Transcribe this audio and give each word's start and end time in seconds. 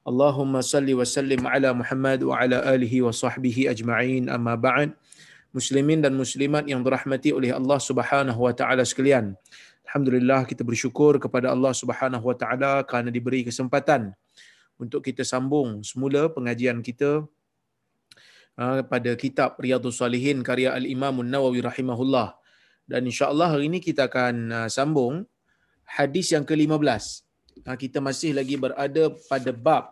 Allahumma 0.00 0.64
salli 0.64 0.96
wa 0.96 1.04
sallim 1.04 1.44
ala 1.44 1.76
Muhammad 1.76 2.24
wa 2.24 2.40
ala 2.40 2.64
alihi 2.72 3.04
wa 3.04 3.12
sahbihi 3.12 3.68
ajma'in 3.68 4.32
amma 4.32 4.56
ba'an. 4.56 4.96
Muslimin 5.52 6.00
dan 6.00 6.16
muslimat 6.16 6.64
yang 6.64 6.80
dirahmati 6.80 7.36
oleh 7.36 7.52
Allah 7.52 7.76
subhanahu 7.76 8.40
wa 8.40 8.52
ta'ala 8.54 8.80
sekalian. 8.86 9.36
Alhamdulillah 9.84 10.48
kita 10.48 10.64
bersyukur 10.64 11.20
kepada 11.20 11.52
Allah 11.52 11.76
subhanahu 11.76 12.22
wa 12.22 12.32
ta'ala 12.32 12.86
kerana 12.88 13.12
diberi 13.12 13.44
kesempatan 13.44 14.16
untuk 14.80 15.04
kita 15.04 15.20
sambung 15.20 15.84
semula 15.84 16.32
pengajian 16.32 16.80
kita 16.80 17.28
ah, 18.56 18.80
pada 18.80 19.12
kitab 19.20 19.60
Riyadhus 19.60 20.00
Salihin 20.00 20.40
karya 20.40 20.72
Al-Imam 20.72 21.20
Nawawi 21.20 21.60
rahimahullah. 21.60 22.40
Dan 22.88 23.04
insyaAllah 23.04 23.52
hari 23.52 23.68
ini 23.68 23.84
kita 23.84 24.08
akan 24.08 24.64
ah, 24.64 24.68
sambung 24.72 25.28
hadis 25.84 26.32
yang 26.32 26.48
ke-15. 26.48 27.28
15 27.28 27.29
kita 27.64 27.98
masih 28.00 28.36
lagi 28.36 28.56
berada 28.56 29.12
pada 29.28 29.50
bab 29.52 29.84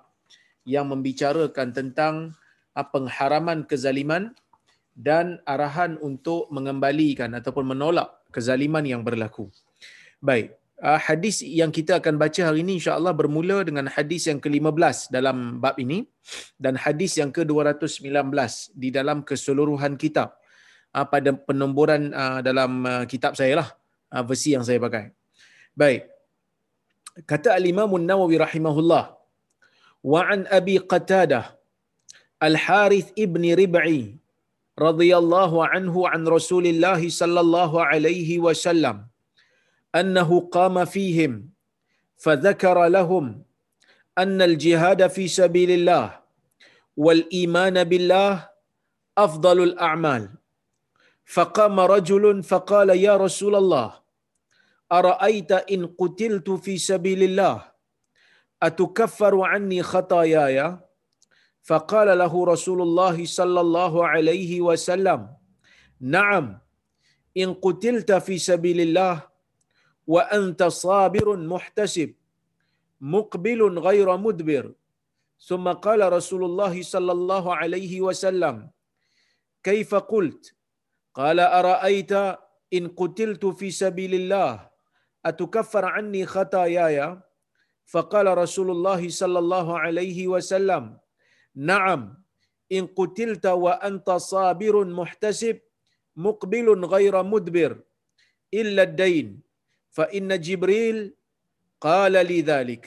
yang 0.69 0.89
membicarakan 0.89 1.73
tentang 1.73 2.37
ha, 2.77 2.85
pengharaman 2.85 3.65
kezaliman 3.65 4.37
dan 4.93 5.41
arahan 5.47 5.97
untuk 6.03 6.51
mengembalikan 6.53 7.33
ataupun 7.33 7.73
menolak 7.73 8.11
kezaliman 8.35 8.85
yang 8.85 9.01
berlaku. 9.01 9.49
Baik, 10.21 10.53
ha, 10.83 11.01
hadis 11.01 11.41
yang 11.41 11.73
kita 11.73 12.03
akan 12.03 12.21
baca 12.21 12.53
hari 12.53 12.61
ini 12.61 12.77
insya-Allah 12.77 13.17
bermula 13.17 13.65
dengan 13.65 13.89
hadis 13.89 14.29
yang 14.29 14.43
ke-15 14.43 15.09
dalam 15.09 15.63
bab 15.63 15.77
ini 15.81 16.05
dan 16.61 16.77
hadis 16.77 17.17
yang 17.17 17.33
ke-219 17.33 18.05
di 18.77 18.89
dalam 18.93 19.25
keseluruhan 19.25 19.97
kitab 19.97 20.37
pada 20.89 21.37
penomboran 21.37 22.11
dalam 22.41 23.05
kitab 23.07 23.37
saya 23.37 23.61
lah 23.61 23.69
versi 24.25 24.57
yang 24.57 24.65
saya 24.65 24.81
pakai. 24.81 25.13
Baik, 25.77 26.11
kata 27.27 27.55
al-Imam 27.59 27.91
An-Nawawi 27.99 28.39
rahimahullah 28.39 29.05
wa 30.13 30.21
an 30.35 30.47
Abi 30.59 30.79
Qatadah 30.79 31.45
Al-Harith 32.49 33.11
ibn 33.17 33.43
Rib'i 33.43 34.15
radhiyallahu 34.79 35.67
anhu 35.67 36.07
an 36.07 36.23
Rasulillah 36.37 37.01
sallallahu 37.03 37.83
alaihi 37.83 38.39
wasallam 38.39 39.11
annahu 40.01 40.47
qama 40.57 40.87
fihim 40.87 41.51
فذكر 42.19 42.79
لهم 42.87 43.25
أن 44.19 44.43
الجهاد 44.43 45.07
في 45.07 45.25
سبيل 45.31 45.71
الله 45.71 46.19
والإيمان 46.99 47.77
بالله 47.91 48.33
أفضل 49.19 49.59
الأعمال 49.63 50.23
فقام 51.37 51.77
رجل 51.95 52.43
فقال 52.43 52.89
يا 53.07 53.15
رسول 53.17 53.55
الله 53.55 53.89
أرأيت 54.93 55.53
إن 55.53 55.87
قتلت 55.87 56.51
في 56.51 56.79
سبيل 56.79 57.23
الله؟ 57.23 57.73
أتكفر 58.63 59.41
عني 59.41 59.83
خطاياي؟ 59.83 60.79
فقال 61.63 62.19
له 62.19 62.45
رسول 62.45 62.83
الله 62.83 63.27
صلى 63.27 63.61
الله 63.61 64.07
عليه 64.07 64.61
وسلم 64.61 65.29
نعم 66.01 66.59
إن 67.37 67.55
قتلت 67.55 68.13
في 68.13 68.39
سبيل 68.39 68.81
الله 68.81 69.23
وأنت 70.07 70.63
صابر 70.63 71.37
محتسب 71.37 72.15
مقبل 73.01 73.79
غير 73.79 74.17
مدبر. 74.17 74.73
ثم 75.41 75.69
قال 75.73 76.13
رسول 76.13 76.45
الله 76.45 76.83
صلى 76.83 77.13
الله 77.13 77.55
عليه 77.57 78.01
وسلم 78.01 78.71
كيف 79.63 79.95
قلت؟ 79.95 80.55
قال 81.15 81.41
أرأيت 81.41 82.13
إن 82.73 82.89
قتلت 82.97 83.47
في 83.47 83.71
سبيل 83.71 84.15
الله؟ 84.15 84.68
atukaffar 85.31 85.85
anni 85.99 86.23
khataaya 86.35 87.09
faqala 87.93 88.37
rasulullah 88.45 89.01
sallallahu 89.21 89.79
alaihi 89.85 90.31
wasallam 90.35 90.85
na'am 91.71 92.03
in 92.77 92.87
qutilta 92.99 93.53
wa 93.65 93.75
anta 93.89 94.17
sabirun 94.33 94.91
muhtasib 95.01 95.59
muqbilun 96.27 96.83
ghaira 96.95 97.23
mudbir 97.33 97.73
illa 98.61 98.83
ad-dain 98.89 99.29
fa 99.97 100.05
inna 100.19 100.37
jibril 100.47 100.99
qala 101.87 102.23
li 102.31 102.39
dhalik. 102.51 102.85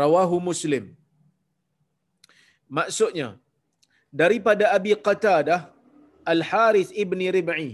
Rawahu 0.00 0.36
muslim. 0.48 0.84
Maksudnya 2.76 3.28
daripada 4.20 4.64
abi 4.76 4.92
qatadah 5.08 5.60
al 6.32 6.42
harith 6.50 6.90
ibni 7.02 7.26
rib'i. 7.36 7.70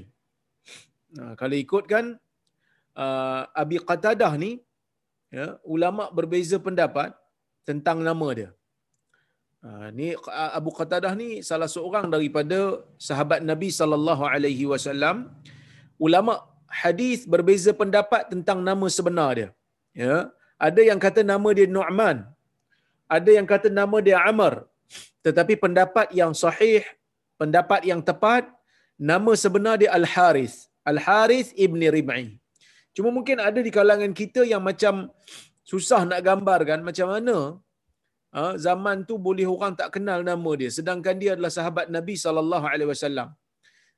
Nah 1.17 1.33
kalau 1.41 1.57
ikutkan 1.65 2.07
uh, 2.97 3.43
Abi 3.63 3.79
Qatadah 3.79 4.33
ni 4.41 4.63
ya, 5.31 5.59
ulama 5.63 6.09
berbeza 6.19 6.57
pendapat 6.59 7.15
tentang 7.69 8.01
nama 8.01 8.29
dia. 8.39 8.51
Uh, 9.61 9.93
ni 9.93 10.17
Abu 10.57 10.73
Qatadah 10.73 11.13
ni 11.13 11.45
salah 11.45 11.69
seorang 11.69 12.09
daripada 12.09 12.81
sahabat 12.97 13.45
Nabi 13.45 13.69
sallallahu 13.69 14.25
alaihi 14.25 14.65
wasallam. 14.65 15.29
Ulama 16.01 16.41
hadis 16.83 17.29
berbeza 17.29 17.77
pendapat 17.77 18.33
tentang 18.33 18.65
nama 18.65 18.87
sebenar 18.89 19.31
dia. 19.37 19.51
Ya, 19.93 20.33
ada 20.57 20.81
yang 20.81 20.97
kata 20.97 21.21
nama 21.21 21.49
dia 21.53 21.69
Nu'man. 21.69 22.25
Ada 23.11 23.31
yang 23.37 23.45
kata 23.45 23.69
nama 23.69 23.99
dia 24.01 24.23
Amr. 24.23 24.65
Tetapi 25.21 25.61
pendapat 25.61 26.09
yang 26.17 26.33
sahih, 26.33 26.81
pendapat 27.37 27.85
yang 27.85 28.01
tepat, 28.01 28.49
nama 28.97 29.33
sebenar 29.37 29.77
dia 29.77 29.93
Al-Harith. 29.93 30.71
Al-Harith 30.87 31.53
ibni 31.53 31.93
Rib'i. 31.93 32.40
Cuma 33.01 33.11
mungkin 33.17 33.39
ada 33.49 33.61
di 33.67 33.73
kalangan 33.77 34.13
kita 34.21 34.45
yang 34.53 34.63
macam 34.71 34.95
susah 35.73 36.01
nak 36.11 36.21
gambarkan 36.27 36.81
macam 36.89 37.09
mana 37.13 37.37
ha, 38.37 38.43
zaman 38.67 38.99
tu 39.09 39.15
boleh 39.27 39.47
orang 39.55 39.73
tak 39.81 39.89
kenal 39.95 40.21
nama 40.31 40.51
dia 40.61 40.71
sedangkan 40.79 41.17
dia 41.23 41.31
adalah 41.35 41.53
sahabat 41.57 41.87
Nabi 41.97 42.15
sallallahu 42.25 42.67
alaihi 42.73 42.91
wasallam. 42.93 43.29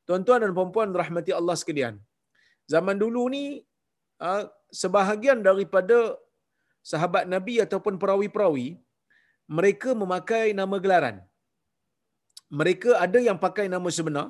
Tuan-tuan 0.06 0.40
dan 0.44 0.52
puan-puan 0.58 0.90
rahmati 1.02 1.32
Allah 1.40 1.56
sekalian. 1.62 1.96
Zaman 2.74 2.96
dulu 3.02 3.24
ni 3.34 3.44
ha, 4.22 4.30
sebahagian 4.82 5.40
daripada 5.48 5.98
sahabat 6.92 7.26
Nabi 7.34 7.54
ataupun 7.66 7.96
perawi-perawi 8.02 8.68
mereka 9.58 9.90
memakai 10.04 10.46
nama 10.60 10.78
gelaran. 10.84 11.18
Mereka 12.60 12.90
ada 13.04 13.18
yang 13.28 13.38
pakai 13.44 13.66
nama 13.74 13.88
sebenar, 13.98 14.28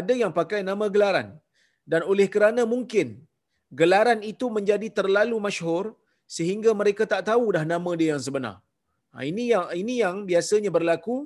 ada 0.00 0.14
yang 0.22 0.32
pakai 0.40 0.60
nama 0.68 0.86
gelaran. 0.94 1.28
Dan 1.90 2.02
oleh 2.12 2.26
kerana 2.34 2.62
mungkin 2.74 3.08
gelaran 3.78 4.20
itu 4.32 4.46
menjadi 4.56 4.88
terlalu 4.98 5.36
masyhur 5.46 5.84
sehingga 6.36 6.70
mereka 6.80 7.04
tak 7.12 7.22
tahu 7.30 7.44
dah 7.56 7.64
nama 7.72 7.90
dia 8.00 8.08
yang 8.14 8.22
sebenar. 8.26 8.56
Ha, 9.14 9.26
ini 9.30 9.44
yang 9.52 9.66
ini 9.82 9.94
yang 10.02 10.16
biasanya 10.30 10.70
berlaku 10.76 11.16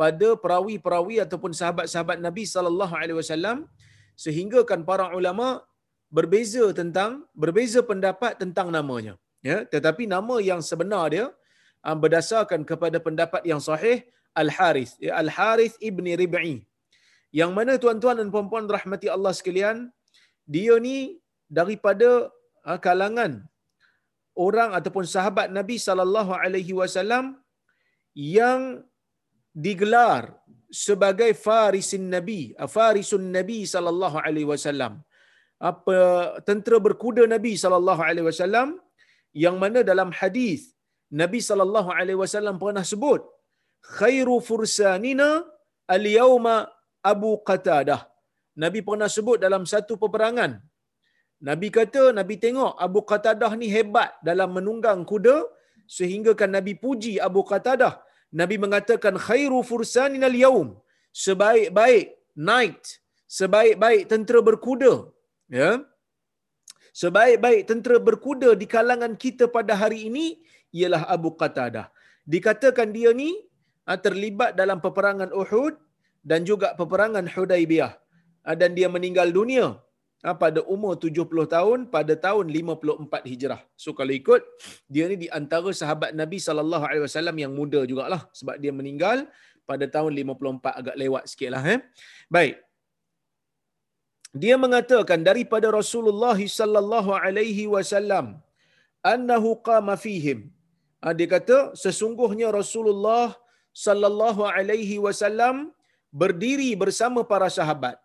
pada 0.00 0.28
perawi-perawi 0.42 1.16
ataupun 1.24 1.52
sahabat-sahabat 1.60 2.18
Nabi 2.26 2.44
sallallahu 2.54 2.94
alaihi 3.00 3.18
wasallam 3.20 3.58
sehingga 4.24 4.60
kan 4.70 4.80
para 4.88 5.06
ulama 5.18 5.62
berbeza 6.18 6.64
tentang 6.80 7.10
berbeza 7.42 7.80
pendapat 7.90 8.34
tentang 8.42 8.70
namanya. 8.78 9.14
Ya 9.48 9.58
tetapi 9.74 10.04
nama 10.14 10.36
yang 10.50 10.60
sebenar 10.70 11.04
dia 11.14 11.26
ha, 11.84 11.94
berdasarkan 12.02 12.66
kepada 12.70 12.98
pendapat 13.06 13.42
yang 13.50 13.62
sahih 13.68 13.98
Al 14.42 14.50
Harith 14.56 14.94
ya, 15.04 15.12
Al 15.22 15.30
Harith 15.36 15.76
ibni 15.88 16.14
Rib'i. 16.22 16.56
Yang 17.30 17.50
mana 17.56 17.72
tuan-tuan 17.82 18.18
dan 18.18 18.28
puan-puan 18.34 18.66
rahmati 18.66 19.06
Allah 19.06 19.30
sekalian 19.30 19.76
dia 20.50 20.74
ni 20.82 21.22
daripada 21.58 22.08
uh, 22.68 22.78
kalangan 22.86 23.32
orang 24.46 24.70
ataupun 24.78 25.04
sahabat 25.14 25.48
Nabi 25.58 25.76
sallallahu 25.86 26.32
alaihi 26.42 26.74
wasallam 26.80 27.24
yang 28.36 28.60
digelar 29.66 30.22
sebagai 30.86 31.30
farisin 31.46 32.04
Nabi, 32.14 32.40
farisun 32.76 33.24
Nabi 33.38 33.58
sallallahu 33.72 34.18
alaihi 34.26 34.48
wasallam. 34.52 34.92
Apa 35.70 35.96
tentera 36.48 36.78
berkuda 36.86 37.22
Nabi 37.34 37.52
sallallahu 37.62 38.02
alaihi 38.08 38.26
wasallam 38.30 38.68
yang 39.44 39.56
mana 39.62 39.80
dalam 39.90 40.10
hadis 40.20 40.60
Nabi 41.22 41.40
sallallahu 41.48 41.90
alaihi 41.98 42.20
wasallam 42.22 42.56
pernah 42.62 42.84
sebut 42.92 43.20
khairu 43.98 44.36
fursanina 44.48 45.28
al-yauma 45.96 46.56
Abu 47.12 47.30
Qatadah. 47.48 48.00
Nabi 48.62 48.80
pernah 48.88 49.08
sebut 49.16 49.38
dalam 49.44 49.62
satu 49.72 49.94
peperangan 50.02 50.52
Nabi 51.48 51.68
kata, 51.76 52.02
Nabi 52.18 52.34
tengok 52.44 52.72
Abu 52.86 53.00
Qatadah 53.10 53.52
ni 53.60 53.68
hebat 53.74 54.10
dalam 54.28 54.50
menunggang 54.56 55.02
kuda 55.10 55.36
sehingga 55.98 56.32
kan 56.40 56.50
Nabi 56.56 56.72
puji 56.84 57.12
Abu 57.28 57.42
Qatadah. 57.50 57.94
Nabi 58.40 58.56
mengatakan 58.64 59.14
khairu 59.26 59.60
fursanin 59.70 60.22
al-yaum 60.30 60.68
sebaik-baik 61.24 62.06
knight 62.48 62.82
sebaik-baik 63.38 64.02
tentera 64.10 64.40
berkuda 64.48 64.92
ya. 65.58 65.70
Sebaik-baik 67.00 67.62
tentera 67.70 67.96
berkuda 68.08 68.50
di 68.60 68.66
kalangan 68.74 69.14
kita 69.24 69.46
pada 69.56 69.72
hari 69.82 70.10
ini 70.10 70.26
ialah 70.78 71.02
Abu 71.14 71.30
Qatadah. 71.40 71.86
Dikatakan 72.32 72.90
dia 72.96 73.10
ni 73.20 73.30
ah, 73.90 73.98
terlibat 74.06 74.58
dalam 74.60 74.78
peperangan 74.84 75.30
Uhud 75.42 75.74
dan 76.30 76.42
juga 76.50 76.74
peperangan 76.80 77.26
Hudaibiyah 77.34 77.92
ah, 78.48 78.56
dan 78.60 78.74
dia 78.78 78.90
meninggal 78.96 79.30
dunia 79.38 79.66
ah, 80.26 80.36
pada 80.42 80.60
umur 80.74 80.92
70 81.04 81.26
tahun 81.54 81.78
pada 81.94 82.14
tahun 82.26 82.46
54 82.48 83.30
Hijrah. 83.32 83.60
So 83.82 83.92
kalau 83.98 84.12
ikut 84.20 84.40
dia 84.94 85.04
ni 85.10 85.16
di 85.24 85.28
antara 85.38 85.70
sahabat 85.80 86.10
Nabi 86.22 86.38
sallallahu 86.46 86.84
alaihi 86.88 87.04
wasallam 87.06 87.36
yang 87.42 87.52
muda 87.60 87.82
jugalah 87.90 88.22
sebab 88.40 88.56
dia 88.62 88.72
meninggal 88.80 89.18
pada 89.70 89.86
tahun 89.96 90.12
54 90.22 90.80
agak 90.80 90.96
lewat 91.02 91.22
sikitlah 91.30 91.64
eh. 91.74 91.80
Baik. 92.36 92.56
Dia 94.42 94.54
mengatakan 94.64 95.20
daripada 95.28 95.66
Rasulullah 95.80 96.38
sallallahu 96.58 97.10
alaihi 97.24 97.66
wasallam 97.74 98.26
annahu 99.12 99.58
qama 99.68 99.94
fihim. 100.04 100.40
Dia 101.18 101.28
kata 101.34 101.58
sesungguhnya 101.82 102.48
Rasulullah 102.60 103.26
sallallahu 103.86 104.42
alaihi 104.56 104.96
wasallam 105.06 105.56
berdiri 106.20 106.70
bersama 106.82 107.20
para 107.32 107.48
sahabat. 107.58 107.96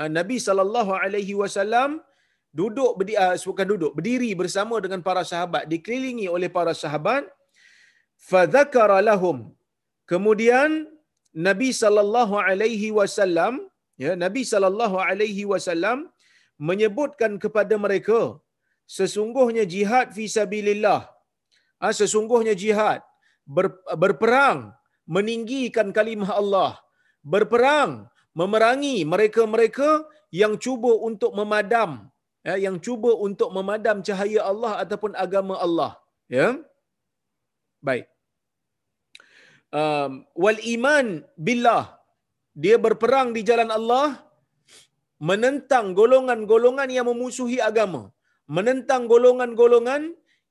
Ah, 0.00 0.10
Nabi 0.18 0.36
sallallahu 0.46 0.92
alaihi 1.02 1.34
wasallam 1.40 1.90
duduk 2.58 2.90
uh, 3.24 3.36
bukan 3.50 3.66
duduk 3.72 3.92
berdiri 3.98 4.30
bersama 4.40 4.76
dengan 4.84 5.00
para 5.08 5.22
sahabat 5.30 5.64
dikelilingi 5.72 6.26
oleh 6.36 6.50
para 6.56 6.72
sahabat. 6.82 7.24
Fadzakara 8.30 8.98
lahum. 9.08 9.38
Kemudian 10.12 10.70
Nabi 11.48 11.68
sallallahu 11.82 12.34
alaihi 12.48 12.88
wasallam 12.98 13.54
ya 14.04 14.12
Nabi 14.24 14.42
sallallahu 14.52 14.96
alaihi 15.08 15.44
wasallam 15.52 15.98
menyebutkan 16.68 17.32
kepada 17.44 17.76
mereka 17.84 18.20
sesungguhnya 18.98 19.64
jihad 19.74 20.08
fi 20.16 20.24
sabilillah 20.36 21.00
ah, 21.84 21.94
sesungguhnya 22.00 22.56
jihad. 22.64 23.00
Ber, 23.56 23.66
berperang 24.02 24.58
meninggikan 25.16 25.88
kalimah 25.96 26.30
Allah. 26.40 26.72
Berperang 27.34 27.90
memerangi 28.40 28.96
mereka-mereka 29.12 29.88
yang 30.40 30.54
cuba 30.64 30.92
untuk 31.08 31.32
memadam 31.38 31.90
ya 32.48 32.54
yang 32.64 32.76
cuba 32.86 33.10
untuk 33.26 33.48
memadam 33.56 33.98
cahaya 34.08 34.40
Allah 34.50 34.72
ataupun 34.82 35.12
agama 35.24 35.54
Allah 35.66 35.92
ya. 36.36 36.48
Baik. 37.86 38.06
Um, 39.80 40.12
wal 40.44 40.60
iman 40.74 41.06
billah. 41.46 41.84
Dia 42.64 42.76
berperang 42.84 43.28
di 43.36 43.40
jalan 43.48 43.70
Allah 43.78 44.06
menentang 45.30 45.86
golongan-golongan 45.98 46.88
yang 46.96 47.06
memusuhi 47.10 47.58
agama 47.70 48.02
menentang 48.56 49.02
golongan-golongan 49.12 50.02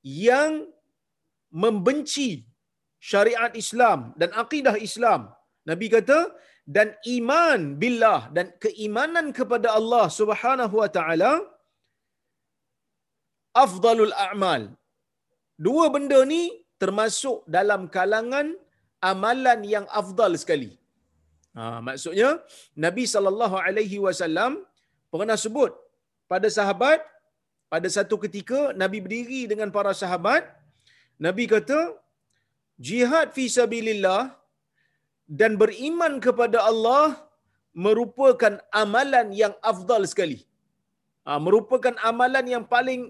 yang 0.03 0.67
membenci 1.63 2.29
syariat 2.99 3.51
Islam 3.63 4.11
dan 4.19 4.29
akidah 4.43 4.75
Islam. 4.87 5.31
Nabi 5.69 5.87
kata 5.95 6.19
dan 6.75 6.87
iman 7.15 7.59
billah 7.81 8.21
dan 8.35 8.47
keimanan 8.63 9.27
kepada 9.39 9.67
Allah 9.79 10.05
Subhanahu 10.19 10.75
wa 10.81 10.89
taala 10.97 11.33
afdalul 13.63 14.15
a'mal. 14.27 14.63
Dua 15.65 15.85
benda 15.95 16.19
ni 16.33 16.43
termasuk 16.83 17.37
dalam 17.57 17.81
kalangan 17.95 18.47
amalan 19.11 19.59
yang 19.73 19.85
afdal 20.01 20.33
sekali. 20.41 20.71
Ha, 21.57 21.79
maksudnya 21.87 22.29
Nabi 22.85 23.03
sallallahu 23.13 23.55
alaihi 23.65 23.97
wasallam 24.05 24.53
pernah 25.13 25.37
sebut 25.43 25.71
pada 26.31 26.47
sahabat 26.57 26.99
pada 27.73 27.87
satu 27.97 28.15
ketika 28.23 28.59
Nabi 28.81 28.99
berdiri 29.05 29.41
dengan 29.51 29.69
para 29.75 29.91
sahabat 30.01 30.43
Nabi 31.25 31.45
kata 31.53 31.79
jihad 32.87 33.27
fi 33.37 33.45
sabilillah 33.57 34.21
dan 35.39 35.57
beriman 35.61 36.13
kepada 36.25 36.59
Allah 36.69 37.05
merupakan 37.85 38.53
amalan 38.81 39.27
yang 39.41 39.53
afdal 39.71 40.03
sekali. 40.11 40.39
Ha, 41.25 41.39
merupakan 41.45 41.95
amalan 42.09 42.45
yang 42.53 42.65
paling 42.73 43.01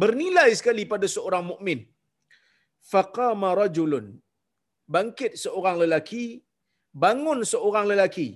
bernilai 0.00 0.50
sekali 0.60 0.84
pada 0.92 1.06
seorang 1.14 1.44
mukmin. 1.50 1.80
Faqama 2.92 3.50
rajulun. 3.62 4.06
Bangkit 4.94 5.32
seorang 5.44 5.76
lelaki, 5.82 6.24
bangun 7.02 7.40
seorang 7.52 7.86
lelaki. 7.92 8.28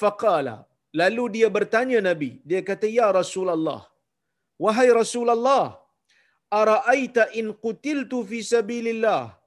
Faqala. 0.00 0.56
Lalu 1.00 1.24
dia 1.34 1.48
bertanya 1.56 1.98
Nabi, 2.08 2.30
dia 2.50 2.60
kata 2.68 2.88
ya 2.98 3.06
Rasulullah. 3.20 3.80
Wahai 4.64 4.88
Rasulullah, 5.00 5.76
araaita 6.60 7.24
in 7.40 7.52
qutiltu 7.64 8.24
fi 8.30 8.38
sabilillah 8.52 9.37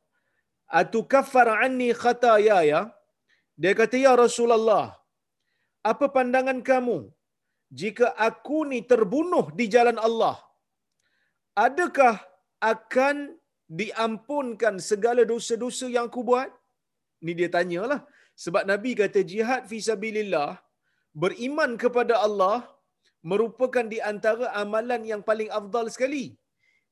atukaffar 0.79 1.47
anni 1.65 1.89
khatayaya 2.03 2.81
dia 3.61 3.73
kata 3.81 3.97
ya 4.05 4.13
Rasulullah 4.25 4.85
apa 5.91 6.05
pandangan 6.15 6.61
kamu? 6.69 6.97
Jika 7.79 8.07
aku 8.27 8.57
ni 8.71 8.79
terbunuh 8.91 9.45
di 9.59 9.65
jalan 9.73 9.97
Allah 10.07 10.35
adakah 11.65 12.15
akan 12.71 13.15
diampunkan 13.79 14.75
segala 14.89 15.21
dosa-dosa 15.31 15.87
yang 15.95 16.07
aku 16.09 16.21
buat? 16.29 16.49
Ni 17.25 17.33
dia 17.39 17.49
tanyalah. 17.57 18.01
Sebab 18.43 18.63
nabi 18.71 18.91
kata 19.01 19.21
jihad 19.31 19.63
fi 19.71 19.77
sabilillah 19.89 20.51
beriman 21.21 21.71
kepada 21.83 22.15
Allah 22.25 22.57
merupakan 23.31 23.85
di 23.93 23.99
antara 24.11 24.45
amalan 24.61 25.01
yang 25.11 25.21
paling 25.29 25.49
afdal 25.59 25.87
sekali. 25.95 26.25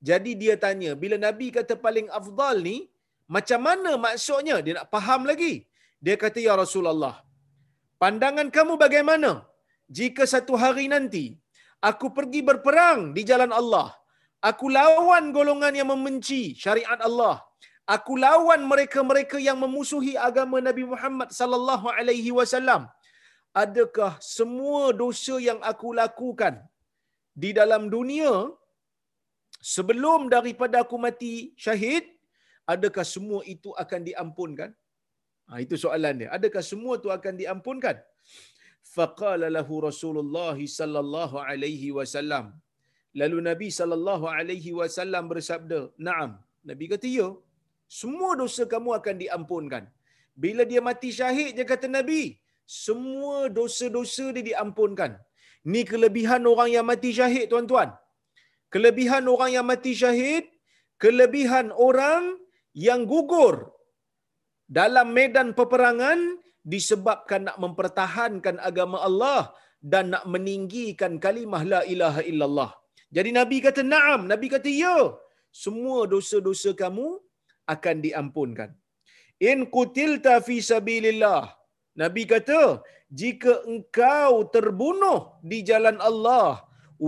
Jadi 0.09 0.31
dia 0.41 0.55
tanya 0.65 0.91
bila 1.03 1.15
nabi 1.27 1.47
kata 1.57 1.75
paling 1.85 2.07
afdal 2.19 2.57
ni 2.69 2.77
macam 3.35 3.59
mana 3.67 3.91
maksudnya? 4.05 4.55
Dia 4.65 4.73
nak 4.77 4.87
faham 4.93 5.21
lagi. 5.31 5.53
Dia 6.05 6.15
kata, 6.23 6.39
Ya 6.47 6.53
Rasulullah, 6.61 7.15
pandangan 8.01 8.47
kamu 8.57 8.73
bagaimana 8.83 9.31
jika 9.97 10.23
satu 10.33 10.53
hari 10.63 10.85
nanti 10.93 11.25
aku 11.89 12.07
pergi 12.17 12.41
berperang 12.49 12.99
di 13.17 13.21
jalan 13.29 13.53
Allah, 13.59 13.87
aku 14.49 14.65
lawan 14.77 15.25
golongan 15.37 15.73
yang 15.79 15.89
membenci 15.93 16.41
syariat 16.63 16.99
Allah, 17.09 17.35
aku 17.95 18.13
lawan 18.25 18.63
mereka-mereka 18.71 19.37
yang 19.47 19.57
memusuhi 19.63 20.13
agama 20.29 20.57
Nabi 20.69 20.85
Muhammad 20.93 21.29
sallallahu 21.39 21.87
alaihi 21.97 22.31
wasallam. 22.39 22.83
Adakah 23.63 24.11
semua 24.35 24.81
dosa 25.01 25.35
yang 25.49 25.59
aku 25.71 25.89
lakukan 25.99 26.55
di 27.43 27.49
dalam 27.59 27.83
dunia 27.93 28.33
sebelum 29.73 30.29
daripada 30.35 30.75
aku 30.83 30.97
mati 31.05 31.33
syahid 31.65 32.05
adakah 32.73 33.05
semua 33.15 33.41
itu 33.53 33.69
akan 33.83 34.01
diampunkan? 34.09 34.71
Ha, 35.49 35.61
itu 35.65 35.75
soalan 35.83 36.15
dia. 36.21 36.29
Adakah 36.37 36.63
semua 36.71 36.93
itu 36.99 37.09
akan 37.17 37.33
diampunkan? 37.41 37.97
Faqala 38.95 39.47
lahu 39.57 39.75
Rasulullah 39.89 40.57
sallallahu 40.79 41.37
alaihi 41.49 41.89
wasallam. 41.97 42.45
Lalu 43.21 43.37
Nabi 43.49 43.67
sallallahu 43.79 44.25
alaihi 44.37 44.71
wasallam 44.79 45.23
bersabda, 45.31 45.79
"Naam." 46.07 46.31
Nabi 46.69 46.85
kata, 46.91 47.07
"Ya. 47.19 47.29
Semua 48.01 48.31
dosa 48.41 48.63
kamu 48.73 48.89
akan 48.99 49.15
diampunkan." 49.23 49.83
Bila 50.43 50.63
dia 50.71 50.81
mati 50.89 51.09
syahid, 51.19 51.51
dia 51.57 51.65
kata 51.71 51.87
Nabi, 51.97 52.21
semua 52.81 53.37
dosa-dosa 53.57 54.25
dia 54.35 54.43
diampunkan. 54.49 55.11
Ni 55.71 55.81
kelebihan 55.91 56.43
orang 56.51 56.69
yang 56.75 56.85
mati 56.91 57.09
syahid, 57.17 57.45
tuan-tuan. 57.51 57.89
Kelebihan 58.73 59.23
orang 59.33 59.51
yang 59.55 59.65
mati 59.71 59.93
syahid, 60.01 60.45
kelebihan 61.03 61.67
orang 61.87 62.23
yang 62.73 63.03
gugur 63.11 63.55
dalam 64.69 65.09
medan 65.17 65.57
peperangan 65.57 66.19
disebabkan 66.73 67.47
nak 67.47 67.57
mempertahankan 67.63 68.57
agama 68.69 68.97
Allah 69.07 69.41
dan 69.91 70.13
nak 70.13 70.25
meninggikan 70.33 71.17
kalimah 71.23 71.63
la 71.73 71.81
ilaha 71.93 72.21
illallah. 72.31 72.71
Jadi 73.15 73.29
Nabi 73.39 73.57
kata 73.65 73.81
na'am, 73.81 74.29
Nabi 74.31 74.47
kata 74.53 74.69
ya. 74.69 74.97
Semua 75.63 76.05
dosa-dosa 76.05 76.71
kamu 76.77 77.07
akan 77.73 77.95
diampunkan. 78.05 78.69
In 79.41 79.59
kutilta 79.73 80.33
fi 80.45 80.61
sabilillah. 80.61 81.43
Nabi 82.01 82.23
kata, 82.29 82.85
jika 83.09 83.53
engkau 83.71 84.45
terbunuh 84.53 85.19
di 85.49 85.65
jalan 85.69 85.97
Allah 86.09 86.61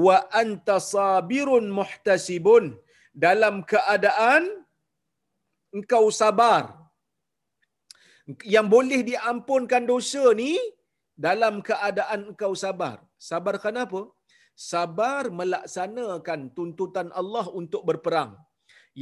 wa 0.05 0.17
anta 0.41 0.77
sabirun 0.81 1.69
muhtasibun 1.79 2.73
dalam 3.25 3.61
keadaan 3.71 4.60
engkau 5.77 6.05
sabar. 6.21 6.63
Yang 8.55 8.67
boleh 8.75 8.99
diampunkan 9.09 9.83
dosa 9.91 10.23
ni 10.41 10.53
dalam 11.27 11.55
keadaan 11.69 12.19
engkau 12.31 12.53
sabar. 12.63 12.97
Sabar 13.29 13.55
kenapa? 13.65 14.01
Sabar 14.71 15.23
melaksanakan 15.39 16.41
tuntutan 16.57 17.07
Allah 17.21 17.45
untuk 17.61 17.81
berperang. 17.89 18.31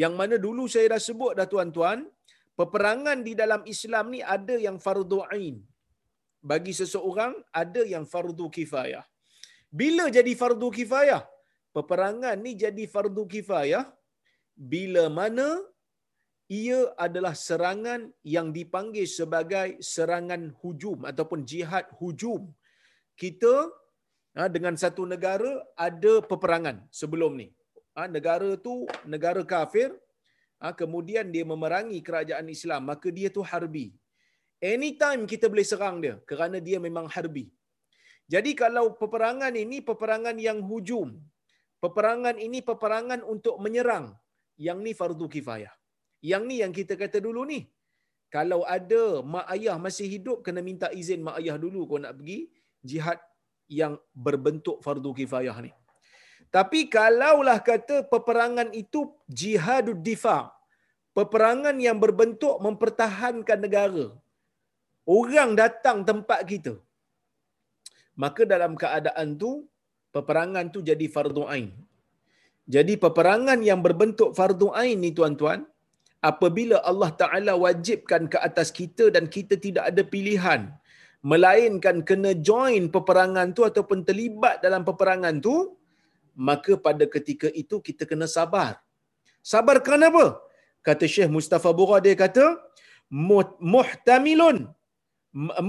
Yang 0.01 0.13
mana 0.19 0.35
dulu 0.45 0.63
saya 0.73 0.87
dah 0.93 1.01
sebut 1.07 1.33
dah 1.37 1.47
tuan-tuan, 1.53 1.99
peperangan 2.59 3.19
di 3.27 3.33
dalam 3.41 3.61
Islam 3.73 4.05
ni 4.13 4.21
ada 4.35 4.55
yang 4.65 4.77
fardu 4.85 5.19
ain. 5.35 5.55
Bagi 6.49 6.73
seseorang 6.79 7.33
ada 7.61 7.81
yang 7.93 8.05
fardu 8.13 8.45
kifayah. 8.57 9.03
Bila 9.79 10.05
jadi 10.17 10.33
fardu 10.41 10.67
kifayah? 10.77 11.21
Peperangan 11.75 12.37
ni 12.45 12.51
jadi 12.63 12.83
fardu 12.93 13.23
kifayah 13.33 13.85
bila 14.71 15.03
mana 15.19 15.47
ia 16.49 16.79
adalah 17.05 17.33
serangan 17.47 18.09
yang 18.35 18.47
dipanggil 18.57 19.05
sebagai 19.05 19.77
serangan 19.93 20.49
hujum 20.61 21.05
ataupun 21.11 21.45
jihad 21.51 21.85
hujum. 22.01 22.49
Kita 23.21 23.53
ha, 24.33 24.49
dengan 24.55 24.73
satu 24.83 25.05
negara 25.13 25.51
ada 25.87 26.13
peperangan 26.31 26.77
sebelum 26.99 27.37
ni. 27.41 27.47
Ha, 27.93 28.09
negara 28.15 28.49
tu 28.65 28.89
negara 29.13 29.41
kafir, 29.53 29.93
ha, 30.61 30.73
kemudian 30.81 31.29
dia 31.35 31.45
memerangi 31.45 32.01
kerajaan 32.07 32.49
Islam, 32.57 32.81
maka 32.91 33.13
dia 33.13 33.29
tu 33.37 33.45
harbi. 33.45 33.87
Anytime 34.73 35.23
kita 35.31 35.45
boleh 35.53 35.67
serang 35.71 35.97
dia 36.03 36.15
kerana 36.29 36.57
dia 36.67 36.81
memang 36.81 37.05
harbi. 37.15 37.45
Jadi 38.33 38.51
kalau 38.61 38.85
peperangan 39.01 39.53
ini 39.53 39.77
peperangan 39.89 40.37
yang 40.47 40.59
hujum, 40.69 41.13
peperangan 41.83 42.37
ini 42.41 42.59
peperangan 42.69 43.21
untuk 43.33 43.55
menyerang, 43.61 44.17
yang 44.67 44.81
ni 44.85 44.93
fardu 44.97 45.25
kifayah. 45.35 45.78
Yang 46.19 46.43
ni 46.49 46.55
yang 46.61 46.73
kita 46.75 46.93
kata 46.99 47.17
dulu 47.23 47.43
ni. 47.47 47.59
Kalau 48.29 48.61
ada 48.67 49.25
mak 49.25 49.47
ayah 49.55 49.77
masih 49.81 50.05
hidup, 50.05 50.45
kena 50.45 50.61
minta 50.61 50.87
izin 50.93 51.25
mak 51.25 51.41
ayah 51.41 51.57
dulu 51.57 51.89
kau 51.89 51.97
nak 51.97 52.13
pergi 52.19 52.39
jihad 52.85 53.19
yang 53.65 53.97
berbentuk 54.13 54.77
fardu 54.85 55.11
kifayah 55.17 55.57
ni. 55.65 55.71
Tapi 56.49 56.89
kalaulah 56.93 57.59
kata 57.61 58.05
peperangan 58.13 58.69
itu 58.73 59.09
jihadud 59.29 60.01
difa' 60.01 60.59
peperangan 61.19 61.77
yang 61.87 61.97
berbentuk 62.03 62.55
mempertahankan 62.65 63.59
negara. 63.65 64.05
Orang 65.17 65.51
datang 65.61 65.97
tempat 66.09 66.39
kita. 66.51 66.73
Maka 68.23 68.41
dalam 68.53 68.73
keadaan 68.81 69.35
tu 69.41 69.51
peperangan 70.15 70.65
tu 70.73 70.79
jadi 70.89 71.05
fardu 71.15 71.43
ain. 71.53 71.69
Jadi 72.75 72.93
peperangan 73.03 73.59
yang 73.69 73.81
berbentuk 73.85 74.31
fardu 74.37 74.67
ain 74.81 74.97
ni 75.03 75.11
tuan-tuan, 75.17 75.59
apabila 76.21 76.77
Allah 76.89 77.11
Taala 77.21 77.53
wajibkan 77.65 78.27
ke 78.31 78.37
atas 78.47 78.69
kita 78.79 79.07
dan 79.15 79.25
kita 79.35 79.55
tidak 79.65 79.83
ada 79.91 80.03
pilihan 80.13 80.61
melainkan 81.31 81.97
kena 82.09 82.31
join 82.49 82.87
peperangan 82.95 83.51
tu 83.57 83.61
ataupun 83.69 84.07
terlibat 84.07 84.63
dalam 84.65 84.83
peperangan 84.87 85.35
tu, 85.43 85.55
maka 86.47 86.73
pada 86.79 87.03
ketika 87.15 87.47
itu 87.61 87.83
kita 87.87 88.03
kena 88.07 88.27
sabar. 88.37 88.79
Sabar 89.43 89.83
kenapa? 89.83 90.39
Kata 90.87 91.03
Syekh 91.03 91.27
Mustafa 91.27 91.69
Bura 91.75 91.99
dia 91.99 92.15
kata, 92.15 92.45
muhtamilun 93.73 94.71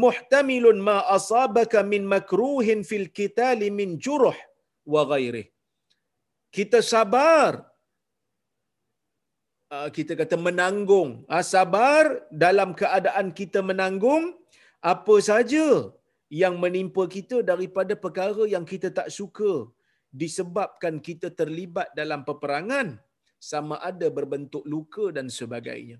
muhtamilun 0.03 0.79
ma 0.89 0.97
asabaka 1.17 1.81
min 1.93 2.03
makruhin 2.13 2.81
fil 2.91 3.09
kitali 3.19 3.69
min 3.79 3.99
juruh 4.05 4.37
wa 4.93 5.03
ghairih. 5.11 5.47
Kita 6.57 6.79
sabar 6.93 7.70
kita 9.71 10.13
kata 10.21 10.37
menanggung. 10.49 11.11
Ah, 11.35 11.45
sabar 11.55 12.27
dalam 12.45 12.71
keadaan 12.81 13.27
kita 13.41 13.63
menanggung 13.71 14.25
apa 14.93 15.15
saja 15.31 15.67
yang 16.41 16.55
menimpa 16.63 17.03
kita 17.17 17.37
daripada 17.51 17.95
perkara 18.05 18.45
yang 18.55 18.67
kita 18.73 18.89
tak 18.99 19.09
suka 19.19 19.53
disebabkan 20.21 20.95
kita 21.09 21.31
terlibat 21.41 21.89
dalam 22.01 22.21
peperangan 22.29 22.99
sama 23.51 23.79
ada 23.91 24.07
berbentuk 24.19 24.65
luka 24.73 25.05
dan 25.17 25.27
sebagainya. 25.39 25.99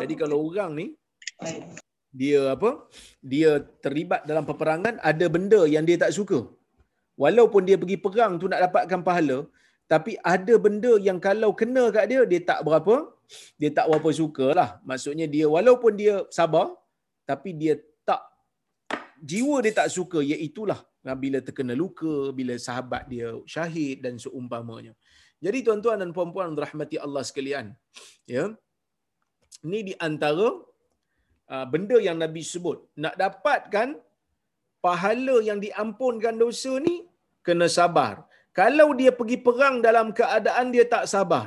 Jadi 0.00 0.14
kalau 0.22 0.38
orang 0.48 0.70
ni 0.80 0.86
dia 2.20 2.40
apa? 2.56 2.70
Dia 3.32 3.50
terlibat 3.84 4.28
dalam 4.28 4.44
peperangan 4.50 5.00
ada 5.10 5.26
benda 5.34 5.60
yang 5.74 5.84
dia 5.88 5.96
tak 6.04 6.12
suka. 6.18 6.40
Walaupun 7.22 7.64
dia 7.68 7.76
pergi 7.80 7.96
perang 7.96 8.32
tu 8.40 8.48
nak 8.52 8.60
dapatkan 8.68 9.00
pahala, 9.08 9.38
tapi 9.92 10.12
ada 10.34 10.54
benda 10.64 10.92
yang 11.08 11.18
kalau 11.26 11.50
kena 11.60 11.84
kat 11.96 12.06
dia 12.10 12.22
dia 12.32 12.40
tak 12.50 12.60
berapa 12.66 12.94
dia 13.60 13.70
tak 13.78 13.86
berapa 13.90 14.10
sukalah. 14.18 14.70
Maksudnya 14.88 15.26
dia 15.34 15.46
walaupun 15.56 15.92
dia 16.00 16.14
sabar 16.38 16.66
tapi 17.30 17.50
dia 17.60 17.74
tak 18.08 18.22
jiwa 19.30 19.56
dia 19.64 19.72
tak 19.80 19.88
suka 19.96 20.20
iaitu 20.32 20.64
lah 20.70 20.80
bila 21.22 21.38
terkena 21.46 21.74
luka, 21.82 22.34
bila 22.38 22.54
sahabat 22.66 23.06
dia 23.12 23.28
syahid 23.54 24.02
dan 24.04 24.18
seumpamanya. 24.24 24.92
Jadi 25.44 25.58
tuan-tuan 25.66 26.00
dan 26.02 26.10
puan-puan 26.16 26.56
rahmati 26.64 26.96
Allah 27.06 27.22
sekalian, 27.28 27.66
ya. 28.34 28.44
Ini 29.66 29.80
di 29.88 29.94
antara 30.08 30.48
uh, 31.54 31.66
benda 31.72 31.96
yang 32.06 32.18
Nabi 32.24 32.42
sebut. 32.52 32.78
Nak 33.04 33.14
dapatkan 33.22 33.88
pahala 34.84 35.36
yang 35.48 35.60
diampunkan 35.62 36.34
dosa 36.42 36.72
ni 36.86 37.06
kena 37.46 37.68
sabar. 37.78 38.14
Kalau 38.58 38.88
dia 39.00 39.12
pergi 39.18 39.36
perang 39.46 39.76
dalam 39.86 40.08
keadaan 40.18 40.66
dia 40.74 40.84
tak 40.94 41.04
sabar, 41.12 41.46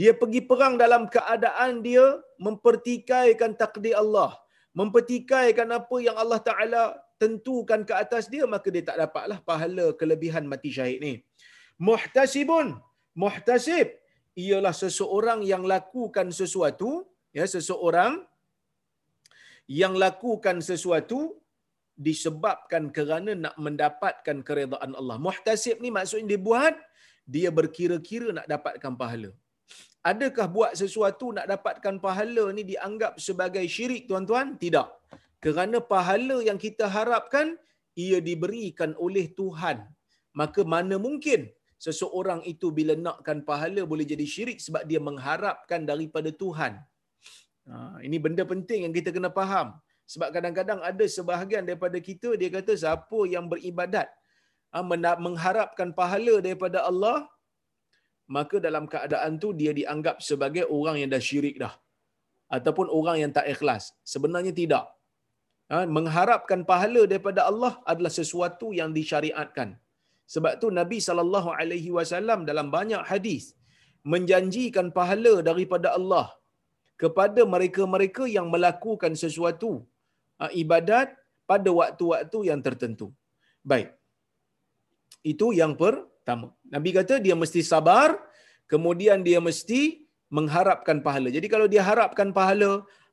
dia 0.00 0.12
pergi 0.20 0.40
perang 0.50 0.74
dalam 0.82 1.02
keadaan 1.14 1.82
dia 1.86 2.04
mempertikaikan 2.46 3.52
takdir 3.62 3.94
Allah, 4.02 4.30
mempertikaikan 4.80 5.68
apa 5.78 5.96
yang 6.06 6.16
Allah 6.22 6.40
Taala 6.48 6.82
tentukan 7.22 7.80
ke 7.88 7.94
atas 8.04 8.24
dia, 8.32 8.44
maka 8.54 8.68
dia 8.74 8.84
tak 8.90 8.98
dapatlah 9.02 9.38
pahala 9.50 9.86
kelebihan 10.00 10.46
mati 10.52 10.70
syahid 10.76 10.98
ni. 11.06 11.14
Muhtasibun 11.88 12.66
muhtasib 13.22 13.88
ialah 14.44 14.74
seseorang 14.82 15.40
yang 15.52 15.62
lakukan 15.74 16.28
sesuatu 16.40 16.90
ya 17.38 17.46
seseorang 17.54 18.12
yang 19.80 19.94
lakukan 20.04 20.58
sesuatu 20.70 21.18
disebabkan 22.06 22.90
kerana 22.96 23.32
nak 23.44 23.54
mendapatkan 23.64 24.36
keredaan 24.46 24.92
Allah. 25.00 25.16
Muhtasib 25.26 25.78
ni 25.84 25.90
maksudnya 25.96 26.34
dia 26.34 26.40
buat 26.50 26.74
dia 27.34 27.48
berkira-kira 27.58 28.28
nak 28.38 28.46
dapatkan 28.52 28.94
pahala. 29.02 29.30
Adakah 30.04 30.46
buat 30.56 30.72
sesuatu 30.76 31.32
nak 31.36 31.46
dapatkan 31.48 31.96
pahala 31.96 32.44
ni 32.56 32.62
dianggap 32.72 33.16
sebagai 33.26 33.64
syirik 33.74 34.04
tuan-tuan? 34.10 34.60
Tidak. 34.60 34.88
Kerana 35.44 35.80
pahala 35.80 36.36
yang 36.48 36.60
kita 36.60 36.84
harapkan 36.96 37.56
ia 37.96 38.18
diberikan 38.28 38.92
oleh 39.06 39.26
Tuhan. 39.38 39.76
Maka 40.40 40.60
mana 40.74 40.98
mungkin 41.06 41.48
seseorang 41.86 42.40
itu 42.52 42.68
bila 42.78 42.94
nakkan 43.06 43.40
pahala 43.48 43.82
boleh 43.92 44.04
jadi 44.12 44.26
syirik 44.34 44.58
sebab 44.66 44.82
dia 44.90 45.00
mengharapkan 45.08 45.80
daripada 45.90 46.30
Tuhan. 46.42 46.72
Ha, 47.70 47.76
ini 48.06 48.16
benda 48.24 48.44
penting 48.44 48.84
yang 48.84 48.94
kita 48.98 49.08
kena 49.16 49.30
faham. 49.32 49.68
Sebab 50.12 50.28
kadang-kadang 50.36 50.80
ada 50.90 51.04
sebahagian 51.16 51.64
daripada 51.68 51.98
kita 52.08 52.30
dia 52.40 52.50
kata 52.56 52.72
siapa 52.82 53.20
yang 53.34 53.46
beribadat 53.52 54.08
ha, 54.72 54.84
mengharapkan 55.26 55.90
pahala 56.00 56.34
daripada 56.46 56.80
Allah 56.90 57.18
maka 58.36 58.56
dalam 58.66 58.84
keadaan 58.92 59.32
tu 59.42 59.48
dia 59.60 59.72
dianggap 59.78 60.16
sebagai 60.28 60.64
orang 60.76 60.96
yang 61.00 61.10
dah 61.14 61.22
syirik 61.28 61.56
dah 61.62 61.74
ataupun 62.56 62.86
orang 62.98 63.16
yang 63.22 63.32
tak 63.36 63.46
ikhlas. 63.54 63.84
Sebenarnya 64.12 64.52
tidak. 64.60 64.84
Ha, 65.72 65.76
mengharapkan 65.96 66.60
pahala 66.70 67.02
daripada 67.10 67.40
Allah 67.50 67.72
adalah 67.92 68.12
sesuatu 68.20 68.68
yang 68.80 68.90
disyariatkan. 68.98 69.68
Sebab 70.34 70.52
tu 70.60 70.68
Nabi 70.80 70.98
sallallahu 71.06 71.50
alaihi 71.60 71.90
wasallam 71.96 72.40
dalam 72.50 72.68
banyak 72.76 73.02
hadis 73.10 73.44
menjanjikan 74.12 74.86
pahala 74.98 75.34
daripada 75.48 75.88
Allah 75.98 76.26
kepada 77.02 77.42
mereka-mereka 77.54 78.24
yang 78.36 78.46
melakukan 78.54 79.12
sesuatu 79.22 79.70
ibadat 80.62 81.08
pada 81.50 81.68
waktu-waktu 81.80 82.38
yang 82.50 82.60
tertentu. 82.66 83.08
Baik. 83.70 83.88
Itu 85.32 85.46
yang 85.60 85.72
pertama. 85.80 86.52
Nabi 86.74 86.90
kata 86.96 87.16
dia 87.26 87.36
mesti 87.42 87.60
sabar, 87.72 88.20
kemudian 88.72 89.20
dia 89.28 89.40
mesti 89.48 90.04
mengharapkan 90.36 90.98
pahala. 91.06 91.28
Jadi 91.36 91.46
kalau 91.52 91.66
dia 91.72 91.82
harapkan 91.90 92.28
pahala, 92.38 92.70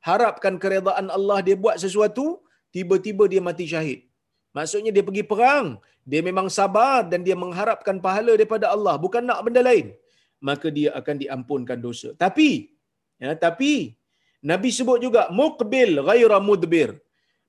harapkan 0.09 0.55
keredaan 0.61 1.07
Allah 1.17 1.39
dia 1.47 1.55
buat 1.63 1.77
sesuatu, 1.83 2.25
tiba-tiba 2.75 3.23
dia 3.31 3.41
mati 3.49 3.65
syahid. 3.73 3.99
Maksudnya 4.57 4.91
dia 4.95 5.03
pergi 5.07 5.23
perang, 5.31 5.79
dia 6.11 6.21
memang 6.29 6.47
sabar 6.57 7.07
dan 7.11 7.21
dia 7.27 7.35
mengharapkan 7.43 7.97
pahala 8.05 8.31
daripada 8.35 8.67
Allah, 8.75 8.95
bukan 9.03 9.23
nak 9.29 9.39
benda 9.47 9.61
lain. 9.69 9.95
Maka 10.41 10.67
dia 10.77 10.89
akan 10.99 11.15
diampunkan 11.21 11.77
dosa. 11.87 12.09
Tapi, 12.23 12.73
ya, 13.21 13.31
tapi 13.37 13.93
Nabi 14.51 14.69
sebut 14.73 14.97
juga 15.05 15.29
muqbil 15.39 16.01
ghaira 16.07 16.41
mudbir. 16.49 16.97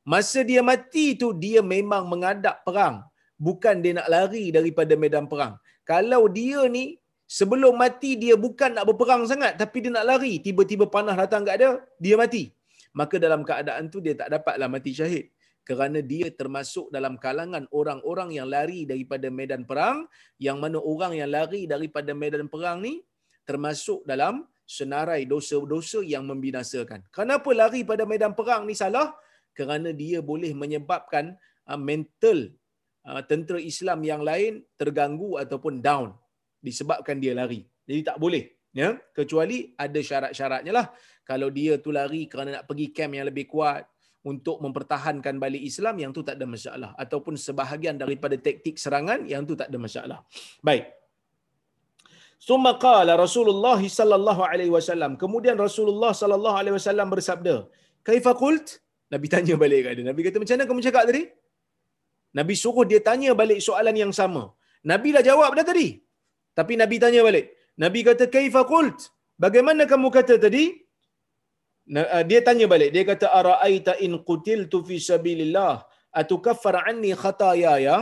Masa 0.02 0.42
dia 0.42 0.60
mati 0.66 1.14
tu 1.14 1.30
dia 1.30 1.62
memang 1.62 2.02
mengadap 2.10 2.66
perang, 2.66 3.06
bukan 3.38 3.78
dia 3.84 3.92
nak 3.98 4.08
lari 4.10 4.50
daripada 4.50 4.98
medan 4.98 5.30
perang. 5.30 5.54
Kalau 5.86 6.26
dia 6.26 6.66
ni 6.66 6.98
sebelum 7.38 7.78
mati 7.78 8.18
dia 8.18 8.34
bukan 8.34 8.74
nak 8.76 8.84
berperang 8.90 9.22
sangat 9.30 9.54
tapi 9.54 9.78
dia 9.86 9.94
nak 9.94 10.06
lari, 10.10 10.42
tiba-tiba 10.42 10.90
panah 10.90 11.14
datang 11.14 11.46
kat 11.46 11.56
dia, 11.62 11.70
dia 12.02 12.14
mati. 12.18 12.50
Maka 12.98 13.16
dalam 13.16 13.46
keadaan 13.46 13.86
tu 13.88 14.02
dia 14.04 14.18
tak 14.18 14.28
dapatlah 14.34 14.68
mati 14.68 14.90
syahid 14.92 15.30
kerana 15.62 16.02
dia 16.02 16.26
termasuk 16.34 16.90
dalam 16.90 17.14
kalangan 17.14 17.64
orang-orang 17.70 18.34
yang 18.34 18.50
lari 18.50 18.82
daripada 18.82 19.30
medan 19.30 19.62
perang 19.62 20.10
yang 20.42 20.58
mana 20.58 20.82
orang 20.82 21.14
yang 21.14 21.30
lari 21.30 21.70
daripada 21.70 22.10
medan 22.12 22.50
perang 22.50 22.82
ni 22.82 23.06
termasuk 23.46 24.02
dalam 24.02 24.42
senarai 24.66 25.22
dosa-dosa 25.30 26.02
yang 26.02 26.26
membinasakan. 26.26 27.06
Kenapa 27.14 27.50
lari 27.54 27.86
pada 27.86 28.02
medan 28.02 28.34
perang 28.34 28.66
ni 28.66 28.74
salah? 28.74 29.14
Kerana 29.52 29.92
dia 29.92 30.18
boleh 30.24 30.52
menyebabkan 30.56 31.36
uh, 31.68 31.80
mental 31.80 32.52
uh, 33.06 33.22
tentera 33.24 33.60
Islam 33.60 34.00
yang 34.02 34.22
lain 34.24 34.64
terganggu 34.80 35.36
ataupun 35.38 35.84
down 35.84 36.16
disebabkan 36.62 37.18
dia 37.18 37.34
lari. 37.34 37.66
Jadi 37.84 38.00
tak 38.06 38.18
boleh. 38.22 38.46
Ya, 38.72 38.96
kecuali 39.12 39.76
ada 39.76 40.00
syarat-syaratnya 40.00 40.72
lah. 40.72 40.86
Kalau 41.28 41.52
dia 41.52 41.76
tu 41.76 41.92
lari 41.92 42.24
kerana 42.24 42.56
nak 42.56 42.64
pergi 42.64 42.88
camp 42.88 43.12
yang 43.12 43.28
lebih 43.28 43.44
kuat 43.44 43.84
untuk 44.24 44.64
mempertahankan 44.64 45.36
balik 45.36 45.60
Islam, 45.60 46.00
yang 46.00 46.10
tu 46.16 46.22
tak 46.24 46.40
ada 46.40 46.46
masalah. 46.48 46.90
Ataupun 46.96 47.34
sebahagian 47.36 48.00
daripada 48.00 48.38
taktik 48.38 48.80
serangan, 48.80 49.28
yang 49.28 49.42
tu 49.44 49.54
tak 49.60 49.68
ada 49.68 49.76
masalah. 49.76 50.18
Baik. 50.64 50.88
Summa 52.38 52.72
qala 52.80 53.12
Rasulullah 53.14 53.78
sallallahu 53.78 54.42
alaihi 54.42 54.72
wasallam. 54.72 55.12
Kemudian 55.20 55.54
Rasulullah 55.66 56.10
sallallahu 56.10 56.56
alaihi 56.60 56.74
wasallam 56.78 57.06
bersabda, 57.12 57.54
"Kaifa 58.08 58.32
qult?" 58.34 58.82
Nabi 59.12 59.26
tanya 59.34 59.54
balik 59.62 59.80
kat 59.84 59.92
dia. 59.96 60.04
Nabi 60.10 60.20
kata, 60.26 60.36
"Macam 60.42 60.54
mana 60.56 60.68
kamu 60.70 60.82
cakap 60.86 61.04
tadi?" 61.10 61.22
Nabi 62.38 62.54
suruh 62.62 62.84
dia 62.90 63.00
tanya 63.08 63.30
balik 63.40 63.58
soalan 63.66 63.96
yang 64.02 64.12
sama. 64.20 64.44
Nabi 64.90 65.08
dah 65.16 65.24
jawab 65.30 65.50
dah 65.58 65.66
tadi. 65.70 65.88
Tapi 66.58 66.72
Nabi 66.82 66.96
tanya 67.02 67.20
balik. 67.28 67.46
Nabi 67.84 68.00
kata, 68.08 68.24
"Kaifa 68.34 68.62
qult?" 68.72 68.98
Bagaimana 69.44 69.82
kamu 69.92 70.08
kata 70.16 70.34
tadi? 70.44 70.64
Uh, 72.00 72.24
dia 72.30 72.40
tanya 72.48 72.66
balik. 72.72 72.90
Dia 72.94 73.04
kata, 73.10 73.26
"Ara'aita 73.38 73.92
in 74.06 74.12
qutiltu 74.28 74.80
fi 74.88 74.96
sabilillah 75.08 75.74
atukaffar 76.20 76.76
anni 76.90 77.12
khataaya?" 77.22 77.96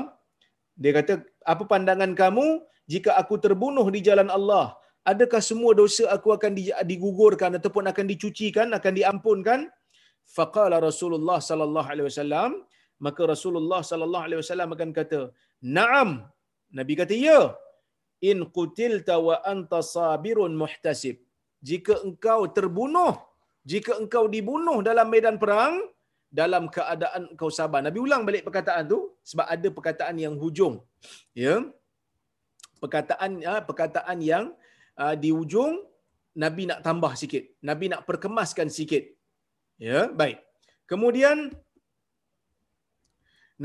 Dia 0.82 0.92
kata, 0.98 1.12
"Apa 1.52 1.64
pandangan 1.72 2.12
kamu 2.22 2.46
jika 2.92 3.10
aku 3.20 3.34
terbunuh 3.44 3.86
di 3.94 4.00
jalan 4.08 4.28
Allah, 4.36 4.66
adakah 5.10 5.42
semua 5.50 5.72
dosa 5.80 6.04
aku 6.16 6.28
akan 6.36 6.52
digugurkan 6.90 7.50
ataupun 7.58 7.84
akan 7.92 8.06
dicucikan, 8.12 8.68
akan 8.78 8.92
diampunkan? 8.98 9.60
Faqala 10.36 10.76
Rasulullah 10.88 11.38
sallallahu 11.48 11.90
alaihi 11.92 12.06
wasallam, 12.10 12.50
maka 13.06 13.22
Rasulullah 13.32 13.80
sallallahu 13.90 14.26
alaihi 14.26 14.40
wasallam 14.42 14.70
akan 14.76 14.90
kata, 14.98 15.20
"Na'am." 15.78 16.10
Nabi 16.78 16.94
kata, 17.00 17.14
"Ya." 17.28 17.40
In 18.30 18.38
qutilta 18.56 19.14
wa 19.28 19.36
anta 19.52 19.80
sabirun 19.94 20.52
muhtasib. 20.62 21.16
Jika 21.68 21.94
engkau 22.06 22.40
terbunuh, 22.56 23.14
jika 23.72 23.92
engkau 24.00 24.24
dibunuh 24.34 24.78
dalam 24.88 25.06
medan 25.14 25.36
perang, 25.42 25.74
dalam 26.40 26.64
keadaan 26.74 27.22
engkau 27.32 27.50
sabar. 27.58 27.80
Nabi 27.86 27.98
ulang 28.06 28.22
balik 28.28 28.44
perkataan 28.48 28.84
tu 28.92 28.98
sebab 29.30 29.46
ada 29.54 29.68
perkataan 29.76 30.16
yang 30.24 30.34
hujung. 30.42 30.74
Ya 31.44 31.54
perkataan 32.82 33.30
uh, 33.44 33.62
perkataan 33.68 34.18
yang 34.24 34.44
uh, 34.96 35.14
di 35.22 35.30
ujung 35.30 35.84
Nabi 36.42 36.64
nak 36.70 36.80
tambah 36.86 37.12
sikit. 37.20 37.44
Nabi 37.60 37.92
nak 37.92 38.08
perkemaskan 38.08 38.72
sikit. 38.72 39.04
Ya, 39.88 40.00
baik. 40.20 40.38
Kemudian 40.90 41.38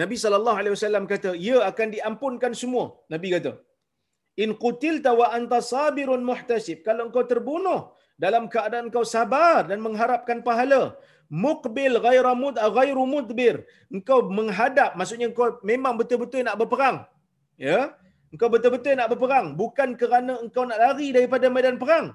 Nabi 0.01 0.15
sallallahu 0.23 0.57
alaihi 0.59 0.73
wasallam 0.75 1.05
kata, 1.11 1.29
"Ya 1.47 1.57
akan 1.69 1.87
diampunkan 1.95 2.53
semua." 2.61 2.85
Nabi 3.13 3.27
kata, 3.35 3.51
"In 4.43 4.51
qutilta 4.63 5.11
wa 5.19 5.27
anta 5.37 5.59
sabirun 5.71 6.23
muhtasib." 6.29 6.79
Kalau 6.87 7.03
engkau 7.07 7.23
terbunuh 7.31 7.79
dalam 8.23 8.43
keadaan 8.53 8.85
engkau 8.89 9.05
sabar 9.15 9.59
dan 9.69 9.79
mengharapkan 9.85 10.39
pahala, 10.47 10.81
muqbil 11.45 11.95
ghaira 12.05 12.33
mud 12.43 12.55
ghairu 12.77 13.05
mudbir. 13.13 13.55
Engkau 13.95 14.19
menghadap, 14.37 14.89
maksudnya 14.99 15.27
engkau 15.31 15.47
memang 15.71 15.93
betul-betul 15.99 16.43
nak 16.47 16.59
berperang. 16.61 16.97
Ya, 17.67 17.79
Engkau 18.35 18.51
betul-betul 18.53 18.99
nak 18.99 19.09
berperang. 19.11 19.47
Bukan 19.55 19.89
kerana 19.95 20.33
engkau 20.43 20.63
nak 20.67 20.79
lari 20.83 21.07
daripada 21.15 21.47
medan 21.55 21.79
perang. 21.79 22.05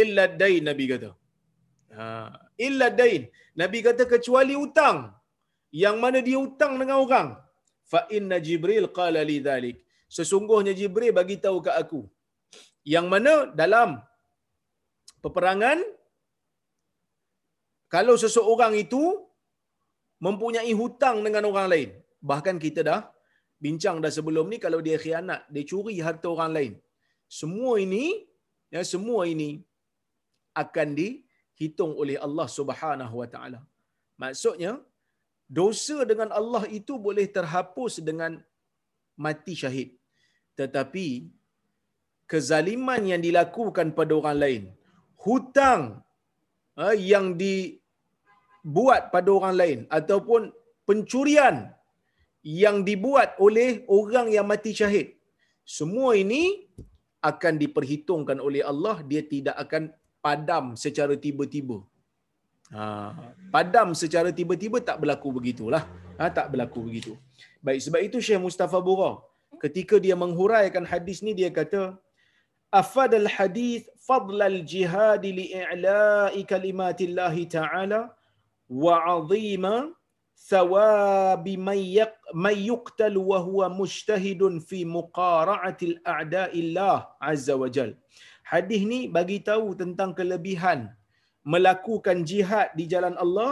Illa 0.00 0.24
dain, 0.40 0.62
Nabi 0.70 0.84
kata. 0.86 1.10
Ha. 1.96 2.06
Illa 2.66 2.88
dain. 3.00 3.22
Nabi 3.60 3.78
kata 3.86 4.04
kecuali 4.14 4.54
hutang. 4.60 4.98
Yang 5.82 5.96
mana 6.02 6.18
dia 6.26 6.38
hutang 6.42 6.72
dengan 6.80 6.98
orang. 7.04 7.28
Fa 7.92 8.00
inna 8.16 8.38
Jibril 8.46 8.88
qala 8.98 9.22
li 9.30 9.38
dhalik. 9.46 9.76
Sesungguhnya 10.16 10.72
Jibril 10.80 11.12
bagi 11.20 11.36
tahu 11.44 11.58
ke 11.66 11.72
aku. 11.82 12.00
Yang 12.94 13.06
mana 13.12 13.32
dalam 13.60 13.90
peperangan 15.24 15.78
kalau 17.94 18.14
seseorang 18.22 18.74
itu 18.84 19.02
mempunyai 20.26 20.72
hutang 20.80 21.16
dengan 21.26 21.48
orang 21.50 21.68
lain. 21.72 21.90
Bahkan 22.30 22.56
kita 22.64 22.80
dah 22.90 23.00
bincang 23.64 23.96
dah 24.04 24.12
sebelum 24.16 24.46
ni 24.52 24.58
kalau 24.64 24.80
dia 24.86 24.98
khianat, 25.04 25.40
dia 25.54 25.64
curi 25.70 25.96
harta 26.06 26.28
orang 26.34 26.52
lain. 26.56 26.72
Semua 27.40 27.72
ini 27.84 28.04
ya 28.74 28.82
semua 28.92 29.22
ini 29.32 29.50
akan 30.62 30.88
dihitung 31.58 31.92
oleh 32.02 32.16
Allah 32.26 32.46
Subhanahu 32.58 33.14
wa 33.20 33.28
taala. 33.34 33.60
Maksudnya 34.22 34.72
dosa 35.58 35.98
dengan 36.10 36.30
Allah 36.40 36.62
itu 36.78 36.94
boleh 37.06 37.26
terhapus 37.36 37.94
dengan 38.08 38.32
mati 39.24 39.54
syahid. 39.62 39.88
Tetapi 40.58 41.06
kezaliman 42.30 43.02
yang 43.10 43.22
dilakukan 43.26 43.90
pada 43.98 44.12
orang 44.20 44.38
lain, 44.44 44.62
hutang 45.24 45.82
ha, 46.78 46.94
yang 46.94 47.26
dibuat 47.42 49.10
pada 49.14 49.30
orang 49.38 49.54
lain 49.60 49.78
ataupun 49.98 50.54
pencurian 50.86 51.74
yang 52.42 52.86
dibuat 52.88 53.34
oleh 53.46 53.82
orang 53.98 54.30
yang 54.36 54.46
mati 54.46 54.70
syahid. 54.80 55.08
Semua 55.78 56.14
ini 56.24 56.42
akan 57.30 57.54
diperhitungkan 57.62 58.38
oleh 58.38 58.62
Allah, 58.62 59.02
dia 59.10 59.22
tidak 59.26 59.58
akan 59.58 59.90
padam 60.28 60.66
secara 60.84 61.14
tiba-tiba. 61.24 61.78
Ha, 62.74 62.84
padam 63.54 63.88
secara 64.02 64.30
tiba-tiba 64.38 64.78
tak 64.88 64.98
berlaku 65.02 65.28
begitulah. 65.38 65.82
Ha, 66.18 66.28
tak 66.38 66.46
berlaku 66.52 66.80
begitu. 66.88 67.12
Baik, 67.64 67.80
sebab 67.86 68.00
itu 68.08 68.18
Syekh 68.26 68.42
Mustafa 68.46 68.78
Bura, 68.88 69.12
ketika 69.64 69.96
dia 70.04 70.16
menghuraikan 70.24 70.84
hadis 70.92 71.18
ni, 71.26 71.32
dia 71.40 71.50
kata, 71.60 71.82
Afadal 72.80 73.28
hadis 73.36 73.88
fadlal 74.06 74.60
jihad 74.72 75.24
li'i'la'i 75.38 76.40
kalimatillahi 76.52 77.48
ta'ala 77.56 78.00
wa'azima 78.68 79.96
ثواب 80.38 81.42
من 82.30 82.56
yuqtal 82.70 83.18
wa 83.18 83.38
huwa 83.42 83.66
mujtahidun 83.68 84.62
fi 84.62 84.84
في 84.84 84.84
مقارعه 84.86 85.78
الاعداء 85.82 86.52
azza 87.20 87.58
wa 87.58 87.66
jalla." 87.66 87.98
Hadis 88.52 88.82
ni 88.92 89.00
bagi 89.16 89.38
tahu 89.48 89.76
tentang 89.80 90.10
kelebihan 90.18 90.80
melakukan 91.52 92.18
jihad 92.30 92.68
di 92.78 92.84
jalan 92.92 93.14
Allah 93.24 93.50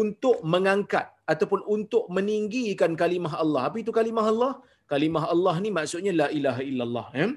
untuk 0.00 0.36
mengangkat 0.52 1.06
ataupun 1.32 1.60
untuk 1.76 2.04
meninggikan 2.16 2.92
kalimah 3.02 3.34
Allah. 3.42 3.62
Apa 3.68 3.76
itu 3.82 3.92
kalimah 3.98 4.26
Allah? 4.32 4.52
Kalimah 4.92 5.24
Allah 5.34 5.54
ni 5.64 5.70
maksudnya 5.78 6.12
la 6.20 6.28
ilaha 6.38 6.62
illallah. 6.70 7.06
Ya? 7.20 7.28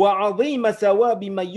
Wa 0.00 0.10
azima 0.28 0.70
thawabi 0.82 1.28
man 1.38 1.48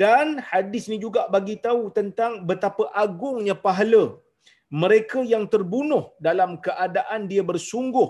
dan 0.00 0.28
hadis 0.50 0.84
ni 0.92 0.96
juga 1.04 1.22
bagi 1.34 1.56
tahu 1.66 1.82
tentang 1.98 2.32
betapa 2.48 2.84
agungnya 3.04 3.54
pahala 3.66 4.04
mereka 4.82 5.20
yang 5.32 5.44
terbunuh 5.52 6.04
dalam 6.26 6.50
keadaan 6.66 7.28
dia 7.30 7.42
bersungguh 7.50 8.08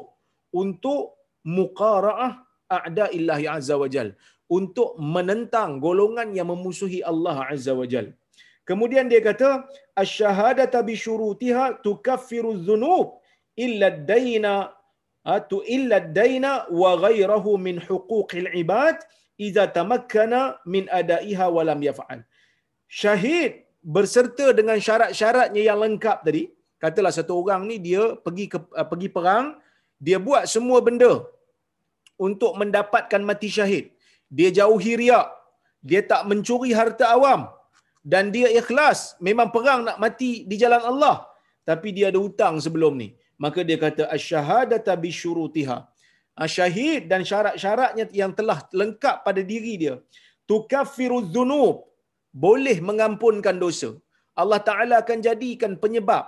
untuk 0.63 1.19
muqara'ah 1.57 2.33
a'da 2.79 3.07
illahi 3.17 3.47
azza 3.57 3.75
wajal 3.83 4.09
untuk 4.59 4.91
menentang 5.15 5.71
golongan 5.87 6.29
yang 6.39 6.49
memusuhi 6.53 7.01
Allah 7.13 7.37
azza 7.53 7.73
wajal 7.81 8.07
kemudian 8.69 9.07
dia 9.13 9.23
kata 9.29 9.51
asyhadatu 10.05 10.81
bi 10.89 10.95
syurutiha 11.05 11.65
tukaffiru 11.87 12.53
dhunub 12.67 13.07
illa 13.65 13.87
ad-daina 13.93 14.55
atu 15.37 15.59
illa 15.77 15.97
ad-daina 16.03 16.53
wa 16.83 16.93
ghayruhu 17.05 17.53
min 17.67 17.77
huquqil 17.89 18.49
ibad 18.63 18.97
idza 19.47 19.65
tamakkana 19.77 20.41
min 20.73 20.85
adaiha 21.01 21.47
wa 21.57 21.63
lam 21.69 21.81
yaf'al. 21.89 22.21
Syahid 23.01 23.53
berserta 23.95 24.47
dengan 24.59 24.79
syarat-syaratnya 24.87 25.63
yang 25.69 25.79
lengkap 25.85 26.19
tadi 26.27 26.43
katalah 26.83 27.13
satu 27.19 27.33
orang 27.43 27.63
ni 27.71 27.77
dia 27.87 28.03
pergi 28.25 28.47
ke 28.53 28.59
uh, 28.59 28.87
pergi 28.91 29.09
perang 29.17 29.47
dia 30.07 30.19
buat 30.27 30.45
semua 30.55 30.79
benda 30.87 31.13
untuk 32.27 32.53
mendapatkan 32.61 33.23
mati 33.31 33.49
syahid 33.57 33.85
dia 34.39 34.49
jauhi 34.59 34.93
riak. 35.03 35.29
Dia 35.91 36.01
tak 36.11 36.23
mencuri 36.31 36.71
harta 36.79 37.07
awam. 37.17 37.41
Dan 38.13 38.25
dia 38.35 38.49
ikhlas. 38.61 39.01
Memang 39.27 39.49
perang 39.55 39.81
nak 39.89 39.99
mati 40.05 40.33
di 40.51 40.57
jalan 40.63 40.83
Allah. 40.91 41.17
Tapi 41.71 41.89
dia 41.97 42.07
ada 42.11 42.19
hutang 42.25 42.57
sebelum 42.65 42.95
ni. 43.03 43.09
Maka 43.45 43.61
dia 43.69 43.79
kata 43.85 44.05
asyhadata 44.17 44.93
bi 45.03 45.11
syurutiha 45.21 45.79
syahid 46.57 47.03
dan 47.11 47.21
syarat-syaratnya 47.31 48.05
yang 48.21 48.33
telah 48.39 48.59
lengkap 48.81 49.17
pada 49.27 49.41
diri 49.53 49.75
dia. 49.83 49.95
Tukaffiru 50.49 51.19
dzunub 51.33 51.77
boleh 52.45 52.77
mengampunkan 52.89 53.57
dosa. 53.65 53.91
Allah 54.33 54.61
Ta'ala 54.69 54.95
akan 55.05 55.19
jadikan 55.21 55.73
penyebab. 55.83 56.25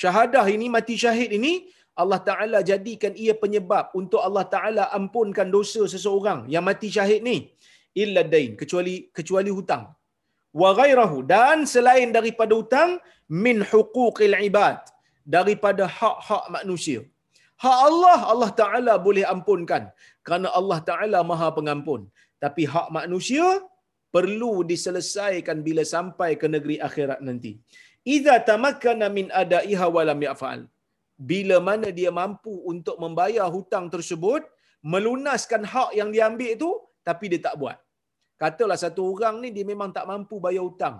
Syahadah 0.00 0.44
ini, 0.52 0.66
mati 0.68 0.94
syahid 1.00 1.32
ini, 1.38 1.52
Allah 2.02 2.20
Ta'ala 2.28 2.58
jadikan 2.70 3.12
ia 3.24 3.34
penyebab 3.42 3.94
untuk 4.00 4.20
Allah 4.26 4.44
Ta'ala 4.54 4.84
ampunkan 4.98 5.48
dosa 5.56 5.82
seseorang 5.94 6.40
yang 6.54 6.64
mati 6.68 6.88
syahid 6.96 7.22
ni. 7.28 7.36
Illa 8.02 8.22
dain, 8.34 8.52
kecuali 8.60 8.94
kecuali 9.18 9.50
hutang. 9.58 9.84
wa 10.62 10.70
ghairahu 10.78 11.18
dan 11.32 11.58
selain 11.74 12.08
daripada 12.16 12.52
hutang 12.58 12.90
min 13.44 13.58
huquqil 13.70 14.36
ibad 14.48 14.78
daripada 15.36 15.84
hak-hak 15.98 16.44
manusia. 16.56 17.00
Hak 17.64 17.78
Allah 17.88 18.18
Allah 18.32 18.50
Taala 18.60 18.94
boleh 19.06 19.24
ampunkan 19.34 19.82
kerana 20.26 20.48
Allah 20.58 20.78
Taala 20.90 21.20
Maha 21.30 21.48
Pengampun. 21.58 22.02
Tapi 22.44 22.62
hak 22.74 22.88
manusia 22.98 23.46
perlu 24.14 24.52
diselesaikan 24.70 25.58
bila 25.66 25.82
sampai 25.94 26.30
ke 26.40 26.46
negeri 26.54 26.76
akhirat 26.88 27.20
nanti. 27.28 27.52
Iza 28.16 28.34
tamakkana 28.50 29.06
min 29.18 29.26
adaiha 29.42 29.86
wa 29.96 30.02
lam 30.10 30.20
yaf'al. 30.28 30.60
Bila 31.14 31.56
mana 31.68 31.88
dia 31.98 32.10
mampu 32.10 32.54
untuk 32.72 32.96
membayar 32.98 33.46
hutang 33.46 33.86
tersebut, 33.94 34.42
melunaskan 34.92 35.62
hak 35.72 35.90
yang 35.98 36.10
diambil 36.14 36.50
itu 36.56 36.70
tapi 37.06 37.30
dia 37.32 37.40
tak 37.46 37.56
buat. 37.60 37.78
Katalah 38.42 38.78
satu 38.84 39.02
orang 39.14 39.36
ni 39.42 39.48
dia 39.56 39.64
memang 39.72 39.90
tak 39.96 40.06
mampu 40.10 40.36
bayar 40.42 40.64
hutang. 40.66 40.96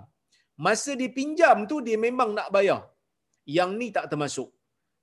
Masa 0.65 0.91
dia 0.99 1.11
pinjam 1.11 1.67
tu 1.71 1.77
dia 1.87 1.97
memang 1.99 2.31
nak 2.37 2.47
bayar. 2.55 2.81
Yang 3.57 3.71
ni 3.79 3.87
tak 3.97 4.07
termasuk. 4.11 4.49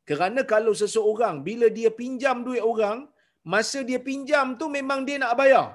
Kerana 0.09 0.41
kalau 0.53 0.73
seseorang 0.83 1.45
bila 1.49 1.67
dia 1.79 1.91
pinjam 2.01 2.37
duit 2.47 2.65
orang, 2.73 3.07
masa 3.53 3.79
dia 3.91 4.01
pinjam 4.09 4.57
tu 4.61 4.67
memang 4.79 5.01
dia 5.09 5.19
nak 5.23 5.35
bayar. 5.41 5.67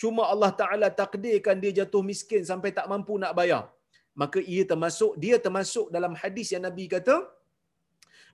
Cuma 0.00 0.22
Allah 0.32 0.52
Taala 0.60 0.88
takdirkan 1.00 1.56
dia 1.62 1.72
jatuh 1.78 2.02
miskin 2.10 2.42
sampai 2.50 2.70
tak 2.78 2.88
mampu 2.92 3.14
nak 3.22 3.32
bayar. 3.38 3.64
Maka 4.20 4.40
ia 4.54 4.64
termasuk 4.70 5.12
dia 5.22 5.36
termasuk 5.46 5.86
dalam 5.94 6.12
hadis 6.20 6.48
yang 6.54 6.64
Nabi 6.68 6.84
kata 6.94 7.16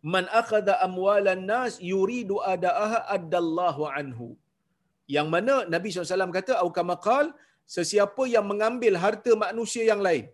Man 0.03 0.27
akhadha 0.41 0.75
amwalan 0.87 1.43
nas 1.53 1.75
yuridu 1.93 2.37
adaaha 2.55 3.01
addallahu 3.17 3.87
anhu. 3.99 4.29
Yang 5.15 5.29
mana 5.35 5.55
Nabi 5.75 5.89
SAW 5.95 6.35
kata, 6.39 6.53
Au 6.63 6.69
kamakal, 6.79 7.27
sesiapa 7.77 8.23
yang 8.35 8.47
mengambil 8.51 8.95
harta 9.05 9.33
manusia 9.45 9.85
yang 9.91 10.03
lain 10.07 10.27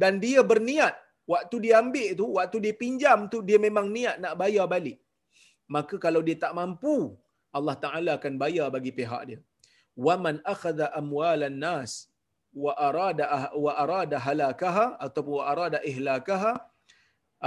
dan 0.00 0.12
dia 0.24 0.40
berniat 0.50 0.94
waktu 1.32 1.56
dia 1.64 1.74
ambil 1.82 2.08
tu, 2.20 2.26
waktu 2.38 2.56
dia 2.64 2.74
pinjam 2.82 3.18
tu 3.32 3.38
dia 3.48 3.58
memang 3.66 3.86
niat 3.96 4.16
nak 4.24 4.34
bayar 4.40 4.66
balik. 4.74 4.98
Maka 5.74 5.96
kalau 6.04 6.20
dia 6.26 6.36
tak 6.44 6.52
mampu, 6.58 6.96
Allah 7.56 7.76
Taala 7.84 8.10
akan 8.18 8.34
bayar 8.42 8.66
bagi 8.76 8.92
pihak 8.98 9.22
dia. 9.28 9.40
Wa 10.06 10.14
man 10.24 10.40
akhadha 10.52 10.88
amwalan 11.00 11.56
nas 11.64 12.08
wa 12.64 12.72
arada 12.88 13.24
ah- 13.36 13.52
wa 13.64 13.72
arada 13.82 14.16
halakaha 14.26 14.86
atau 15.06 15.36
wa 15.36 15.42
arada 15.52 15.78
ihlakaha 15.90 16.52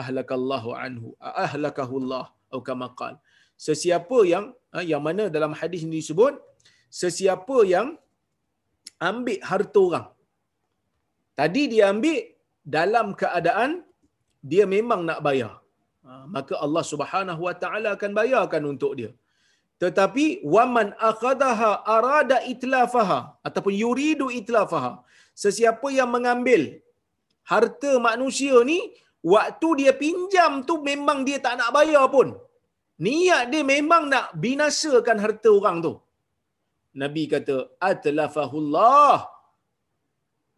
ahlakallahu 0.02 0.70
anhu 0.84 1.08
ahlakahu 1.46 1.96
Allah 2.02 2.26
atau 2.50 2.62
kama 2.70 2.88
qala 3.00 3.20
sesiapa 3.66 4.20
yang 4.34 4.46
ha, 4.74 4.84
yang 4.92 5.04
mana 5.08 5.26
dalam 5.36 5.54
hadis 5.60 5.82
ini 5.86 6.00
disebut 6.04 6.34
sesiapa 7.02 7.58
yang 7.74 7.88
ambil 9.10 9.40
harta 9.50 9.80
orang. 9.88 10.08
Tadi 11.40 11.64
dia 11.72 11.86
ambil 11.94 12.20
dalam 12.78 13.08
keadaan 13.22 13.72
dia 14.52 14.66
memang 14.76 15.02
nak 15.10 15.20
bayar. 15.28 15.54
Ha, 16.06 16.24
maka 16.36 16.54
Allah 16.66 16.84
Subhanahu 16.94 17.42
wa 17.48 17.56
taala 17.64 17.90
akan 17.98 18.12
bayarkan 18.20 18.64
untuk 18.74 18.94
dia. 19.00 19.12
Tetapi 19.84 20.26
waman 20.56 20.90
akhadaha 21.10 21.72
arada 21.96 22.38
itlafaha 22.54 23.20
ataupun 23.48 23.74
yuridu 23.84 24.28
itlafaha. 24.40 24.92
Sesiapa 25.44 25.88
yang 25.98 26.10
mengambil 26.16 26.62
harta 27.52 27.92
manusia 28.08 28.56
ni 28.70 28.80
waktu 29.34 29.70
dia 29.80 29.94
pinjam 30.04 30.52
tu 30.70 30.76
memang 30.90 31.20
dia 31.28 31.40
tak 31.46 31.56
nak 31.62 31.72
bayar 31.78 32.06
pun. 32.16 32.30
Niat 33.06 33.44
dia 33.52 33.64
memang 33.76 34.04
nak 34.14 34.28
binasakan 34.44 35.18
harta 35.24 35.50
orang 35.60 35.80
tu. 35.86 35.94
Nabi 37.04 37.24
kata 37.34 37.56
atlafahullah. 37.92 39.16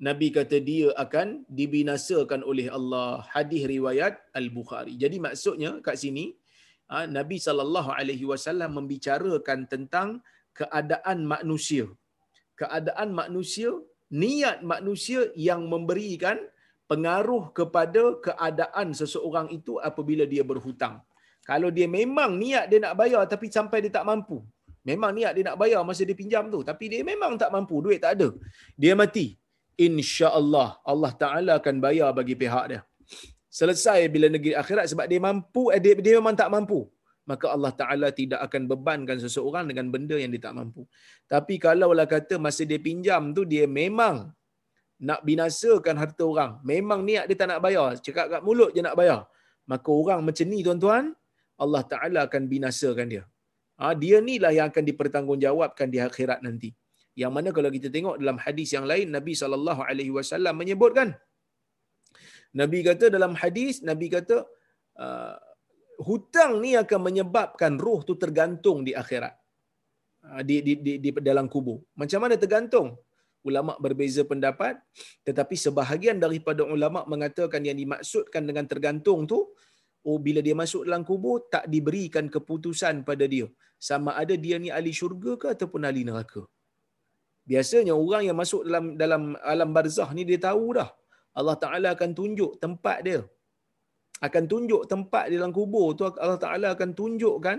Nabi 0.08 0.27
kata 0.38 0.58
dia 0.69 0.88
akan 1.03 1.27
dibinasakan 1.60 2.41
oleh 2.51 2.67
Allah. 2.77 3.25
Hadis 3.34 3.63
riwayat 3.73 4.13
al-bukhari. 4.39 4.93
Jadi 5.03 5.17
maksudnya 5.27 5.71
kat 5.88 5.97
sini 6.03 6.25
Ha, 6.91 7.03
Nabi 7.17 7.38
sallallahu 7.45 7.91
alaihi 7.99 8.25
wasallam 8.32 8.71
membicarakan 8.80 9.67
tentang 9.73 10.10
keadaan 10.60 11.27
manusia. 11.34 11.86
Keadaan 12.62 13.10
manusia, 13.21 13.71
niat 14.23 14.63
manusia 14.73 15.21
yang 15.47 15.67
memberikan 15.73 16.39
pengaruh 16.91 17.43
kepada 17.58 18.04
keadaan 18.26 18.95
seseorang 19.00 19.47
itu 19.58 19.76
apabila 19.89 20.26
dia 20.34 20.43
berhutang. 20.52 20.95
Kalau 21.50 21.69
dia 21.78 21.88
memang 22.00 22.32
niat 22.43 22.65
dia 22.71 22.80
nak 22.86 22.95
bayar 23.02 23.23
tapi 23.34 23.47
sampai 23.58 23.80
dia 23.84 23.91
tak 23.97 24.08
mampu. 24.10 24.39
Memang 24.89 25.12
niat 25.17 25.32
dia 25.36 25.43
nak 25.47 25.58
bayar 25.62 25.80
masa 25.89 26.04
dia 26.10 26.17
pinjam 26.21 26.47
tu 26.54 26.60
tapi 26.69 26.86
dia 26.91 27.02
memang 27.12 27.36
tak 27.41 27.52
mampu, 27.56 27.76
duit 27.86 28.00
tak 28.04 28.13
ada. 28.19 28.30
Dia 28.82 28.95
mati. 29.02 29.28
Insya-Allah 29.78 30.69
Allah 30.91 31.12
Taala 31.21 31.52
akan 31.62 31.76
bayar 31.86 32.10
bagi 32.19 32.34
pihak 32.34 32.65
dia 32.71 32.82
selesai 33.60 34.00
bila 34.13 34.28
negeri 34.36 34.54
akhirat 34.62 34.86
sebab 34.91 35.06
dia 35.12 35.19
mampu 35.28 35.63
eh, 35.73 35.82
dia, 35.82 35.93
dia 36.06 36.13
memang 36.19 36.38
tak 36.41 36.50
mampu 36.54 36.86
maka 37.28 37.45
Allah 37.56 37.71
Taala 37.80 38.08
tidak 38.19 38.39
akan 38.47 38.69
bebankan 38.71 39.17
seseorang 39.26 39.65
dengan 39.69 39.89
benda 39.93 40.15
yang 40.21 40.32
dia 40.36 40.41
tak 40.47 40.56
mampu 40.60 40.86
tapi 41.26 41.58
kalaulah 41.65 42.06
kata 42.06 42.38
masa 42.45 42.62
dia 42.69 42.80
pinjam 42.88 43.34
tu 43.38 43.43
dia 43.54 43.65
memang 43.65 44.30
nak 44.97 45.21
binasakan 45.27 45.95
harta 46.01 46.23
orang 46.25 46.51
memang 46.65 47.05
niat 47.05 47.25
dia 47.29 47.38
tak 47.39 47.49
nak 47.53 47.62
bayar 47.65 47.88
cakap 48.05 48.25
kat 48.33 48.41
mulut 48.47 48.73
je 48.75 48.81
nak 48.81 48.97
bayar 48.99 49.21
maka 49.71 49.89
orang 50.01 50.19
macam 50.25 50.45
ni 50.49 50.60
tuan-tuan 50.65 51.13
Allah 51.57 51.83
Taala 51.91 52.19
akan 52.27 52.43
binasakan 52.49 53.05
dia 53.13 53.23
ha, 53.77 53.93
dia 53.93 54.17
ni 54.27 54.36
lah 54.43 54.51
yang 54.57 54.67
akan 54.71 54.83
dipertanggungjawabkan 54.89 55.88
di 55.93 56.01
akhirat 56.01 56.41
nanti 56.41 56.73
yang 57.17 57.33
mana 57.36 57.49
kalau 57.53 57.69
kita 57.69 57.89
tengok 57.93 58.15
dalam 58.21 58.38
hadis 58.41 58.69
yang 58.73 58.86
lain 58.89 59.10
Nabi 59.13 59.33
saw 59.38 59.49
menyebutkan 60.62 61.17
Nabi 62.55 62.79
kata 62.86 63.05
dalam 63.12 63.33
hadis, 63.41 63.83
Nabi 63.89 64.07
kata 64.15 64.38
uh, 64.97 65.36
hutang 66.07 66.57
ni 66.63 66.73
akan 66.73 66.99
menyebabkan 67.07 67.75
roh 67.86 68.01
tu 68.07 68.15
tergantung 68.15 68.81
di 68.88 68.93
akhirat. 69.01 69.33
Uh, 70.25 70.41
di, 70.47 70.55
di, 70.65 70.73
di, 70.86 70.93
di 71.03 71.10
dalam 71.29 71.45
kubur. 71.51 71.83
Macam 71.93 72.19
mana 72.23 72.36
tergantung? 72.39 72.95
Ulama 73.47 73.73
berbeza 73.86 74.21
pendapat, 74.31 74.75
tetapi 75.27 75.55
sebahagian 75.65 76.17
daripada 76.25 76.62
ulama 76.75 77.01
mengatakan 77.13 77.62
yang 77.67 77.77
dimaksudkan 77.81 78.43
dengan 78.49 78.65
tergantung 78.71 79.21
tu, 79.31 79.39
oh 80.10 80.17
bila 80.25 80.39
dia 80.47 80.55
masuk 80.63 80.81
dalam 80.88 81.03
kubur 81.10 81.38
tak 81.53 81.65
diberikan 81.73 82.27
keputusan 82.36 83.07
pada 83.10 83.25
dia. 83.33 83.47
Sama 83.89 84.12
ada 84.21 84.36
dia 84.45 84.55
ni 84.63 84.69
ahli 84.77 84.91
syurga 84.99 85.33
ke 85.41 85.47
ataupun 85.55 85.81
ahli 85.89 86.03
neraka. 86.10 86.43
Biasanya 87.51 87.93
orang 88.03 88.23
yang 88.27 88.38
masuk 88.43 88.62
dalam 88.67 88.86
dalam 89.01 89.23
alam 89.53 89.69
barzah 89.75 90.10
ni 90.17 90.23
dia 90.29 90.39
tahu 90.47 90.65
dah 90.77 90.89
Allah 91.39 91.57
Taala 91.63 91.88
akan 91.95 92.12
tunjuk 92.19 92.51
tempat 92.63 92.97
dia. 93.07 93.19
Akan 94.27 94.43
tunjuk 94.51 94.83
tempat 94.93 95.25
di 95.29 95.36
dalam 95.39 95.53
kubur 95.57 95.88
tu 95.97 96.03
Allah 96.25 96.39
Taala 96.45 96.67
akan 96.75 96.91
tunjukkan 96.99 97.57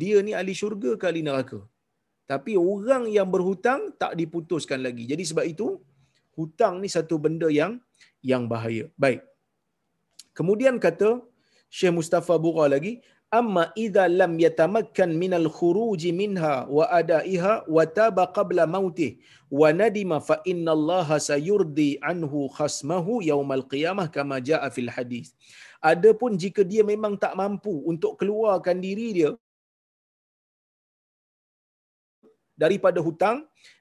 dia 0.00 0.16
ni 0.26 0.32
ahli 0.40 0.52
syurga 0.60 0.90
ke 1.00 1.04
ahli 1.10 1.22
neraka. 1.28 1.60
Tapi 2.30 2.52
orang 2.72 3.04
yang 3.16 3.28
berhutang 3.34 3.80
tak 4.02 4.12
diputuskan 4.20 4.80
lagi. 4.86 5.04
Jadi 5.10 5.24
sebab 5.30 5.46
itu 5.52 5.68
hutang 6.38 6.74
ni 6.82 6.88
satu 6.96 7.18
benda 7.24 7.48
yang 7.60 7.72
yang 8.30 8.44
bahaya. 8.52 8.86
Baik. 9.02 9.20
Kemudian 10.38 10.78
kata 10.84 11.10
Syekh 11.76 11.94
Mustafa 11.98 12.34
Bura 12.44 12.66
lagi, 12.74 12.92
amma 13.38 13.64
idza 13.84 14.04
lam 14.20 14.32
yatamakkan 14.44 15.10
minal 15.22 15.46
khuruj 15.56 16.02
minha 16.20 16.54
wa 16.76 16.84
adaiha 17.00 17.52
wa 17.76 17.84
taba 17.98 18.24
qabla 18.36 18.64
mautih 18.74 19.12
wa 19.60 19.70
nadima 19.80 20.18
fa 20.28 20.36
inna 20.52 20.74
allaha 20.78 21.16
sayurdi 21.30 21.90
anhu 22.10 22.40
khasmahu 22.56 23.22
yaumal 23.30 23.62
qiyamah 23.72 24.06
kama 24.16 24.38
jaa 24.48 24.66
fil 24.74 24.90
hadis 24.96 25.30
adapun 25.92 26.34
jika 26.42 26.66
dia 26.72 26.82
memang 26.92 27.14
tak 27.24 27.34
mampu 27.42 27.74
untuk 27.92 28.18
keluarkan 28.20 28.82
diri 28.86 29.08
dia 29.18 29.30
daripada 32.62 32.98
hutang 33.06 33.36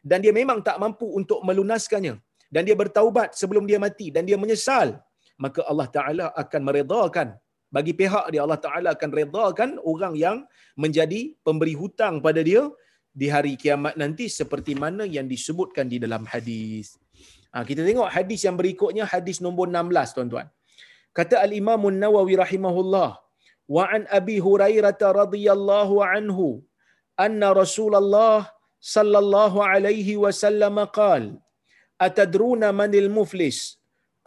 dan 0.09 0.19
dia 0.23 0.33
memang 0.39 0.59
tak 0.67 0.77
mampu 0.83 1.07
untuk 1.19 1.39
melunaskannya 1.47 2.15
dan 2.53 2.61
dia 2.67 2.75
bertaubat 2.81 3.29
sebelum 3.41 3.63
dia 3.69 3.79
mati 3.85 4.07
dan 4.15 4.23
dia 4.29 4.37
menyesal 4.43 4.87
maka 5.43 5.61
Allah 5.71 5.87
taala 5.95 6.25
akan 6.43 6.61
meredakan 6.67 7.29
bagi 7.75 7.93
pihak 7.99 8.25
dia 8.33 8.41
Allah 8.45 8.61
Taala 8.65 8.89
akan 8.97 9.09
redakan 9.19 9.69
orang 9.91 10.13
yang 10.25 10.37
menjadi 10.83 11.19
pemberi 11.45 11.77
hutang 11.81 12.17
pada 12.25 12.41
dia 12.49 12.63
di 13.21 13.27
hari 13.33 13.53
kiamat 13.61 13.93
nanti 14.01 14.25
seperti 14.39 14.73
mana 14.83 15.05
yang 15.05 15.29
disebutkan 15.33 15.85
di 15.93 15.97
dalam 16.03 16.25
hadis. 16.33 16.97
Ha, 17.53 17.65
kita 17.69 17.81
tengok 17.85 18.09
hadis 18.15 18.41
yang 18.45 18.57
berikutnya 18.61 19.05
hadis 19.13 19.37
nombor 19.45 19.69
16 19.69 20.15
tuan-tuan. 20.17 20.47
Kata 21.17 21.41
al-Imam 21.45 21.81
An-Nawawi 21.89 22.37
rahimahullah 22.41 23.09
wa 23.75 23.83
an 23.95 24.01
Abi 24.19 24.37
Hurairah 24.45 25.01
radhiyallahu 25.21 25.95
anhu 26.05 26.47
anna 27.25 27.49
Rasulullah 27.61 28.49
sallallahu 28.79 29.63
alaihi 29.63 30.17
wasallam 30.17 30.75
qala 30.91 31.37
atadruna 31.99 32.71
manil 32.71 33.09
muflis 33.09 33.79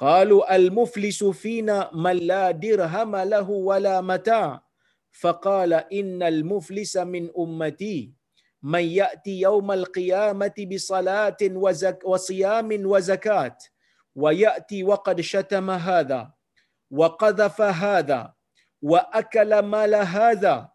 قالوا 0.03 0.57
المفلس 0.57 1.25
فينا 1.25 1.91
من 1.95 2.17
لا 2.27 2.51
درهم 2.51 3.17
له 3.17 3.51
ولا 3.51 4.01
متاع. 4.01 4.59
فقال 5.12 5.73
إن 5.95 6.23
المفلس 6.23 6.97
من 6.97 7.31
أمتي. 7.38 8.11
من 8.62 8.83
يأتي 8.83 9.41
يوم 9.41 9.73
القيامة 9.73 10.55
بصلاة 10.71 11.37
وزك 11.43 11.99
وصيام 12.05 12.69
وزكاة. 12.87 13.59
ويأتي 14.17 14.85
وقد 14.85 15.21
شتم 15.21 15.71
هذا 15.71 16.31
وقذف 16.91 17.61
هذا 17.61 18.33
وأكل 18.83 19.59
مال 19.62 19.95
هذا 19.95 20.69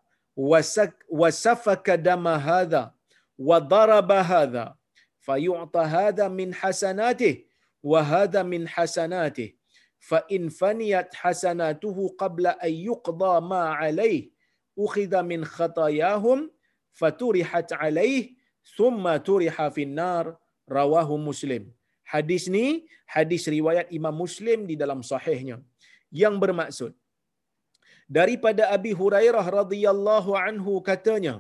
وسفك 1.10 1.90
دم 1.90 2.28
هذا. 2.28 2.97
وضرب 3.38 4.12
هذا 4.12 4.76
فيعطى 5.20 5.80
هذا 5.80 6.28
من 6.28 6.54
حسناته 6.54 7.44
وهذا 7.84 8.44
من 8.44 8.68
حسناته 8.68 9.54
فإن 10.00 10.50
فنيت 10.50 11.16
حسناته 11.16 11.98
قبل 12.18 12.48
أن 12.48 12.74
يقضى 12.74 13.34
ما 13.52 13.64
عليه 13.80 14.32
أخذ 14.80 15.22
من 15.22 15.46
خطاياهم 15.46 16.52
فترحت 16.92 17.74
عليه 17.74 18.24
ثم 18.78 19.16
ترح 19.16 19.68
في 19.68 19.84
النار 19.84 20.38
رواه 20.70 21.18
مسلم 21.18 21.78
hadis 22.14 22.44
ni 22.56 22.88
hadis 23.16 23.44
riwayat 23.56 23.88
Imam 23.98 24.16
Muslim 24.24 24.64
di 24.70 24.76
dalam 24.82 25.04
sahihnya 25.12 25.60
yang 26.22 26.36
bermaksud 26.44 26.92
daripada 28.18 28.72
Abi 28.76 28.92
Hurairah 29.02 29.44
radhiyallahu 29.60 30.32
anhu 30.48 30.80
katanya 30.90 31.36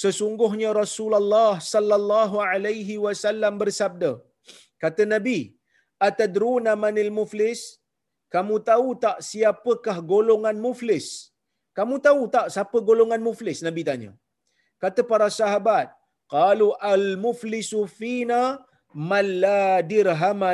sesungguhnya 0.00 0.70
Rasulullah 0.82 1.52
sallallahu 1.72 2.36
alaihi 2.50 2.96
wasallam 3.06 3.54
bersabda 3.62 4.12
kata 4.82 5.04
Nabi 5.14 5.38
atadruna 6.06 6.72
manil 6.84 7.12
muflis? 7.18 7.60
Kamu 8.34 8.56
tahu 8.68 8.88
tak 9.04 9.16
siapakah 9.28 9.96
golongan 10.12 10.56
muflis? 10.66 11.06
Kamu 11.78 11.96
tahu 12.06 12.22
tak 12.34 12.46
siapa 12.54 12.78
golongan 12.88 13.22
muflis? 13.28 13.58
Nabi 13.66 13.82
tanya. 13.88 14.10
Kata 14.82 15.02
para 15.10 15.28
sahabat 15.40 15.88
qalu 16.34 16.68
al 16.92 17.06
muflisu 17.24 17.80
fina 17.98 18.40
man 19.10 19.26
la 19.44 19.62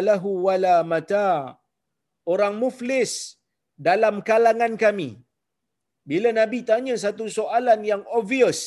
lahu 0.08 0.30
wala 0.46 0.74
mata. 0.92 1.30
Orang 2.32 2.54
muflis 2.62 3.12
dalam 3.88 4.16
kalangan 4.28 4.74
kami. 4.84 5.10
Bila 6.10 6.28
nabi 6.40 6.58
tanya 6.70 6.94
satu 7.04 7.24
soalan 7.38 7.80
yang 7.90 8.02
obvious 8.18 8.60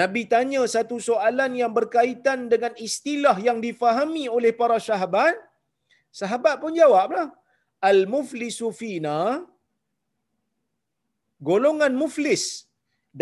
nabi 0.00 0.22
tanya 0.32 0.62
satu 0.74 0.96
soalan 1.08 1.52
yang 1.60 1.72
berkaitan 1.78 2.48
dengan 2.52 2.72
istilah 2.88 3.36
yang 3.46 3.58
difahami 3.66 4.24
oleh 4.36 4.52
para 4.60 4.78
sahabat 4.88 5.36
sahabat 6.20 6.54
pun 6.62 6.72
jawablah 6.80 7.28
al 7.90 8.00
muflisu 8.14 8.68
fina 8.80 9.18
golongan 11.50 11.92
muflis 12.02 12.44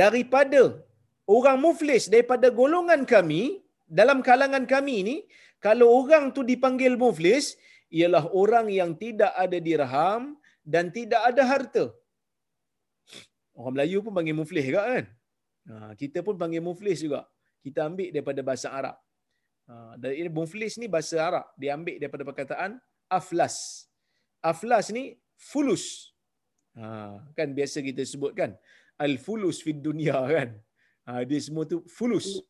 daripada 0.02 0.62
orang 1.36 1.58
muflis 1.66 2.04
daripada 2.14 2.48
golongan 2.60 3.02
kami 3.14 3.42
dalam 3.98 4.18
kalangan 4.28 4.64
kami 4.74 4.96
ni 5.08 5.16
kalau 5.66 5.86
orang 6.00 6.24
tu 6.36 6.42
dipanggil 6.50 6.94
muflis 7.04 7.46
ialah 7.98 8.24
orang 8.42 8.66
yang 8.78 8.90
tidak 9.02 9.32
ada 9.44 9.58
dirham 9.68 10.22
dan 10.72 10.88
tidak 10.96 11.20
ada 11.30 11.42
harta. 11.52 11.84
Orang 13.52 13.74
Melayu 13.76 13.98
pun 14.04 14.12
panggil 14.16 14.36
muflis 14.40 14.64
juga 14.64 14.82
kan? 14.88 15.04
Ha, 15.68 15.92
kita 15.98 16.24
pun 16.24 16.38
panggil 16.40 16.64
muflis 16.64 17.04
juga. 17.04 17.28
Kita 17.60 17.88
ambil 17.90 18.08
daripada 18.14 18.40
bahasa 18.40 18.68
Arab. 18.72 18.96
Ha, 19.68 19.94
dari 20.00 20.24
muflis 20.32 20.80
ni 20.80 20.88
bahasa 20.88 21.20
Arab. 21.20 21.46
Dia 21.60 21.76
ambil 21.76 22.00
daripada 22.00 22.24
perkataan 22.24 22.80
aflas. 23.10 23.86
Aflas 24.40 24.88
ni 24.88 25.20
fulus. 25.36 26.14
Ha, 26.78 27.20
kan 27.36 27.52
biasa 27.52 27.84
kita 27.84 28.00
sebut 28.06 28.32
kan? 28.32 28.56
Al-fulus 29.00 29.60
fid 29.64 29.80
dunia 29.80 30.16
kan? 30.28 30.56
Ha, 31.08 31.24
dia 31.28 31.40
semua 31.40 31.68
tu 31.68 31.84
fulus. 31.88 32.40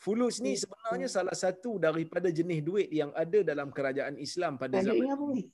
Fulus 0.00 0.40
ni 0.40 0.56
sebenarnya 0.56 1.08
salah 1.12 1.36
satu 1.36 1.76
daripada 1.76 2.32
jenis 2.32 2.64
duit 2.64 2.88
yang 2.88 3.12
ada 3.12 3.44
dalam 3.44 3.68
kerajaan 3.68 4.16
Islam 4.16 4.56
pada 4.56 4.80
zaman 4.80 5.12
dulu. 5.12 5.44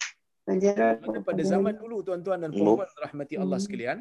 Pada, 1.03 1.19
pada 1.27 1.43
zaman 1.43 1.75
dulu 1.75 2.07
tuan-tuan 2.07 2.39
dan 2.39 2.55
puan-puan 2.55 2.87
rahmati 3.03 3.35
Allah 3.35 3.59
sekalian. 3.59 3.99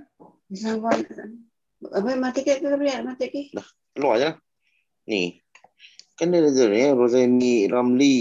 Apa 1.91 2.15
mati 2.17 2.41
ke 2.41 2.57
ke 2.61 2.67
boleh 2.67 3.01
mati 3.05 3.25
ke? 3.29 3.41
Dah, 3.53 3.67
keluar 3.93 4.17
aja. 4.17 4.29
Ni. 5.05 5.41
Kan 6.15 6.31
dia 6.31 6.39
ada 6.39 6.51
ni 6.71 6.95
Rosemi 6.95 7.67
Ramli. 7.67 8.19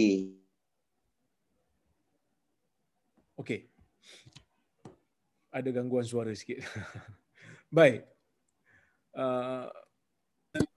Okey. 3.39 3.71
Ada 5.55 5.71
gangguan 5.71 6.03
suara 6.03 6.35
sikit. 6.35 6.67
Baik. 7.77 8.03
Uh, 9.15 9.71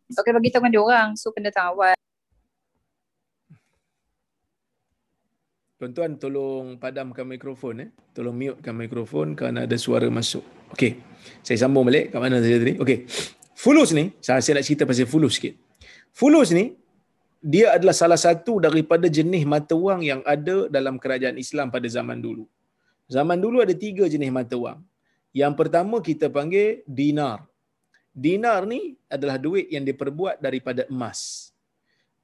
Okay, 0.07 0.31
bagi 0.31 0.49
tahu 0.49 0.71
dia 0.71 0.81
orang. 0.81 1.19
So, 1.19 1.35
kena 1.35 1.51
tahu 1.51 1.83
awal. 1.83 1.97
Tuan-tuan, 5.77 6.17
tolong 6.17 6.81
padamkan 6.81 7.21
mikrofon. 7.29 7.85
Eh. 7.85 7.89
Tolong 8.17 8.33
mutekan 8.33 8.73
mikrofon 8.73 9.37
kerana 9.37 9.69
ada 9.69 9.77
suara 9.77 10.09
masuk. 10.09 10.41
Okey. 10.73 10.97
Saya 11.45 11.57
sambung 11.61 11.85
balik. 11.85 12.09
Kat 12.09 12.17
mana 12.17 12.41
saya 12.41 12.57
tadi? 12.57 12.81
Okey. 12.81 13.05
Fulus 13.53 13.93
ni, 13.93 14.09
saya, 14.17 14.41
saya 14.41 14.57
nak 14.57 14.65
cerita 14.65 14.89
pasal 14.89 15.05
fulus 15.05 15.37
sikit. 15.37 15.53
Fulus 16.09 16.49
ni, 16.49 16.73
dia 17.37 17.77
adalah 17.77 17.93
salah 17.93 18.17
satu 18.17 18.57
daripada 18.57 19.05
jenis 19.05 19.45
mata 19.45 19.77
wang 19.77 20.01
yang 20.01 20.21
ada 20.25 20.65
dalam 20.65 20.97
kerajaan 20.97 21.37
Islam 21.37 21.69
pada 21.69 21.85
zaman 21.85 22.17
dulu. 22.25 22.49
Zaman 23.05 23.37
dulu 23.37 23.61
ada 23.61 23.77
tiga 23.77 24.09
jenis 24.09 24.33
mata 24.33 24.57
wang. 24.57 24.81
Yang 25.29 25.53
pertama 25.61 26.01
kita 26.01 26.27
panggil 26.27 26.81
dinar. 26.89 27.45
Dinar 28.11 28.65
ni 28.65 28.97
adalah 29.07 29.37
duit 29.37 29.69
yang 29.69 29.85
diperbuat 29.85 30.41
daripada 30.41 30.89
emas. 30.89 31.53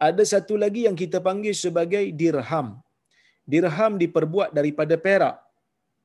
Ada 0.01 0.25
satu 0.25 0.57
lagi 0.57 0.89
yang 0.89 0.97
kita 0.97 1.21
panggil 1.21 1.53
sebagai 1.53 2.01
dirham. 2.11 2.81
Dirham 3.51 3.99
diperbuat 4.03 4.49
daripada 4.57 4.95
perak. 5.05 5.37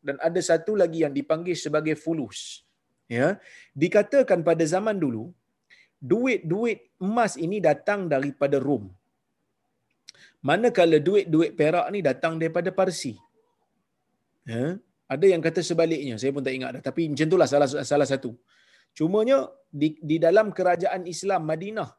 Dan 0.06 0.16
ada 0.28 0.40
satu 0.50 0.72
lagi 0.78 1.02
yang 1.04 1.14
dipanggil 1.18 1.56
sebagai 1.58 1.94
fulus. 2.04 2.62
Ya, 3.08 3.40
dikatakan 3.72 4.44
pada 4.44 4.64
zaman 4.68 5.00
dulu 5.00 5.32
duit-duit 5.98 6.78
emas 7.02 7.34
ini 7.44 7.58
datang 7.68 8.06
daripada 8.12 8.56
Rom. 8.60 8.84
Manakala 10.48 10.98
duit-duit 11.02 11.56
perak 11.58 11.86
ni 11.94 12.00
datang 12.08 12.38
daripada 12.38 12.70
Parsi. 12.70 13.14
Ya, 14.46 14.78
ada 15.14 15.26
yang 15.26 15.42
kata 15.46 15.60
sebaliknya, 15.64 16.14
saya 16.20 16.30
pun 16.36 16.44
tak 16.46 16.54
ingat 16.58 16.70
dah. 16.78 16.82
Tapi 16.88 17.10
macam 17.10 17.26
itulah 17.26 17.48
salah 17.50 17.68
salah 17.90 18.08
satu. 18.12 18.30
Cumanya 18.96 19.38
di, 19.80 19.88
di 20.10 20.16
dalam 20.22 20.52
kerajaan 20.54 21.02
Islam 21.14 21.42
Madinah, 21.50 21.90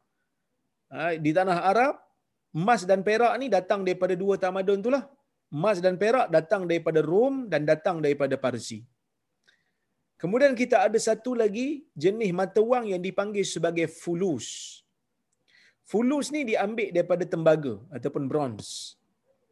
ha, 0.94 1.14
di 1.24 1.30
tanah 1.36 1.58
Arab, 1.70 1.94
emas 2.54 2.82
dan 2.88 3.00
perak 3.06 3.34
ni 3.42 3.46
datang 3.50 3.82
daripada 3.86 4.14
dua 4.22 4.34
tamadun 4.40 4.80
itulah. 4.82 5.04
Emas 5.50 5.82
dan 5.84 5.98
perak 5.98 6.30
datang 6.30 6.62
daripada 6.70 7.02
Rom 7.02 7.50
dan 7.52 7.66
datang 7.66 7.98
daripada 7.98 8.38
Parsi. 8.38 8.86
Kemudian 10.20 10.52
kita 10.54 10.76
ada 10.86 10.98
satu 11.00 11.32
lagi 11.42 11.82
jenis 11.96 12.30
mata 12.40 12.60
wang 12.70 12.86
yang 12.92 13.02
dipanggil 13.02 13.42
sebagai 13.42 13.86
fulus. 13.88 14.46
Fulus 15.90 16.30
ni 16.34 16.46
diambil 16.50 16.94
daripada 16.96 17.24
tembaga 17.26 17.74
ataupun 17.96 18.30
bronze. 18.30 18.94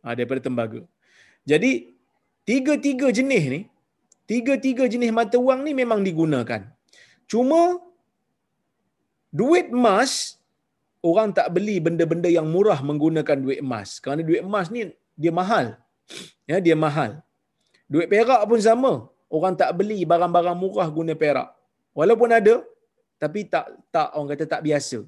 Ha, 0.05 0.15
daripada 0.15 0.45
tembaga. 0.47 0.81
Jadi, 1.43 1.99
tiga-tiga 2.47 3.11
jenis 3.19 3.45
ni, 3.55 3.61
tiga-tiga 4.31 4.85
jenis 4.87 5.11
mata 5.11 5.41
wang 5.41 5.67
ni 5.67 5.73
memang 5.75 6.05
digunakan. 6.07 6.63
Cuma 7.27 7.81
duit 9.33 9.67
emas 9.73 10.39
orang 11.03 11.35
tak 11.39 11.49
beli 11.57 11.77
benda-benda 11.87 12.29
yang 12.29 12.47
murah 12.55 12.79
menggunakan 12.85 13.39
duit 13.41 13.59
emas. 13.65 13.99
Kerana 14.05 14.23
duit 14.23 14.45
emas 14.45 14.69
ni 14.69 14.85
dia 15.17 15.33
mahal. 15.33 15.75
Ya, 16.51 16.59
dia 16.67 16.77
mahal. 16.87 17.11
Duit 17.93 18.09
perak 18.13 18.43
pun 18.51 18.61
sama. 18.69 18.93
Orang 19.37 19.55
tak 19.61 19.71
beli 19.79 19.99
barang-barang 20.11 20.57
murah 20.63 20.89
guna 20.99 21.13
perak. 21.23 21.49
Walaupun 21.99 22.33
ada 22.39 22.57
tapi 23.23 23.41
tak 23.53 23.67
tak 23.95 24.09
orang 24.17 24.31
kata 24.33 24.45
tak 24.55 24.63
biasa. 24.67 24.99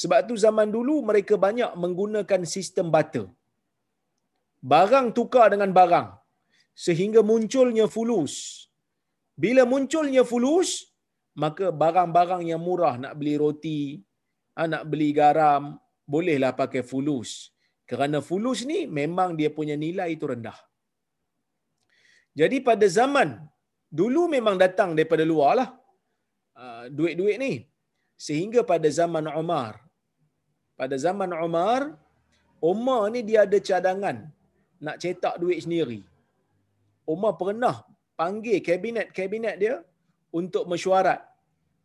Sebab 0.00 0.18
tu 0.28 0.34
zaman 0.44 0.68
dulu 0.76 0.94
mereka 1.10 1.34
banyak 1.46 1.70
menggunakan 1.82 2.42
sistem 2.54 2.86
barter. 2.94 3.26
Barang 4.72 5.06
tukar 5.16 5.46
dengan 5.52 5.70
barang 5.78 6.08
sehingga 6.86 7.20
munculnya 7.30 7.86
fulus. 7.94 8.34
Bila 9.42 9.62
munculnya 9.72 10.22
fulus, 10.30 10.70
maka 11.42 11.66
barang-barang 11.82 12.42
yang 12.50 12.60
murah 12.66 12.94
nak 13.02 13.14
beli 13.18 13.34
roti, 13.42 13.80
ah, 14.58 14.68
nak 14.72 14.84
beli 14.90 15.10
garam, 15.20 15.80
bolehlah 16.12 16.52
pakai 16.60 16.82
fulus. 16.90 17.30
Kerana 17.90 18.18
fulus 18.28 18.60
ni 18.70 18.80
memang 18.98 19.30
dia 19.38 19.50
punya 19.58 19.76
nilai 19.84 20.08
itu 20.16 20.26
rendah. 20.32 20.58
Jadi 22.40 22.56
pada 22.68 22.86
zaman 22.98 23.28
dulu 24.00 24.22
memang 24.34 24.56
datang 24.64 24.90
daripada 24.96 25.24
luar 25.30 25.52
lah 25.60 25.68
ah, 26.62 26.84
duit-duit 26.98 27.36
ni. 27.44 27.52
Sehingga 28.26 28.60
pada 28.70 28.88
zaman 29.00 29.26
Umar, 29.40 29.72
pada 30.80 30.96
zaman 31.06 31.30
Umar, 31.46 31.80
Umar 32.72 33.02
ni 33.14 33.20
dia 33.28 33.40
ada 33.46 33.58
cadangan 33.68 34.16
nak 34.86 34.96
cetak 35.02 35.34
duit 35.42 35.58
sendiri. 35.64 36.00
Umar 37.14 37.32
pernah 37.42 37.76
panggil 38.20 38.58
kabinet-kabinet 38.68 39.56
dia 39.62 39.74
untuk 40.40 40.64
mesyuarat 40.70 41.20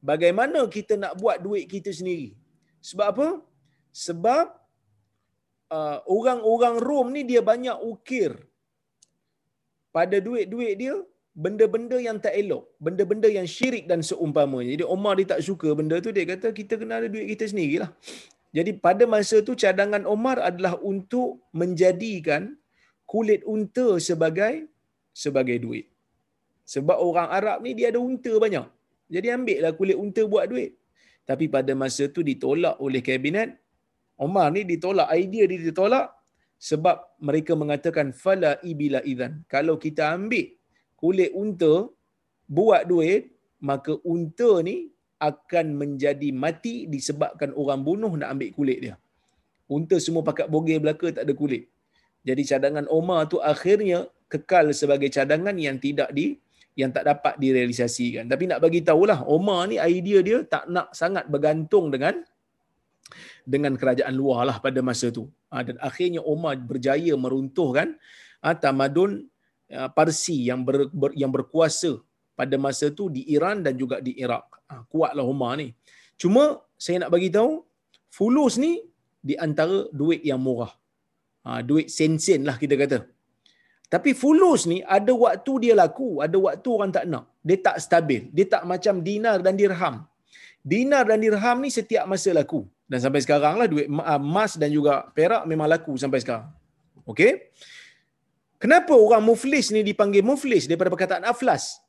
bagaimana 0.10 0.60
kita 0.76 0.94
nak 1.04 1.14
buat 1.22 1.38
duit 1.46 1.66
kita 1.74 1.92
sendiri. 2.00 2.30
Sebab 2.90 3.08
apa? 3.14 3.28
Sebab 4.06 4.46
uh, 5.72 5.98
orang-orang 6.18 6.76
Rom 6.88 7.08
ni 7.16 7.22
dia 7.32 7.42
banyak 7.52 7.78
ukir 7.92 8.32
pada 9.96 10.18
duit-duit 10.20 10.74
dia 10.82 10.96
benda-benda 11.36 11.98
yang 12.00 12.18
tak 12.26 12.34
elok, 12.42 12.64
benda-benda 12.86 13.28
yang 13.28 13.48
syirik 13.56 13.86
dan 13.92 14.00
seumpamanya. 14.00 14.72
Jadi 14.76 14.86
Omar 14.96 15.14
dia 15.20 15.28
tak 15.36 15.42
suka 15.44 15.70
benda 15.80 16.00
tu, 16.06 16.12
dia 16.16 16.24
kata 16.24 16.52
kita 16.60 16.80
kena 16.80 17.00
ada 17.00 17.08
duit 17.12 17.28
kita 17.34 17.46
sendirilah. 17.52 17.92
Jadi 18.56 18.72
pada 18.86 19.04
masa 19.04 19.44
tu 19.48 19.54
cadangan 19.64 20.04
Omar 20.08 20.40
adalah 20.40 20.80
untuk 20.80 21.44
menjadikan 21.52 22.56
kulit 23.04 23.44
unta 23.44 24.00
sebagai 24.00 24.72
sebagai 25.12 25.58
duit. 25.60 25.92
Sebab 26.74 26.98
orang 27.08 27.30
Arab 27.38 27.58
ni 27.66 27.72
dia 27.78 27.92
ada 27.92 28.00
unta 28.00 28.32
banyak. 28.46 28.66
Jadi 29.12 29.28
ambillah 29.36 29.72
kulit 29.80 29.98
unta 30.04 30.24
buat 30.34 30.48
duit. 30.52 30.72
Tapi 31.30 31.46
pada 31.56 31.72
masa 31.78 32.08
tu 32.16 32.24
ditolak 32.30 32.80
oleh 32.86 33.02
kabinet. 33.06 33.60
Omar 34.16 34.48
ni 34.56 34.64
ditolak, 34.64 35.12
idea 35.12 35.44
dia 35.50 35.60
ditolak 35.60 36.08
sebab 36.56 37.20
mereka 37.20 37.52
mengatakan 37.54 38.16
fala 38.16 38.58
ibila 38.64 39.04
idan. 39.04 39.44
Kalau 39.52 39.76
kita 39.76 40.16
ambil 40.16 40.56
kulit 40.96 41.32
unta 41.36 41.92
buat 42.48 42.88
duit, 42.88 43.36
maka 43.60 44.00
unta 44.08 44.64
ni 44.64 44.88
akan 45.20 45.66
menjadi 45.82 46.30
mati 46.32 46.88
disebabkan 46.92 47.52
orang 47.56 47.82
bunuh 47.88 48.14
nak 48.20 48.36
ambil 48.36 48.50
kulit 48.56 48.80
dia. 48.84 48.96
Unta 49.66 49.98
semua 49.98 50.22
pakai 50.22 50.46
bogey 50.46 50.78
belaka 50.78 51.10
tak 51.16 51.24
ada 51.26 51.34
kulit. 51.34 51.68
Jadi 52.28 52.42
cadangan 52.46 52.86
Omar 52.90 53.30
tu 53.32 53.38
akhirnya 53.42 54.06
kekal 54.32 54.70
sebagai 54.74 55.10
cadangan 55.14 55.56
yang 55.58 55.78
tidak 55.82 56.10
di 56.14 56.38
yang 56.76 56.92
tak 56.92 57.08
dapat 57.08 57.40
direalisasikan. 57.40 58.28
Tapi 58.28 58.52
nak 58.52 58.60
bagi 58.60 58.84
tahulah 58.84 59.24
Omar 59.26 59.72
ni 59.72 59.80
idea 59.80 60.20
dia 60.20 60.38
tak 60.44 60.68
nak 60.68 60.92
sangat 60.92 61.26
bergantung 61.32 61.88
dengan 61.90 62.22
dengan 63.54 63.74
kerajaan 63.82 64.14
luar 64.22 64.42
lah 64.50 64.58
pada 64.66 64.80
masa 64.90 65.08
tu. 65.18 65.24
Ha, 65.54 65.62
dan 65.68 65.78
akhirnya 65.88 66.22
Omar 66.34 66.54
berjaya 66.72 67.14
meruntuhkan 67.24 67.88
ha, 68.44 68.58
tamadun 68.64 69.12
ha, 69.72 69.88
Parsi 69.98 70.38
yang 70.50 70.62
ber, 70.68 70.90
ber, 70.90 71.12
yang 71.22 71.32
berkuasa 71.36 71.92
pada 72.40 72.56
masa 72.66 72.92
tu 73.00 73.08
di 73.16 73.24
Iran 73.36 73.64
dan 73.66 73.74
juga 73.82 74.04
di 74.08 74.14
Iraq. 74.26 74.46
Kuatlah 74.92 75.24
Omar 75.24 75.62
ni. 75.62 75.72
Cuma 76.22 76.44
saya 76.76 77.06
nak 77.06 77.12
bagi 77.16 77.30
tahu 77.38 77.64
fulus 78.18 78.58
ni 78.64 78.72
di 79.30 79.36
antara 79.46 79.88
duit 80.00 80.22
yang 80.30 80.42
murah. 80.42 80.74
Duit 81.70 81.88
sen-sen 81.94 82.42
lah 82.50 82.58
kita 82.60 82.76
kata. 82.82 82.98
Tapi 83.94 84.12
fulus 84.18 84.62
ni 84.72 84.82
ada 84.98 85.14
waktu 85.14 85.54
dia 85.64 85.74
laku, 85.78 86.20
ada 86.26 86.38
waktu 86.46 86.68
orang 86.76 86.92
tak 86.92 87.06
nak. 87.08 87.26
Dia 87.48 87.58
tak 87.68 87.78
stabil. 87.86 88.22
Dia 88.36 88.46
tak 88.54 88.64
macam 88.72 89.00
dinar 89.08 89.38
dan 89.46 89.54
dirham. 89.54 89.96
Dinar 90.66 91.04
dan 91.06 91.22
dirham 91.24 91.58
ni 91.64 91.70
setiap 91.70 92.04
masa 92.10 92.34
laku. 92.36 92.66
Dan 92.86 93.02
sampai 93.02 93.22
sekarang 93.26 93.58
lah 93.58 93.66
duit 93.66 93.90
ah, 94.02 94.22
emas 94.22 94.58
dan 94.62 94.70
juga 94.70 95.10
perak 95.18 95.44
memang 95.50 95.66
laku 95.66 95.98
sampai 95.98 96.22
sekarang. 96.22 96.50
Okey? 97.10 97.50
Kenapa 98.62 98.94
orang 98.94 99.22
muflis 99.26 99.74
ni 99.74 99.82
dipanggil 99.82 100.22
muflis 100.22 100.70
daripada 100.70 100.94
perkataan 100.94 101.26
aflas? 101.26 101.82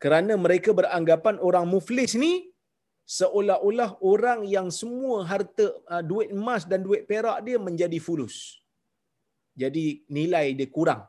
Kerana 0.00 0.32
mereka 0.40 0.72
beranggapan 0.72 1.36
orang 1.44 1.68
muflis 1.68 2.16
ni 2.16 2.48
seolah-olah 3.04 4.00
orang 4.00 4.48
yang 4.48 4.72
semua 4.72 5.28
harta 5.28 5.76
ah, 5.92 6.00
duit 6.00 6.32
emas 6.32 6.64
dan 6.64 6.80
duit 6.80 7.04
perak 7.04 7.44
dia 7.44 7.60
menjadi 7.60 7.98
fulus. 8.00 8.60
Jadi 9.52 10.08
nilai 10.08 10.56
dia 10.56 10.68
kurang. 10.72 11.04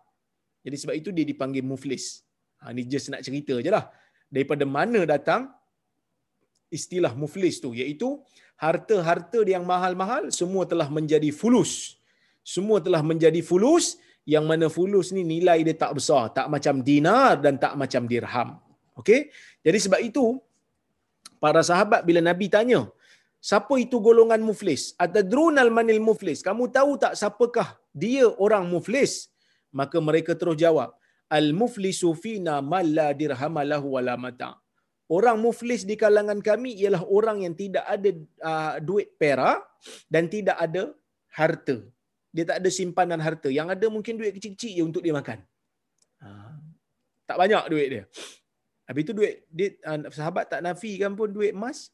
Jadi 0.61 0.75
sebab 0.75 0.95
itu 0.97 1.09
dia 1.15 1.23
dipanggil 1.23 1.63
muflis. 1.63 2.25
Ha, 2.61 2.75
ni 2.75 2.85
just 2.85 3.09
nak 3.09 3.23
cerita 3.25 3.57
je 3.57 3.71
lah. 3.71 3.87
Daripada 4.27 4.67
mana 4.67 5.07
datang 5.07 5.49
istilah 6.69 7.13
muflis 7.17 7.57
tu. 7.63 7.73
Iaitu 7.73 8.21
harta-harta 8.61 9.41
yang 9.53 9.65
mahal-mahal 9.71 10.23
semua 10.39 10.63
telah 10.71 10.87
menjadi 10.97 11.29
fulus. 11.41 11.97
Semua 12.53 12.77
telah 12.85 13.01
menjadi 13.09 13.41
fulus 13.49 13.85
yang 14.33 14.45
mana 14.49 14.69
fulus 14.75 15.09
ni 15.15 15.25
nilai 15.33 15.59
dia 15.67 15.75
tak 15.83 15.97
besar. 15.97 16.23
Tak 16.37 16.47
macam 16.53 16.75
dinar 16.89 17.41
dan 17.41 17.57
tak 17.63 17.73
macam 17.81 18.05
dirham. 18.11 18.49
Okay? 19.01 19.33
Jadi 19.65 19.79
sebab 19.85 20.01
itu 20.09 20.25
para 21.41 21.65
sahabat 21.65 22.05
bila 22.05 22.21
Nabi 22.29 22.53
tanya, 22.53 22.85
siapa 23.41 23.73
itu 23.81 23.97
golongan 23.97 24.41
muflis? 24.49 24.93
Atadrunal 25.05 25.73
manil 25.73 26.01
muflis? 26.09 26.45
Kamu 26.45 26.69
tahu 26.77 27.01
tak 27.01 27.17
siapakah 27.17 27.69
dia 27.89 28.29
orang 28.45 28.69
muflis? 28.69 29.33
Maka 29.73 29.97
mereka 29.97 30.37
terus 30.37 30.59
jawab, 30.61 30.93
al-muflisu 31.31 32.13
fina 32.23 32.61
man 32.61 32.85
la 32.97 33.09
dirhamalahu 33.21 33.97
wala 33.97 34.13
mata'. 34.25 34.60
Orang 35.11 35.43
muflis 35.43 35.83
di 35.83 35.99
kalangan 35.99 36.39
kami 36.39 36.71
ialah 36.79 37.03
orang 37.03 37.43
yang 37.43 37.51
tidak 37.51 37.83
ada 37.83 38.09
uh, 38.47 38.73
duit 38.79 39.11
perak 39.19 39.59
dan 40.07 40.31
tidak 40.31 40.55
ada 40.55 40.95
harta. 41.35 41.83
Dia 42.31 42.47
tak 42.47 42.63
ada 42.63 42.69
simpanan 42.71 43.19
harta. 43.19 43.51
Yang 43.51 43.75
ada 43.75 43.85
mungkin 43.91 44.15
duit 44.15 44.31
kecil-kecil 44.39 44.71
je 44.71 44.83
untuk 44.87 45.03
dia 45.03 45.11
makan. 45.11 45.43
Uh, 46.23 46.55
tak 47.27 47.35
banyak 47.43 47.63
duit 47.67 47.87
dia. 47.91 48.03
Habis 48.87 49.01
itu 49.03 49.11
duit 49.11 49.33
dia, 49.51 49.75
uh, 49.83 50.07
sahabat 50.07 50.47
tak 50.47 50.63
nafikan 50.63 51.11
pun 51.19 51.27
duit 51.27 51.51
emas. 51.51 51.91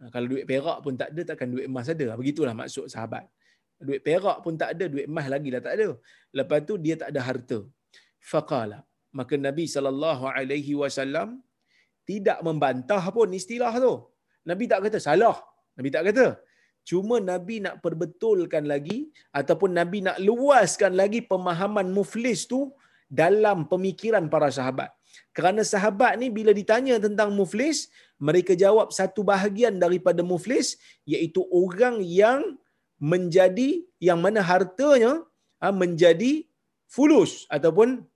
Uh, 0.00 0.08
kalau 0.08 0.24
duit 0.32 0.48
perak 0.48 0.80
pun 0.80 0.96
tak 0.96 1.12
ada, 1.12 1.22
takkan 1.36 1.52
duit 1.52 1.68
emas 1.68 1.84
ada. 1.92 2.16
Begitulah 2.16 2.56
maksud 2.56 2.88
sahabat. 2.88 3.28
Duit 3.76 4.00
perak 4.00 4.40
pun 4.40 4.56
tak 4.56 4.72
ada, 4.72 4.88
duit 4.88 5.04
emas 5.04 5.28
lagi 5.28 5.52
dah 5.52 5.60
tak 5.60 5.74
ada. 5.76 5.88
Lepas 6.32 6.64
tu 6.64 6.80
dia 6.80 6.96
tak 6.96 7.12
ada 7.12 7.20
harta. 7.28 7.58
Faqala. 8.24 8.80
Maka 9.12 9.36
Nabi 9.36 9.68
SAW 9.68 10.24
tidak 12.10 12.38
membantah 12.46 13.04
pun 13.16 13.28
istilah 13.40 13.72
tu. 13.84 13.94
Nabi 14.50 14.64
tak 14.70 14.80
kata 14.86 14.98
salah. 15.06 15.36
Nabi 15.76 15.88
tak 15.94 16.04
kata. 16.08 16.26
Cuma 16.88 17.16
Nabi 17.32 17.56
nak 17.64 17.80
perbetulkan 17.84 18.64
lagi 18.72 18.98
ataupun 19.32 19.72
Nabi 19.78 19.98
nak 20.06 20.16
luaskan 20.20 20.92
lagi 21.00 21.20
pemahaman 21.30 21.88
muflis 21.98 22.44
tu 22.52 22.60
dalam 23.08 23.64
pemikiran 23.72 24.28
para 24.34 24.48
sahabat. 24.58 24.92
Kerana 25.36 25.62
sahabat 25.72 26.12
ni 26.20 26.28
bila 26.36 26.52
ditanya 26.60 26.94
tentang 27.06 27.30
muflis, 27.38 27.78
mereka 28.28 28.52
jawab 28.64 28.88
satu 28.98 29.20
bahagian 29.32 29.80
daripada 29.84 30.20
muflis 30.32 30.76
iaitu 31.12 31.40
orang 31.62 31.96
yang 32.04 32.40
menjadi 33.12 33.70
yang 34.08 34.20
mana 34.24 34.40
hartanya 34.50 35.12
ha, 35.62 35.72
menjadi 35.82 36.32
fulus 36.94 37.32
ataupun 37.56 38.06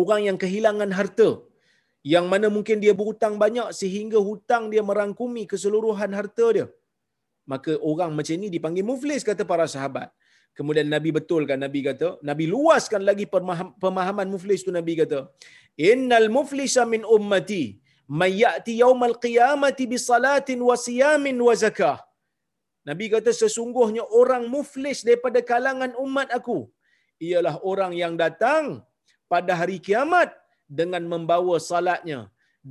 orang 0.00 0.20
yang 0.28 0.38
kehilangan 0.42 0.90
harta 0.98 1.28
yang 2.14 2.26
mana 2.32 2.46
mungkin 2.56 2.78
dia 2.82 2.92
berhutang 2.98 3.34
banyak 3.42 3.68
sehingga 3.78 4.18
hutang 4.28 4.64
dia 4.72 4.82
merangkumi 4.90 5.42
keseluruhan 5.52 6.10
harta 6.18 6.46
dia. 6.56 6.66
Maka 7.52 7.72
orang 7.90 8.10
macam 8.18 8.38
ni 8.42 8.48
dipanggil 8.54 8.86
muflis 8.90 9.26
kata 9.28 9.42
para 9.52 9.66
sahabat. 9.74 10.08
Kemudian 10.58 10.86
nabi 10.94 11.10
betulkan 11.16 11.58
nabi 11.64 11.80
kata 11.88 12.08
nabi 12.28 12.44
luaskan 12.52 13.02
lagi 13.08 13.24
pemahaman 13.82 14.28
muflis 14.34 14.62
tu 14.66 14.72
nabi 14.78 14.92
kata 15.00 15.18
innal 15.88 16.28
muflisa 16.36 16.82
min 16.92 17.02
ummati 17.16 17.64
may 18.18 18.32
yati 18.42 18.74
yaumal 18.82 19.16
qiyamati 19.24 19.84
bi 19.92 19.98
salatin 20.10 20.60
wa 20.68 20.76
siyamin 20.86 21.36
wa 21.48 21.54
zakah. 21.64 21.98
Nabi 22.88 23.06
kata 23.14 23.30
sesungguhnya 23.42 24.02
orang 24.20 24.44
muflis 24.54 24.98
daripada 25.06 25.42
kalangan 25.52 25.92
umat 26.06 26.30
aku 26.38 26.58
ialah 27.28 27.54
orang 27.70 27.92
yang 28.02 28.14
datang 28.24 28.64
pada 29.32 29.52
hari 29.60 29.78
kiamat 29.86 30.30
dengan 30.78 31.02
membawa 31.12 31.56
salatnya, 31.70 32.20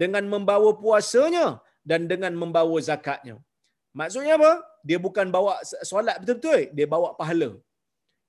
dengan 0.01 0.23
membawa 0.33 0.69
puasanya 0.83 1.47
dan 1.89 2.01
dengan 2.11 2.33
membawa 2.41 2.77
zakatnya. 2.89 3.35
Maksudnya 3.99 4.35
apa? 4.39 4.51
Dia 4.87 4.97
bukan 5.05 5.27
bawa 5.35 5.53
solat 5.89 6.15
betul-betul, 6.21 6.61
dia 6.77 6.87
bawa 6.93 7.09
pahala. 7.19 7.49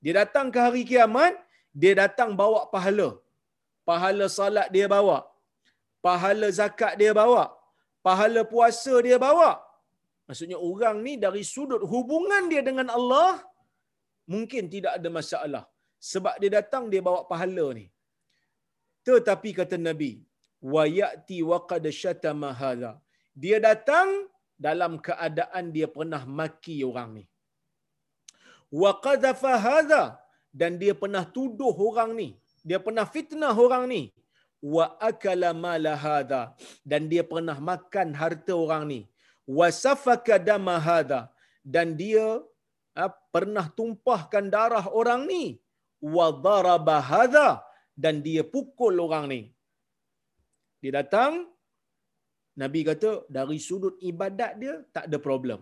Dia 0.03 0.13
datang 0.21 0.47
ke 0.53 0.59
hari 0.65 0.81
kiamat, 0.89 1.33
dia 1.81 1.93
datang 2.03 2.31
bawa 2.41 2.59
pahala. 2.73 3.09
Pahala 3.89 4.25
salat 4.37 4.67
dia 4.75 4.87
bawa. 4.95 5.17
Pahala 6.05 6.47
zakat 6.59 6.93
dia 7.01 7.11
bawa. 7.19 7.43
Pahala 8.07 8.41
puasa 8.51 8.95
dia 9.07 9.17
bawa. 9.25 9.49
Maksudnya 10.27 10.57
orang 10.69 10.97
ni 11.05 11.13
dari 11.25 11.43
sudut 11.53 11.81
hubungan 11.91 12.43
dia 12.51 12.63
dengan 12.69 12.87
Allah, 12.97 13.31
mungkin 14.33 14.63
tidak 14.73 14.93
ada 14.99 15.09
masalah. 15.19 15.63
Sebab 16.11 16.35
dia 16.41 16.51
datang, 16.59 16.83
dia 16.91 17.01
bawa 17.07 17.21
pahala 17.31 17.65
ni. 17.79 17.85
Tetapi 19.07 19.49
kata 19.59 19.77
Nabi, 19.89 20.11
wa 20.73 20.83
ya'ti 20.99 21.37
wa 21.49 21.59
qad 21.69 21.85
syatama 22.01 22.49
hadha. 22.61 22.91
Dia 23.43 23.57
datang 23.67 24.09
dalam 24.67 24.93
keadaan 25.07 25.65
dia 25.75 25.87
pernah 25.97 26.21
maki 26.39 26.77
orang 26.89 27.09
ni. 27.17 27.25
Wa 28.81 28.91
qadhafa 29.05 29.53
hadha 29.67 30.03
dan 30.59 30.75
dia 30.81 30.93
pernah 31.01 31.23
tuduh 31.35 31.75
orang 31.89 32.11
ni. 32.19 32.29
Dia 32.67 32.79
pernah 32.85 33.05
fitnah 33.15 33.55
orang 33.65 33.85
ni. 33.93 34.03
Wa 34.73 34.85
akala 35.09 35.49
mala 35.65 35.93
hadha 36.05 36.41
dan 36.91 37.05
dia 37.11 37.23
pernah 37.31 37.57
makan 37.69 38.17
harta 38.21 38.53
orang 38.57 38.83
ni. 38.91 39.01
Wa 39.57 39.67
safaka 39.83 40.35
dama 40.49 40.75
hadha 40.89 41.21
dan 41.63 41.95
dia 42.01 42.25
ha, 42.97 43.07
pernah 43.35 43.65
tumpahkan 43.79 44.51
darah 44.55 44.85
orang 44.99 45.23
ni. 45.31 45.43
Wa 46.15 46.27
daraba 46.33 46.97
hadha 47.11 47.49
dan 48.03 48.15
dia 48.27 48.41
pukul 48.55 48.95
orang 49.05 49.25
ni. 49.33 49.41
Dia 50.81 50.91
datang, 50.99 51.31
Nabi 52.61 52.81
kata 52.89 53.11
dari 53.37 53.57
sudut 53.67 53.95
ibadat 54.09 54.51
dia 54.61 54.73
tak 54.95 55.05
ada 55.09 55.17
problem. 55.27 55.59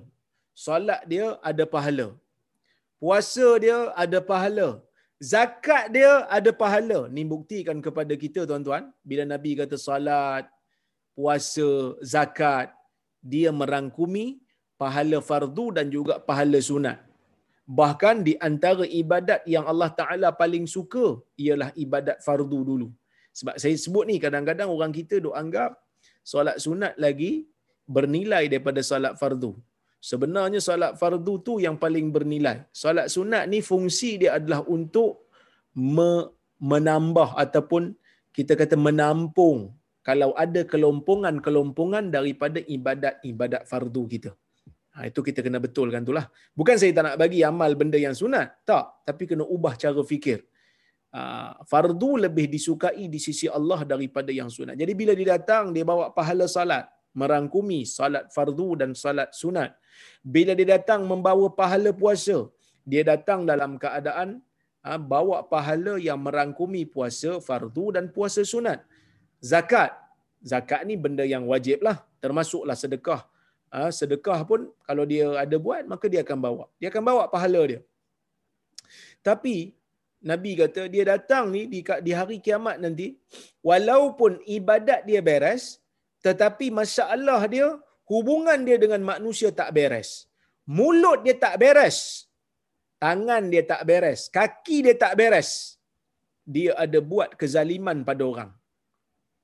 Solat 0.66 1.02
dia 1.12 1.26
ada 1.50 1.64
pahala. 1.76 2.08
Puasa 3.02 3.48
dia 3.64 3.78
ada 4.04 4.20
pahala. 4.32 4.68
Zakat 5.32 5.86
dia 5.96 6.12
ada 6.38 6.52
pahala. 6.62 7.00
Ni 7.16 7.24
buktikan 7.34 7.78
kepada 7.86 8.14
kita 8.24 8.42
tuan-tuan. 8.50 8.84
Bila 9.10 9.24
Nabi 9.34 9.52
kata 9.60 9.76
salat, 9.88 10.46
puasa, 11.18 11.70
zakat, 12.14 12.68
dia 13.34 13.50
merangkumi 13.60 14.26
pahala 14.82 15.20
fardu 15.30 15.66
dan 15.78 15.88
juga 15.96 16.16
pahala 16.30 16.60
sunat. 16.70 17.00
Bahkan 17.66 18.16
di 18.28 18.34
antara 18.48 18.86
ibadat 19.02 19.42
yang 19.50 19.66
Allah 19.72 19.90
Ta'ala 20.00 20.30
paling 20.42 20.66
suka 20.70 21.18
ialah 21.34 21.70
ibadat 21.74 22.22
fardu 22.26 22.60
dulu. 22.70 22.88
Sebab 23.34 23.56
saya 23.62 23.76
sebut 23.84 24.06
ni 24.10 24.16
kadang-kadang 24.26 24.70
orang 24.70 24.94
kita 24.94 25.18
duk 25.26 25.34
anggap 25.34 25.72
solat 26.22 26.58
sunat 26.66 26.94
lagi 27.06 27.32
bernilai 27.96 28.44
daripada 28.52 28.82
solat 28.86 29.18
fardu. 29.22 29.52
Sebenarnya 30.10 30.62
solat 30.68 30.94
fardu 31.02 31.34
tu 31.48 31.54
yang 31.66 31.76
paling 31.84 32.14
bernilai. 32.16 32.58
Solat 32.70 33.10
sunat 33.16 33.50
ni 33.52 33.60
fungsi 33.66 34.22
dia 34.22 34.38
adalah 34.38 34.62
untuk 34.78 35.12
me- 35.74 36.30
menambah 36.62 37.30
ataupun 37.44 37.98
kita 38.38 38.54
kata 38.62 38.78
menampung 38.88 39.74
kalau 40.06 40.38
ada 40.38 40.62
kelompongan-kelompongan 40.72 42.14
daripada 42.14 42.62
ibadat-ibadat 42.62 43.66
fardu 43.66 44.04
kita. 44.14 44.32
Ha, 44.96 45.12
itu 45.12 45.20
kita 45.28 45.40
kena 45.46 45.60
betulkan 45.66 46.02
tu 46.08 46.14
lah. 46.18 46.26
Bukan 46.60 46.76
saya 46.80 46.92
tak 46.98 47.04
nak 47.06 47.16
bagi 47.22 47.40
amal 47.44 47.72
benda 47.80 48.00
yang 48.00 48.16
sunat. 48.22 48.64
Tak. 48.70 48.86
Tapi 49.08 49.24
kena 49.32 49.44
ubah 49.56 49.74
cara 49.84 50.00
fikir. 50.12 50.40
Ha, 51.16 51.22
fardu 51.72 52.12
lebih 52.26 52.48
disukai 52.54 53.04
di 53.14 53.20
sisi 53.26 53.48
Allah 53.58 53.84
daripada 53.84 54.32
yang 54.40 54.48
sunat. 54.58 54.76
Jadi 54.82 54.94
bila 55.02 55.12
dia 55.20 55.28
datang, 55.36 55.76
dia 55.76 55.84
bawa 55.92 56.06
pahala 56.16 56.48
salat. 56.48 56.88
Merangkumi 57.20 57.80
salat 57.98 58.32
fardu 58.36 58.70
dan 58.80 58.92
salat 59.04 59.30
sunat. 59.42 59.76
Bila 60.36 60.52
dia 60.60 60.80
datang 60.80 61.04
membawa 61.12 61.48
pahala 61.60 61.92
puasa, 62.02 62.38
dia 62.92 63.04
datang 63.12 63.44
dalam 63.52 63.76
keadaan 63.84 64.40
ha, 64.80 64.96
bawa 64.96 65.44
pahala 65.54 66.00
yang 66.08 66.20
merangkumi 66.24 66.88
puasa 66.96 67.44
fardu 67.44 68.00
dan 68.00 68.08
puasa 68.16 68.48
sunat. 68.48 68.80
Zakat. 69.52 69.92
Zakat 70.52 70.82
ni 70.88 70.96
benda 70.96 71.28
yang 71.28 71.44
wajib 71.52 71.84
lah. 71.84 72.00
Termasuklah 72.24 72.80
sedekah. 72.80 73.22
Ha, 73.76 73.92
sedekah 74.00 74.40
pun 74.50 74.62
kalau 74.88 75.04
dia 75.12 75.26
ada 75.44 75.58
buat, 75.66 75.84
maka 75.92 76.06
dia 76.12 76.22
akan 76.26 76.40
bawa. 76.46 76.66
Dia 76.80 76.88
akan 76.92 77.04
bawa 77.10 77.24
pahala 77.34 77.62
dia. 77.72 77.82
Tapi 79.28 79.56
Nabi 80.30 80.52
kata 80.62 80.82
dia 80.94 81.04
datang 81.14 81.52
ni 81.56 81.62
di, 81.74 81.80
di 82.06 82.12
hari 82.20 82.38
kiamat 82.46 82.78
nanti, 82.84 83.08
walaupun 83.70 84.40
ibadat 84.58 85.02
dia 85.10 85.20
beres, 85.30 85.64
tetapi 86.26 86.68
masalah 86.80 87.42
dia, 87.56 87.68
hubungan 88.12 88.60
dia 88.68 88.78
dengan 88.84 89.02
manusia 89.12 89.50
tak 89.60 89.70
beres. 89.78 90.10
Mulut 90.78 91.20
dia 91.26 91.36
tak 91.46 91.56
beres. 91.62 91.98
Tangan 93.04 93.44
dia 93.54 93.64
tak 93.72 93.82
beres. 93.90 94.22
Kaki 94.38 94.78
dia 94.88 94.96
tak 95.04 95.14
beres. 95.20 95.50
Dia 96.56 96.72
ada 96.84 97.00
buat 97.12 97.30
kezaliman 97.42 98.08
pada 98.08 98.24
orang. 98.32 98.52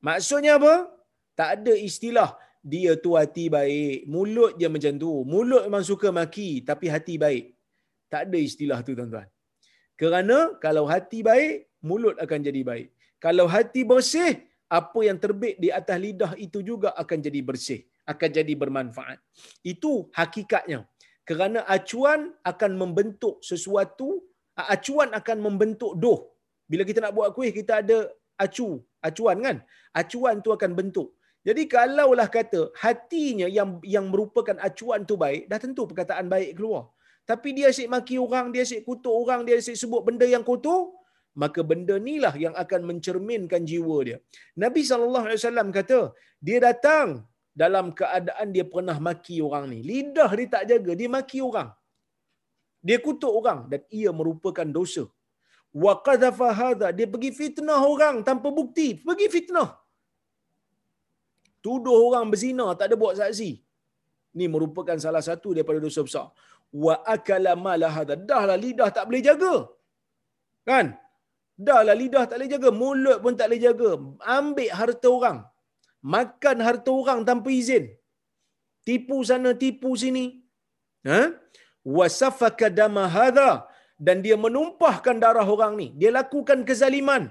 Maksudnya 0.07 0.55
apa? 0.57 0.89
Tak 1.37 1.49
ada 1.57 1.73
istilah 1.89 2.29
dia 2.61 2.93
tu 3.03 3.17
hati 3.19 3.45
baik. 3.49 4.05
Mulut 4.13 4.53
dia 4.59 4.69
macam 4.75 4.93
tu. 5.03 5.11
Mulut 5.33 5.65
memang 5.67 5.85
suka 5.91 6.09
maki 6.13 6.61
tapi 6.69 6.85
hati 6.93 7.17
baik. 7.17 7.45
Tak 8.11 8.21
ada 8.29 8.39
istilah 8.49 8.79
tu 8.85 8.93
tuan-tuan. 8.97 9.27
Kerana 10.01 10.37
kalau 10.63 10.85
hati 10.89 11.19
baik, 11.21 11.69
mulut 11.85 12.15
akan 12.23 12.39
jadi 12.47 12.61
baik. 12.65 12.87
Kalau 13.21 13.45
hati 13.45 13.81
bersih, 13.85 14.33
apa 14.79 14.99
yang 15.07 15.17
terbit 15.23 15.55
di 15.63 15.69
atas 15.79 15.97
lidah 16.05 16.31
itu 16.45 16.59
juga 16.69 16.89
akan 17.01 17.17
jadi 17.27 17.39
bersih. 17.49 17.81
Akan 18.11 18.29
jadi 18.33 18.53
bermanfaat. 18.57 19.21
Itu 19.61 20.09
hakikatnya. 20.19 20.89
Kerana 21.21 21.61
acuan 21.69 22.33
akan 22.51 22.71
membentuk 22.81 23.45
sesuatu, 23.45 24.25
acuan 24.57 25.13
akan 25.19 25.37
membentuk 25.45 25.93
doh. 26.03 26.33
Bila 26.65 26.83
kita 26.89 26.99
nak 27.03 27.13
buat 27.13 27.29
kuih, 27.37 27.53
kita 27.53 27.85
ada 27.85 28.09
acu, 28.41 28.81
acuan 29.05 29.37
kan? 29.45 29.57
Acuan 30.01 30.41
tu 30.41 30.49
akan 30.57 30.71
bentuk. 30.73 31.13
Jadi 31.47 31.65
kalaulah 31.65 32.29
kata 32.29 32.69
hatinya 32.83 33.47
yang 33.57 33.81
yang 33.81 34.05
merupakan 34.13 34.57
acuan 34.67 35.01
tu 35.09 35.17
baik, 35.23 35.49
dah 35.49 35.57
tentu 35.57 35.89
perkataan 35.89 36.29
baik 36.33 36.51
keluar. 36.57 36.93
Tapi 37.29 37.49
dia 37.57 37.65
asyik 37.71 37.89
maki 37.89 38.15
orang, 38.25 38.53
dia 38.53 38.61
asyik 38.65 38.81
kutuk 38.85 39.13
orang, 39.13 39.41
dia 39.47 39.57
asyik 39.61 39.77
sebut 39.81 40.01
benda 40.05 40.25
yang 40.29 40.45
kotor, 40.45 40.93
maka 41.41 41.61
benda 41.65 41.95
inilah 42.01 42.33
yang 42.37 42.53
akan 42.63 42.81
mencerminkan 42.89 43.65
jiwa 43.65 43.97
dia. 44.07 44.17
Nabi 44.63 44.81
SAW 44.85 45.73
kata, 45.79 45.99
dia 46.37 46.59
datang 46.61 47.25
dalam 47.61 47.89
keadaan 47.99 48.47
dia 48.55 48.65
pernah 48.73 48.97
maki 49.07 49.41
orang 49.47 49.65
ni. 49.73 49.79
Lidah 49.89 50.29
dia 50.39 50.49
tak 50.55 50.63
jaga, 50.69 50.91
dia 50.99 51.09
maki 51.17 51.39
orang. 51.49 51.69
Dia 52.85 52.97
kutuk 53.01 53.33
orang 53.33 53.69
dan 53.71 53.81
ia 53.89 54.09
merupakan 54.13 54.67
dosa. 54.77 55.05
Wa 55.71 55.93
qadhafa 56.05 56.49
hadha, 56.51 56.87
dia 56.97 57.07
pergi 57.07 57.31
fitnah 57.31 57.81
orang 57.81 58.21
tanpa 58.27 58.49
bukti, 58.51 58.99
pergi 59.07 59.27
fitnah. 59.31 59.80
Tuduh 61.65 61.97
orang 62.07 62.25
berzina, 62.31 62.67
tak 62.79 62.85
ada 62.89 62.95
buat 63.03 63.13
saksi. 63.19 63.51
Ni 64.37 64.45
merupakan 64.53 64.97
salah 65.05 65.23
satu 65.29 65.49
daripada 65.55 65.79
dosa 65.85 66.01
besar. 66.07 66.27
Wa 66.83 66.95
akala 67.15 67.53
mala 67.65 67.87
hadha, 67.95 68.15
dahlah 68.29 68.57
lidah 68.65 68.89
tak 68.97 69.05
boleh 69.07 69.21
jaga. 69.29 69.55
Kan? 70.69 70.85
Dahlah 71.67 71.95
lidah 72.01 72.23
tak 72.29 72.37
boleh 72.37 72.51
jaga, 72.53 72.69
mulut 72.81 73.17
pun 73.23 73.33
tak 73.39 73.47
boleh 73.49 73.61
jaga. 73.67 73.89
Ambil 74.37 74.71
harta 74.79 75.09
orang. 75.17 75.39
Makan 76.13 76.57
harta 76.67 76.91
orang 77.01 77.19
tanpa 77.29 77.49
izin. 77.61 77.85
Tipu 78.87 79.17
sana, 79.29 79.49
tipu 79.63 79.89
sini. 80.03 80.25
Ha? 81.09 81.19
Wasafaka 81.97 82.67
dama 82.79 83.03
hadha 83.17 83.51
dan 84.05 84.17
dia 84.25 84.35
menumpahkan 84.45 85.17
darah 85.23 85.45
orang 85.55 85.73
ni. 85.81 85.87
Dia 85.99 86.09
lakukan 86.19 86.59
kezaliman. 86.69 87.23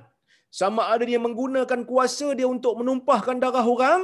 Sama 0.61 0.83
ada 0.93 1.05
dia 1.11 1.21
menggunakan 1.27 1.81
kuasa 1.91 2.29
dia 2.39 2.47
untuk 2.55 2.75
menumpahkan 2.81 3.37
darah 3.43 3.67
orang 3.75 4.03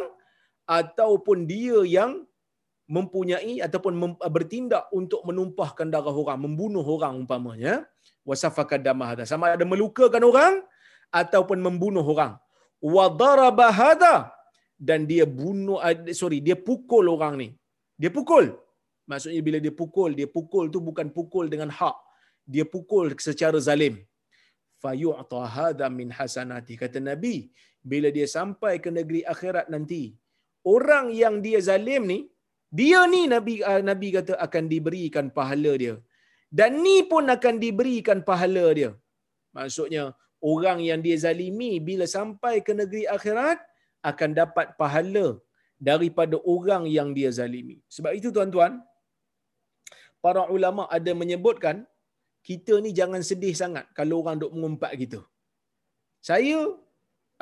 ataupun 0.67 1.47
dia 1.53 1.79
yang 1.97 2.13
mempunyai 2.87 3.55
ataupun 3.67 3.95
mem- 4.03 4.23
bertindak 4.37 4.85
untuk 4.99 5.23
menumpahkan 5.29 5.91
darah 5.95 6.15
orang, 6.23 6.39
membunuh 6.47 6.87
orang 6.97 7.23
umpamanya. 7.23 7.75
Wasafaka 8.29 8.77
dama 8.87 9.07
hadha. 9.11 9.25
Sama 9.31 9.55
ada 9.55 9.67
melukakan 9.73 10.23
orang 10.31 10.55
ataupun 11.15 11.59
membunuh 11.67 12.03
orang. 12.03 12.35
Wa 12.83 13.07
daraba 13.23 13.71
hadha 13.81 14.15
dan 14.89 15.07
dia 15.11 15.25
bunuh 15.25 15.79
sorry 16.21 16.39
dia 16.47 16.59
pukul 16.69 17.07
orang 17.15 17.35
ni. 17.43 17.49
Dia 18.03 18.11
pukul. 18.19 18.47
Maksudnya 19.11 19.41
bila 19.49 19.59
dia 19.65 19.75
pukul, 19.83 20.11
dia 20.19 20.29
pukul 20.37 20.67
tu 20.75 20.79
bukan 20.89 21.09
pukul 21.15 21.47
dengan 21.53 21.71
hak. 21.79 21.97
Dia 22.55 22.65
pukul 22.75 23.15
secara 23.27 23.59
zalim. 23.63 23.95
Fayu'ta 24.83 25.41
hadha 25.57 25.87
min 25.99 26.11
hasanati. 26.19 26.75
Kata 26.83 26.99
Nabi, 26.99 27.35
bila 27.91 28.11
dia 28.17 28.27
sampai 28.37 28.83
ke 28.85 28.91
negeri 28.99 29.21
akhirat 29.33 29.67
nanti, 29.75 30.03
orang 30.75 31.07
yang 31.23 31.35
dia 31.47 31.61
zalim 31.69 32.05
ni, 32.13 32.19
dia 32.79 33.01
ni 33.15 33.23
Nabi 33.35 33.55
uh, 33.71 33.83
Nabi 33.91 34.09
kata 34.17 34.35
akan 34.47 34.65
diberikan 34.73 35.27
pahala 35.39 35.73
dia. 35.83 35.95
Dan 36.59 36.73
ni 36.85 36.97
pun 37.11 37.25
akan 37.37 37.55
diberikan 37.65 38.19
pahala 38.29 38.67
dia. 38.79 38.91
Maksudnya, 39.57 40.05
orang 40.53 40.79
yang 40.89 41.01
dia 41.07 41.17
zalimi 41.25 41.73
bila 41.89 42.07
sampai 42.17 42.55
ke 42.67 42.73
negeri 42.81 43.05
akhirat, 43.17 43.59
akan 44.11 44.31
dapat 44.41 44.67
pahala 44.81 45.27
daripada 45.89 46.37
orang 46.55 46.83
yang 46.97 47.09
dia 47.17 47.31
zalimi. 47.39 47.77
Sebab 47.97 48.13
itu 48.19 48.29
tuan-tuan, 48.37 48.73
para 50.25 50.43
ulama 50.57 50.85
ada 50.97 51.13
menyebutkan 51.23 51.77
kita 52.49 52.75
ni 52.85 52.91
jangan 52.99 53.23
sedih 53.29 53.55
sangat 53.63 53.87
kalau 53.99 54.17
orang 54.23 54.39
duk 54.43 54.53
mengumpat 54.55 54.93
kita. 55.03 55.21
Saya 56.29 56.59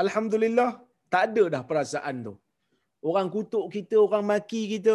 alhamdulillah 0.03 0.71
tak 1.13 1.25
ada 1.29 1.45
dah 1.55 1.63
perasaan 1.71 2.17
tu. 2.27 2.35
Orang 3.09 3.29
kutuk 3.35 3.67
kita, 3.75 3.97
orang 4.07 4.25
maki 4.33 4.63
kita. 4.75 4.95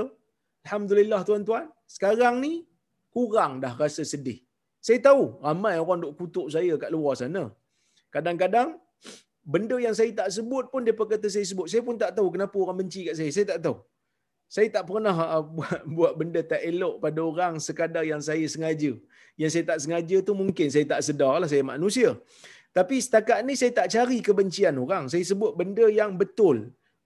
Alhamdulillah 0.65 1.21
tuan-tuan, 1.27 1.65
sekarang 1.95 2.35
ni 2.43 2.53
kurang 3.15 3.51
dah 3.63 3.73
rasa 3.81 4.03
sedih. 4.11 4.39
Saya 4.87 4.99
tahu 5.07 5.23
ramai 5.45 5.75
orang 5.83 5.99
duk 6.03 6.13
kutuk 6.19 6.47
saya 6.55 6.73
kat 6.83 6.89
luar 6.95 7.13
sana. 7.21 7.43
Kadang-kadang 8.15 8.69
benda 9.53 9.77
yang 9.85 9.95
saya 9.99 10.11
tak 10.19 10.29
sebut 10.35 10.65
pun 10.73 10.81
dia 10.87 10.95
kata 11.13 11.27
saya 11.35 11.45
sebut. 11.51 11.67
Saya 11.71 11.81
pun 11.87 11.95
tak 12.03 12.11
tahu 12.17 12.27
kenapa 12.35 12.55
orang 12.63 12.77
benci 12.81 13.01
kat 13.07 13.15
saya. 13.19 13.29
Saya 13.35 13.45
tak 13.53 13.59
tahu. 13.65 13.77
Saya 14.55 14.67
tak 14.75 14.83
pernah 14.89 15.13
uh, 15.13 15.43
buat, 15.55 15.79
buat 15.97 16.13
benda 16.19 16.41
tak 16.53 16.61
elok 16.71 16.95
pada 17.05 17.19
orang 17.31 17.53
sekadar 17.67 18.03
yang 18.11 18.21
saya 18.29 18.45
sengaja. 18.53 18.91
Yang 19.41 19.51
saya 19.53 19.63
tak 19.71 19.79
sengaja 19.83 20.17
tu 20.27 20.33
mungkin 20.41 20.67
saya 20.73 20.85
tak 20.93 21.01
sedar 21.07 21.35
lah 21.41 21.49
saya 21.53 21.63
manusia. 21.73 22.09
Tapi 22.77 22.95
setakat 23.05 23.39
ni 23.47 23.53
saya 23.59 23.71
tak 23.79 23.87
cari 23.93 24.17
kebencian 24.27 24.75
orang. 24.83 25.05
Saya 25.11 25.23
sebut 25.31 25.53
benda 25.59 25.85
yang 25.99 26.11
betul 26.21 26.57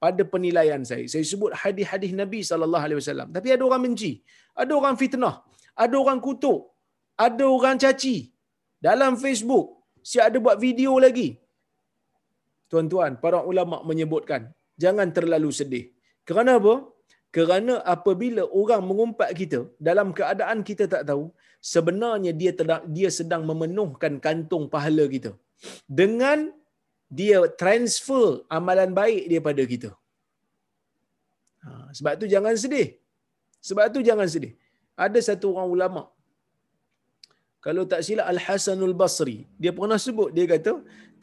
pada 0.04 0.24
penilaian 0.34 0.82
saya. 0.90 1.06
Saya 1.14 1.26
sebut 1.32 1.52
hadis-hadis 1.62 2.12
Nabi 2.22 2.40
sallallahu 2.50 2.86
alaihi 2.88 3.00
wasallam. 3.02 3.30
Tapi 3.36 3.50
ada 3.56 3.64
orang 3.70 3.82
benci, 3.86 4.12
ada 4.64 4.72
orang 4.80 4.96
fitnah, 5.02 5.36
ada 5.84 5.96
orang 6.04 6.20
kutuk, 6.28 6.60
ada 7.26 7.46
orang 7.56 7.78
caci 7.84 8.18
dalam 8.88 9.14
Facebook. 9.24 9.68
Si 10.10 10.18
ada 10.28 10.38
buat 10.46 10.58
video 10.66 10.94
lagi. 11.06 11.30
Tuan-tuan, 12.72 13.12
para 13.24 13.40
ulama 13.52 13.78
menyebutkan, 13.90 14.42
jangan 14.84 15.08
terlalu 15.18 15.50
sedih. 15.60 15.86
Kerana 16.28 16.54
apa? 16.60 16.76
Kerana 17.36 17.74
apabila 17.94 18.44
orang 18.62 18.82
mengumpat 18.90 19.30
kita 19.40 19.60
dalam 19.88 20.08
keadaan 20.18 20.60
kita 20.70 20.86
tak 20.94 21.04
tahu, 21.10 21.24
sebenarnya 21.74 22.32
dia 22.42 22.52
dia 22.98 23.10
sedang 23.20 23.44
memenuhkan 23.50 24.14
kantung 24.26 24.66
pahala 24.74 25.06
kita. 25.16 25.32
Dengan 26.00 26.40
dia 27.20 27.40
transfer 27.62 28.28
amalan 28.58 28.92
baik 29.00 29.24
dia 29.32 29.42
pada 29.48 29.64
kita. 29.74 29.90
Ha, 31.64 31.70
sebab 31.98 32.14
tu 32.22 32.28
jangan 32.34 32.56
sedih. 32.64 32.90
Sebab 33.68 33.86
tu 33.96 34.02
jangan 34.10 34.28
sedih. 34.34 34.54
Ada 35.06 35.20
satu 35.30 35.46
orang 35.54 35.70
ulama 35.76 36.04
kalau 37.66 37.84
tak 37.92 38.02
silap 38.06 38.28
Al-Hasanul 38.32 38.96
Basri, 39.02 39.38
dia 39.62 39.72
pernah 39.78 39.98
sebut, 40.06 40.30
dia 40.36 40.46
kata, 40.54 40.72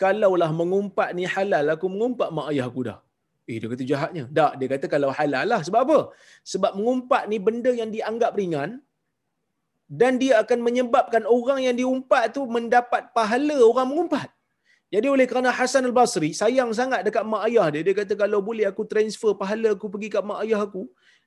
kalaulah 0.03 0.51
mengumpat 0.61 1.09
ni 1.17 1.25
halal, 1.33 1.67
aku 1.75 1.87
mengumpat 1.95 2.29
mak 2.37 2.47
ayah 2.51 2.67
aku 2.71 2.83
dah. 2.89 2.99
Eh, 3.51 3.57
dia 3.61 3.69
kata 3.73 3.85
jahatnya. 3.91 4.25
Tak, 4.39 4.53
dia 4.59 4.69
kata 4.73 4.87
kalau 4.95 5.11
halal 5.19 5.45
lah. 5.53 5.61
Sebab 5.67 5.81
apa? 5.87 5.99
Sebab 6.53 6.73
mengumpat 6.79 7.23
ni 7.31 7.37
benda 7.47 7.73
yang 7.81 7.91
dianggap 7.97 8.33
ringan, 8.41 8.71
dan 10.01 10.13
dia 10.23 10.35
akan 10.43 10.59
menyebabkan 10.67 11.23
orang 11.37 11.61
yang 11.67 11.77
diumpat 11.81 12.25
tu 12.37 12.43
mendapat 12.57 13.13
pahala 13.17 13.57
orang 13.71 13.87
mengumpat. 13.93 14.29
Jadi 14.95 15.07
oleh 15.15 15.27
kerana 15.31 15.51
Hasan 15.59 15.87
al-Basri 15.89 16.31
sayang 16.41 16.71
sangat 16.79 17.01
dekat 17.07 17.23
mak 17.33 17.43
ayah 17.47 17.67
dia, 17.75 17.83
dia 17.87 17.95
kata 18.01 18.15
kalau 18.23 18.39
boleh 18.49 18.67
aku 18.71 18.83
transfer 18.93 19.33
pahala 19.43 19.69
aku 19.77 19.87
pergi 19.93 20.09
kat 20.15 20.25
mak 20.31 20.43
ayah 20.45 20.61
aku, 20.67 20.83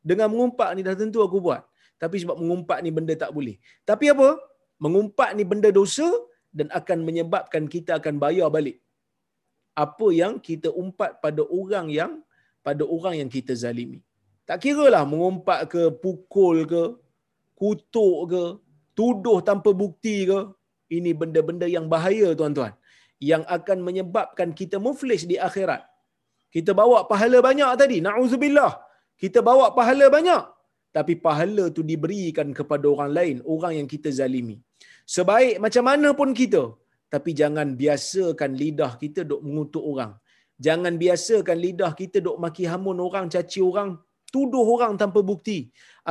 dengan 0.10 0.28
mengumpat 0.34 0.70
ni 0.76 0.84
dah 0.88 0.96
tentu 1.02 1.20
aku 1.28 1.40
buat. 1.46 1.64
Tapi 2.02 2.16
sebab 2.22 2.36
mengumpat 2.42 2.84
ni 2.84 2.92
benda 2.98 3.16
tak 3.24 3.32
boleh. 3.38 3.56
Tapi 3.90 4.12
apa? 4.14 4.30
Mengumpat 4.84 5.30
ni 5.38 5.44
benda 5.52 5.70
dosa 5.80 6.08
dan 6.52 6.68
akan 6.80 7.08
menyebabkan 7.08 7.64
kita 7.72 7.92
akan 8.00 8.20
bayar 8.24 8.52
balik. 8.56 8.84
Apa 9.84 10.08
yang 10.22 10.34
kita 10.48 10.70
umpat 10.84 11.24
pada 11.24 11.42
orang 11.60 11.88
yang 12.00 12.12
pada 12.68 12.84
orang 12.96 13.16
yang 13.24 13.30
kita 13.36 13.56
zalimi. 13.64 14.00
Tak 14.44 14.60
kira 14.64 14.86
lah 14.92 15.04
mengumpat 15.12 15.72
ke, 15.72 15.82
pukul 16.04 16.68
ke, 16.72 16.84
kutuk 17.56 18.20
ke, 18.32 18.44
tuduh 18.98 19.40
tanpa 19.40 19.72
bukti 19.72 20.28
ke. 20.30 20.40
Ini 20.98 21.12
benda-benda 21.16 21.68
yang 21.76 21.88
bahaya 21.94 22.36
tuan-tuan. 22.40 22.76
Yang 23.30 23.44
akan 23.58 23.78
menyebabkan 23.88 24.50
kita 24.60 24.78
muflis 24.86 25.24
di 25.32 25.38
akhirat. 25.48 25.82
Kita 26.56 26.72
bawa 26.80 26.98
pahala 27.12 27.38
banyak 27.48 27.72
tadi. 27.82 27.98
Na'udzubillah. 28.06 28.72
Kita 29.22 29.40
bawa 29.50 29.66
pahala 29.78 30.06
banyak. 30.16 30.44
Tapi 30.98 31.14
pahala 31.26 31.64
tu 31.78 31.82
diberikan 31.92 32.48
kepada 32.58 32.86
orang 32.94 33.12
lain. 33.18 33.36
Orang 33.54 33.74
yang 33.80 33.88
kita 33.94 34.10
zalimi. 34.20 34.58
Sebaik 35.16 35.56
macam 35.66 35.84
mana 35.90 36.10
pun 36.20 36.30
kita. 36.42 36.64
Tapi 37.14 37.32
jangan 37.40 37.68
biasakan 37.82 38.52
lidah 38.62 38.92
kita 39.04 39.22
duk 39.30 39.42
mengutuk 39.46 39.84
orang. 39.92 40.12
Jangan 40.66 40.94
biasakan 41.02 41.58
lidah 41.66 41.92
kita 42.02 42.18
duk 42.26 42.38
maki 42.44 42.64
hamun 42.72 42.98
orang, 43.08 43.26
caci 43.34 43.60
orang, 43.70 43.90
tuduh 44.34 44.66
orang 44.76 44.94
tanpa 45.02 45.20
bukti. 45.32 45.60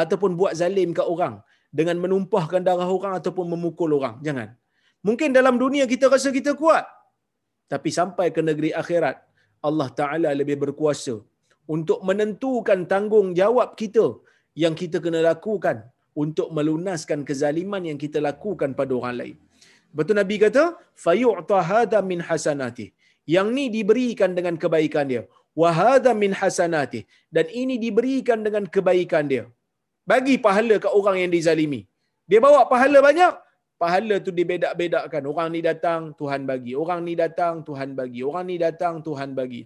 Ataupun 0.03 0.35
buat 0.41 0.55
zalim 0.61 0.91
ke 0.99 1.05
orang. 1.15 1.37
Dengan 1.79 1.97
menumpahkan 2.05 2.63
darah 2.69 2.91
orang 2.97 3.15
ataupun 3.21 3.47
memukul 3.53 3.91
orang. 3.99 4.17
Jangan. 4.27 4.49
Mungkin 5.07 5.31
dalam 5.39 5.55
dunia 5.63 5.85
kita 5.93 6.07
rasa 6.15 6.31
kita 6.39 6.53
kuat. 6.63 6.85
Tapi 7.73 7.89
sampai 7.99 8.27
ke 8.37 8.41
negeri 8.49 8.71
akhirat, 8.83 9.17
Allah 9.69 9.89
Ta'ala 10.01 10.31
lebih 10.41 10.57
berkuasa 10.63 11.15
untuk 11.75 11.99
menentukan 12.09 12.81
tanggungjawab 12.93 13.71
kita 13.81 14.07
yang 14.63 14.75
kita 14.81 14.99
kena 15.05 15.21
lakukan 15.31 15.77
untuk 16.23 16.49
melunaskan 16.57 17.21
kezaliman 17.29 17.83
yang 17.89 17.99
kita 18.05 18.19
lakukan 18.29 18.71
pada 18.81 18.93
orang 18.99 19.15
lain. 19.21 19.37
Betul 19.99 20.17
Nabi 20.21 20.37
kata, 20.45 20.65
fayu'ta 21.05 21.59
hadha 21.71 22.01
min 22.11 22.21
hasanati. 22.29 22.87
Yang 23.35 23.49
ni 23.57 23.65
diberikan 23.77 24.31
dengan 24.39 24.55
kebaikan 24.63 25.07
dia. 25.13 25.23
Wa 25.61 25.71
hadha 25.81 26.13
min 26.23 26.33
hasanati. 26.41 27.01
Dan 27.37 27.47
ini 27.63 27.75
diberikan 27.85 28.41
dengan 28.47 28.65
kebaikan 28.75 29.25
dia. 29.33 29.45
Bagi 30.11 30.37
pahala 30.47 30.77
ke 30.85 30.89
orang 30.99 31.17
yang 31.23 31.33
dizalimi. 31.37 31.81
Dia 32.31 32.41
bawa 32.47 32.61
pahala 32.73 32.99
banyak, 33.09 33.33
pahala 33.83 34.17
tu 34.27 34.33
dibedak-bedakkan. 34.39 35.23
Orang 35.33 35.51
ni 35.55 35.61
datang, 35.69 36.03
Tuhan 36.21 36.43
bagi. 36.51 36.73
Orang 36.83 37.01
ni 37.07 37.15
datang, 37.23 37.55
Tuhan 37.69 37.93
bagi. 38.01 38.21
Orang 38.31 38.47
ni 38.51 38.57
datang, 38.65 38.97
Tuhan 39.07 39.31
bagi. 39.39 39.63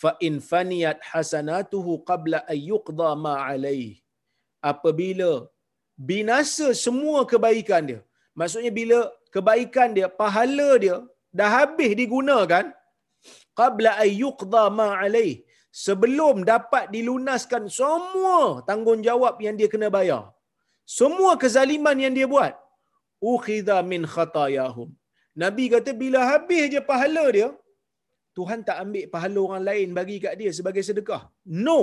Fa 0.00 0.10
in 0.26 0.36
faniyat 0.50 1.00
hasanatuhu 1.10 1.92
qabla 2.10 2.38
an 2.52 2.58
yuqda 2.70 3.08
ma 3.24 3.34
alayhi 3.48 3.90
apabila 4.70 5.30
binasa 6.10 6.68
semua 6.84 7.20
kebaikan 7.32 7.82
dia. 7.90 8.00
Maksudnya 8.40 8.72
bila 8.80 8.98
kebaikan 9.34 9.90
dia, 9.96 10.08
pahala 10.20 10.70
dia 10.84 10.96
dah 11.38 11.50
habis 11.56 11.90
digunakan 12.00 12.64
qabla 13.60 13.90
ayyuqda 14.04 14.62
ma 14.78 14.88
alaih 15.02 15.32
sebelum 15.84 16.36
dapat 16.52 16.84
dilunaskan 16.94 17.64
semua 17.80 18.38
tanggungjawab 18.68 19.36
yang 19.44 19.56
dia 19.60 19.68
kena 19.74 19.88
bayar. 19.96 20.22
Semua 20.98 21.32
kezaliman 21.42 21.96
yang 22.04 22.14
dia 22.18 22.26
buat. 22.34 22.54
Ukhidha 23.30 23.76
min 23.92 24.02
khatayahum. 24.14 24.88
Nabi 25.42 25.64
kata 25.74 25.90
bila 26.02 26.20
habis 26.30 26.64
je 26.72 26.80
pahala 26.90 27.24
dia, 27.36 27.48
Tuhan 28.36 28.60
tak 28.68 28.76
ambil 28.84 29.04
pahala 29.14 29.38
orang 29.46 29.64
lain 29.70 29.88
bagi 29.98 30.16
kat 30.24 30.34
dia 30.40 30.50
sebagai 30.58 30.82
sedekah. 30.88 31.22
No 31.66 31.80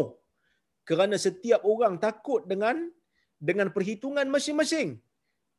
kerana 0.90 1.16
setiap 1.26 1.62
orang 1.72 1.96
takut 2.06 2.42
dengan 2.52 2.78
dengan 3.50 3.68
perhitungan 3.76 4.28
masing-masing. 4.36 4.90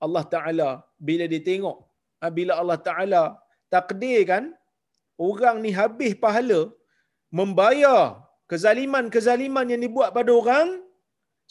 Allah 0.05 0.25
Taala 0.35 0.71
bila 1.09 1.25
dia 1.33 1.43
tengok 1.49 1.77
ha, 2.21 2.33
bila 2.39 2.53
Allah 2.61 2.79
Taala 2.89 3.23
takdirkan 3.75 4.45
orang 5.29 5.57
ni 5.65 5.71
habis 5.81 6.13
pahala 6.25 6.61
membayar 7.39 8.01
kezaliman-kezaliman 8.51 9.71
yang 9.73 9.83
dibuat 9.87 10.11
pada 10.17 10.31
orang 10.41 10.69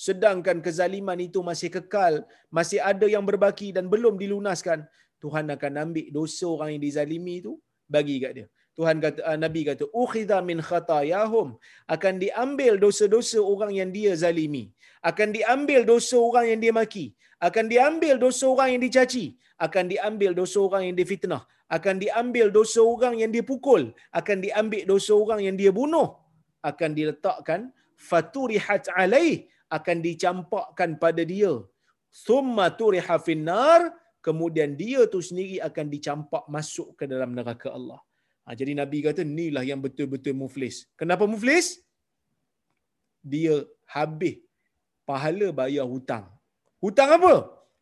sedangkan 0.06 0.58
kezaliman 0.66 1.20
itu 1.28 1.40
masih 1.50 1.70
kekal, 1.76 2.14
masih 2.58 2.80
ada 2.92 3.08
yang 3.16 3.26
berbaki 3.30 3.70
dan 3.76 3.86
belum 3.94 4.16
dilunaskan, 4.22 4.80
Tuhan 5.24 5.46
akan 5.56 5.74
ambil 5.84 6.08
dosa 6.18 6.46
orang 6.56 6.70
yang 6.74 6.84
dizalimi 6.88 7.36
itu 7.44 7.54
bagi 7.96 8.16
kat 8.24 8.32
dia. 8.38 8.48
Tuhan 8.80 8.98
kata 9.04 9.20
uh, 9.28 9.38
Nabi 9.44 9.62
kata 9.68 9.84
ukhidha 10.02 10.38
min 10.50 10.60
khatayahum. 10.68 11.48
Akan 11.96 12.16
diambil 12.24 12.80
dosa-dosa 12.84 13.40
orang 13.54 13.72
yang 13.80 13.90
dia 13.98 14.16
zalimi. 14.24 14.64
Akan 15.10 15.36
diambil 15.36 15.84
dosa 15.92 16.16
orang 16.28 16.46
yang 16.52 16.60
dia 16.64 16.74
maki. 16.80 17.06
Akan 17.48 17.68
diambil 17.74 18.16
dosa 18.24 18.48
orang 18.54 18.70
yang 18.74 18.82
dicaci. 18.88 19.26
Akan 19.66 19.92
diambil 19.92 20.32
dosa 20.40 20.58
orang 20.68 20.84
yang 20.88 20.96
difitnah. 21.02 21.44
Akan 21.68 22.00
diambil 22.04 22.48
dosa 22.58 22.80
orang 22.94 23.20
yang 23.22 23.32
dipukul. 23.36 23.92
Akan 24.20 24.40
diambil 24.46 24.88
dosa 24.88 25.12
orang 25.12 25.42
yang 25.48 25.56
dia 25.60 25.76
bunuh. 25.80 26.16
Akan 26.64 26.96
diletakkan 26.96 27.76
faturihat 28.00 28.88
alaih 28.96 29.52
akan 29.78 29.98
dicampakkan 30.08 30.98
pada 31.04 31.24
dia 31.34 31.54
thumma 32.26 32.68
turiha 32.80 33.18
finnar 33.28 33.82
kemudian 34.28 34.74
dia 34.82 35.02
tu 35.14 35.20
sendiri 35.30 35.58
akan 35.70 35.86
dicampak 35.94 36.44
masuk 36.56 36.88
ke 37.00 37.06
dalam 37.12 37.32
neraka 37.38 37.70
Allah 37.78 38.02
Ha, 38.50 38.58
jadi 38.60 38.74
Nabi 38.82 38.98
kata, 39.06 39.22
inilah 39.22 39.62
yang 39.70 39.78
betul-betul 39.86 40.34
muflis. 40.42 40.76
Kenapa 41.00 41.24
muflis? 41.34 41.68
Dia 43.32 43.56
habis 43.96 44.42
pahala 45.10 45.48
bayar 45.60 45.86
hutang. 45.92 46.26
Hutang 46.84 47.10
apa? 47.18 47.34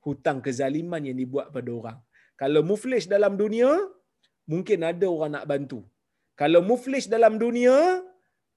Hutang 0.05 0.39
kezaliman 0.45 1.07
yang 1.07 1.15
dibuat 1.21 1.47
pada 1.55 1.71
orang. 1.79 1.97
Kalau 2.41 2.61
muflis 2.71 3.07
dalam 3.15 3.39
dunia, 3.43 3.69
mungkin 4.51 4.83
ada 4.91 5.07
orang 5.15 5.31
nak 5.39 5.47
bantu. 5.51 5.79
Kalau 6.41 6.59
muflis 6.71 7.07
dalam 7.15 7.39
dunia, 7.45 8.03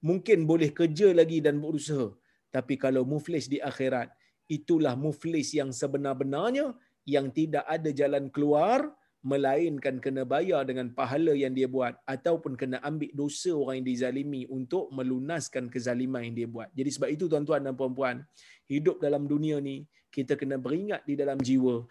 mungkin 0.08 0.50
boleh 0.50 0.70
kerja 0.80 1.14
lagi 1.20 1.38
dan 1.46 1.62
berusaha. 1.62 2.10
Tapi 2.50 2.74
kalau 2.74 3.06
muflis 3.06 3.46
di 3.46 3.62
akhirat, 3.62 4.10
itulah 4.50 4.98
muflis 4.98 5.54
yang 5.54 5.70
sebenar-benarnya 5.70 6.74
yang 7.06 7.30
tidak 7.30 7.64
ada 7.66 7.90
jalan 7.94 8.26
keluar 8.28 8.90
melainkan 9.20 10.00
kena 10.00 10.24
bayar 10.24 10.64
dengan 10.64 10.88
pahala 10.96 11.36
yang 11.36 11.52
dia 11.52 11.68
buat 11.68 11.92
ataupun 12.08 12.56
kena 12.56 12.80
ambil 12.80 13.12
dosa 13.12 13.52
orang 13.52 13.84
yang 13.84 13.88
dizalimi 13.92 14.42
untuk 14.48 14.88
melunaskan 14.96 15.68
kezaliman 15.68 16.24
yang 16.24 16.34
dia 16.34 16.48
buat. 16.48 16.68
Jadi 16.72 16.90
sebab 16.90 17.08
itu 17.12 17.24
tuan-tuan 17.28 17.60
dan 17.60 17.76
puan-puan, 17.76 18.24
hidup 18.64 18.96
dalam 18.98 19.28
dunia 19.28 19.60
ni 19.60 19.84
kita 20.08 20.34
kena 20.40 20.56
beringat 20.56 21.04
di 21.04 21.14
dalam 21.14 21.36
jiwa 21.38 21.84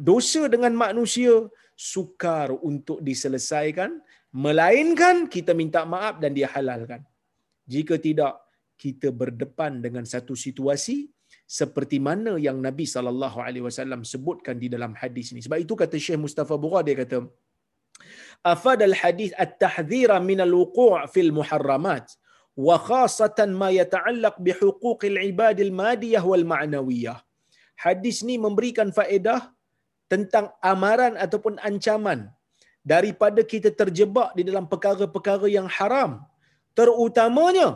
dosa 0.00 0.48
dengan 0.48 0.72
manusia 0.74 1.44
sukar 1.76 2.50
untuk 2.64 3.04
diselesaikan 3.04 4.00
melainkan 4.32 5.28
kita 5.28 5.52
minta 5.52 5.84
maaf 5.84 6.18
dan 6.20 6.32
dia 6.36 6.48
halalkan. 6.50 7.04
Jika 7.68 8.00
tidak 8.00 8.45
kita 8.82 9.08
berdepan 9.20 9.80
dengan 9.84 10.04
satu 10.12 10.34
situasi 10.44 10.96
seperti 11.46 11.98
mana 12.06 12.32
yang 12.46 12.58
Nabi 12.66 12.84
sallallahu 12.94 13.38
alaihi 13.46 13.64
wasallam 13.68 14.00
sebutkan 14.12 14.56
di 14.62 14.68
dalam 14.74 14.92
hadis 15.00 15.30
ini. 15.32 15.40
Sebab 15.46 15.58
itu 15.64 15.74
kata 15.82 15.96
Syekh 16.04 16.20
Mustafa 16.24 16.54
Bura 16.62 16.80
dia 16.86 16.96
kata 17.02 17.18
afad 18.52 18.80
al 18.90 18.94
hadis 19.02 19.30
at-tahdhir 19.44 20.10
min 20.30 20.42
al-wuqu' 20.46 21.06
fil 21.14 21.30
muharramat 21.38 22.06
wa 22.66 22.76
khasatan 22.88 23.50
ma 23.60 23.68
yata'allaq 23.80 24.36
bi 24.46 24.52
huquq 24.60 25.00
al-ibad 25.12 25.58
al-madiyah 25.66 26.22
wal 26.30 26.46
ma'nawiyah. 26.52 27.18
Hadis 27.84 28.18
ni 28.28 28.36
memberikan 28.46 28.88
faedah 28.98 29.40
tentang 30.12 30.46
amaran 30.72 31.14
ataupun 31.24 31.54
ancaman 31.68 32.20
daripada 32.92 33.40
kita 33.52 33.70
terjebak 33.80 34.30
di 34.38 34.42
dalam 34.48 34.64
perkara-perkara 34.72 35.46
yang 35.50 35.68
haram 35.76 36.22
terutamanya 36.78 37.68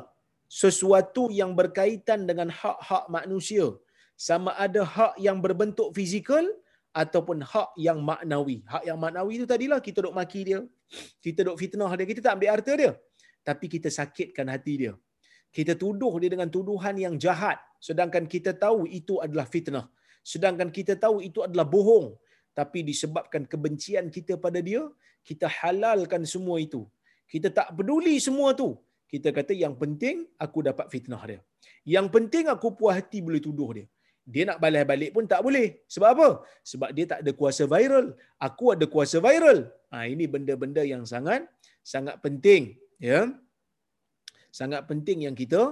sesuatu 0.51 1.25
yang 1.41 1.53
berkaitan 1.61 2.21
dengan 2.31 2.49
hak-hak 2.61 3.05
manusia 3.17 3.67
sama 4.29 4.51
ada 4.65 4.83
hak 4.97 5.15
yang 5.27 5.39
berbentuk 5.45 5.89
fizikal 5.97 6.45
ataupun 7.03 7.39
hak 7.53 7.71
yang 7.87 7.99
maknawi. 8.11 8.59
Hak 8.73 8.85
yang 8.89 8.99
maknawi 9.05 9.33
itu 9.39 9.47
tadilah 9.53 9.81
kita 9.87 9.99
duk 10.07 10.17
maki 10.21 10.41
dia, 10.49 10.61
kita 11.25 11.41
duk 11.47 11.57
fitnah 11.63 11.93
dia, 11.99 12.07
kita 12.11 12.21
tak 12.27 12.35
ambil 12.37 12.51
harta 12.55 12.73
dia. 12.83 12.93
Tapi 13.49 13.67
kita 13.75 13.89
sakitkan 13.99 14.47
hati 14.55 14.75
dia. 14.83 14.93
Kita 15.57 15.73
tuduh 15.83 16.15
dia 16.23 16.31
dengan 16.35 16.49
tuduhan 16.57 16.97
yang 17.05 17.15
jahat 17.25 17.59
sedangkan 17.89 18.25
kita 18.35 18.53
tahu 18.65 18.81
itu 19.01 19.15
adalah 19.25 19.47
fitnah. 19.55 19.87
Sedangkan 20.33 20.69
kita 20.79 20.95
tahu 21.05 21.17
itu 21.29 21.41
adalah 21.47 21.67
bohong. 21.75 22.09
Tapi 22.59 22.79
disebabkan 22.91 23.43
kebencian 23.53 24.07
kita 24.17 24.35
pada 24.45 24.61
dia, 24.69 24.83
kita 25.29 25.47
halalkan 25.59 26.23
semua 26.33 26.57
itu. 26.67 26.83
Kita 27.33 27.49
tak 27.59 27.69
peduli 27.79 28.17
semua 28.27 28.53
tu. 28.61 28.77
Kita 29.13 29.29
kata 29.37 29.53
yang 29.65 29.75
penting 29.83 30.17
aku 30.45 30.59
dapat 30.69 30.87
fitnah 30.93 31.23
dia. 31.31 31.41
Yang 31.95 32.07
penting 32.15 32.45
aku 32.55 32.69
puas 32.79 32.95
hati 32.99 33.19
boleh 33.27 33.43
tuduh 33.47 33.71
dia. 33.77 33.87
Dia 34.33 34.43
nak 34.49 34.59
balas 34.63 34.85
balik 34.91 35.11
pun 35.17 35.25
tak 35.33 35.41
boleh. 35.47 35.67
Sebab 35.95 36.09
apa? 36.15 36.29
Sebab 36.71 36.91
dia 36.97 37.07
tak 37.13 37.21
ada 37.23 37.33
kuasa 37.41 37.65
viral. 37.75 38.07
Aku 38.49 38.65
ada 38.75 38.87
kuasa 38.95 39.19
viral. 39.27 39.59
Ha, 39.91 40.07
ini 40.07 40.25
benda-benda 40.35 40.83
yang 40.87 41.03
sangat 41.13 41.51
sangat 41.93 42.17
penting. 42.25 42.79
Ya. 43.03 43.21
Sangat 44.59 44.87
penting 44.91 45.27
yang 45.27 45.35
kita 45.35 45.63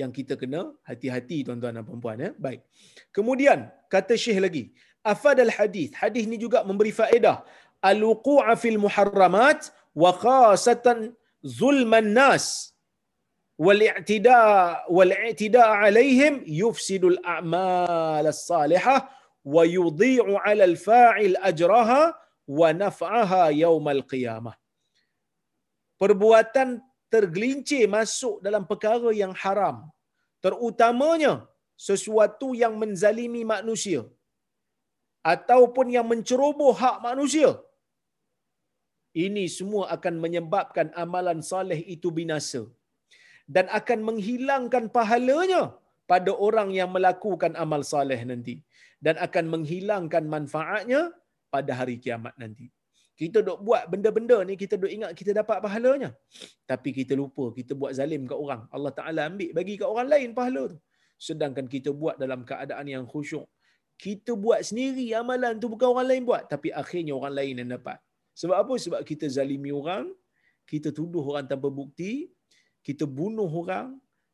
yang 0.00 0.10
kita 0.18 0.34
kena 0.40 0.72
hati-hati 0.88 1.44
tuan-tuan 1.44 1.76
dan 1.76 1.84
puan-puan. 1.84 2.16
Ya. 2.24 2.30
Baik. 2.40 2.64
Kemudian, 3.12 3.68
kata 3.92 4.16
Syekh 4.16 4.40
lagi. 4.46 4.64
Afadal 5.12 5.52
hadis. 5.52 5.92
Hadis 6.00 6.24
ni 6.30 6.40
juga 6.40 6.64
memberi 6.64 6.92
faedah. 7.00 7.44
Al-wuqu'a 7.90 8.56
fil 8.62 8.80
muharramat 8.80 9.68
wa 9.92 10.10
khasatan 10.24 11.12
zulman 11.44 12.10
nas 12.16 12.74
والاعتداء 13.57 14.93
والاعتداء 14.95 15.69
عليهم 15.83 16.33
يفسد 16.63 17.03
الأعمال 17.13 18.25
الصالحة 18.35 18.97
ويضيع 19.53 20.25
على 20.45 20.63
الفاعل 20.71 21.31
أجرها 21.51 22.01
ونفعها 22.47 23.43
يوم 23.65 23.85
القيامة. 23.89 24.53
Perbuatan 26.01 26.83
tergelincir 27.07 27.87
masuk 27.87 28.43
dalam 28.43 28.67
perkara 28.67 29.09
yang 29.15 29.31
haram. 29.31 29.87
Terutamanya 30.43 31.47
sesuatu 31.79 32.51
yang 32.51 32.75
menzalimi 32.81 33.47
manusia 33.47 34.03
ataupun 35.23 35.87
yang 35.95 36.03
menceroboh 36.11 36.73
hak 36.75 36.97
manusia. 36.99 37.55
Ini 39.25 39.45
semua 39.47 39.83
akan 39.95 40.19
menyebabkan 40.19 40.91
amalan 41.03 41.39
saleh 41.39 41.79
itu 41.95 42.09
binasa 42.11 42.67
dan 43.54 43.66
akan 43.78 43.98
menghilangkan 44.08 44.84
pahalanya 44.96 45.62
pada 46.10 46.32
orang 46.46 46.68
yang 46.78 46.90
melakukan 46.96 47.52
amal 47.62 47.82
saleh 47.92 48.20
nanti 48.30 48.54
dan 49.06 49.14
akan 49.26 49.44
menghilangkan 49.54 50.24
manfaatnya 50.34 51.00
pada 51.54 51.72
hari 51.80 51.96
kiamat 52.04 52.34
nanti. 52.42 52.66
Kita 53.18 53.38
dok 53.46 53.58
buat 53.66 53.82
benda-benda 53.92 54.36
ni 54.48 54.54
kita 54.62 54.74
dok 54.82 54.92
ingat 54.96 55.10
kita 55.20 55.30
dapat 55.40 55.58
pahalanya. 55.64 56.10
Tapi 56.70 56.90
kita 56.98 57.12
lupa 57.20 57.50
kita 57.58 57.72
buat 57.80 57.92
zalim 57.98 58.22
kat 58.30 58.38
orang. 58.44 58.62
Allah 58.76 58.92
Taala 58.98 59.22
ambil 59.30 59.50
bagi 59.58 59.74
kat 59.80 59.88
orang 59.94 60.08
lain 60.12 60.28
pahala 60.38 60.62
tu. 60.72 60.78
Sedangkan 61.28 61.66
kita 61.74 61.90
buat 61.90 62.14
dalam 62.22 62.46
keadaan 62.50 62.86
yang 62.94 63.04
khusyuk. 63.12 63.46
Kita 63.98 64.38
buat 64.44 64.62
sendiri 64.68 65.06
amalan 65.20 65.58
tu 65.58 65.66
bukan 65.66 65.88
orang 65.94 66.06
lain 66.10 66.22
buat 66.28 66.46
tapi 66.52 66.70
akhirnya 66.70 67.12
orang 67.18 67.34
lain 67.38 67.54
yang 67.58 67.70
dapat. 67.74 67.98
Sebab 68.38 68.54
apa? 68.54 68.74
Sebab 68.78 69.00
kita 69.02 69.26
zalimi 69.26 69.74
orang, 69.74 70.14
kita 70.62 70.94
tuduh 70.94 71.24
orang 71.26 71.42
tanpa 71.50 71.66
bukti, 71.74 72.30
kita 72.88 73.04
bunuh 73.18 73.50
orang, 73.62 73.88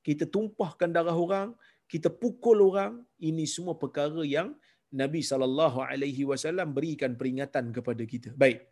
kita 0.06 0.24
tumpahkan 0.34 0.90
darah 0.96 1.18
orang, 1.26 1.48
kita 1.92 2.06
pukul 2.22 2.58
orang, 2.70 2.92
ini 3.18 3.44
semua 3.54 3.74
perkara 3.82 4.22
yang 4.22 4.54
Nabi 5.00 5.20
sallallahu 5.30 5.78
alaihi 5.82 6.22
wasallam 6.30 6.70
berikan 6.76 7.18
peringatan 7.18 7.74
kepada 7.76 8.02
kita. 8.12 8.30
Baik. 8.42 8.62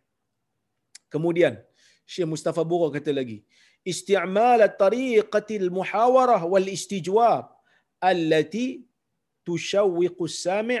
Kemudian 1.11 1.59
Syekh 2.07 2.29
Mustafa 2.31 2.63
Bura 2.69 2.87
kata 2.95 3.11
lagi, 3.19 3.43
isti'mal 3.91 4.63
at-tariqatil 4.67 5.67
muhawarah 5.79 6.41
wal 6.53 6.67
istijwab 6.77 7.51
allati 8.11 8.87
tushawwiqu 9.43 10.23
as-sami' 10.31 10.79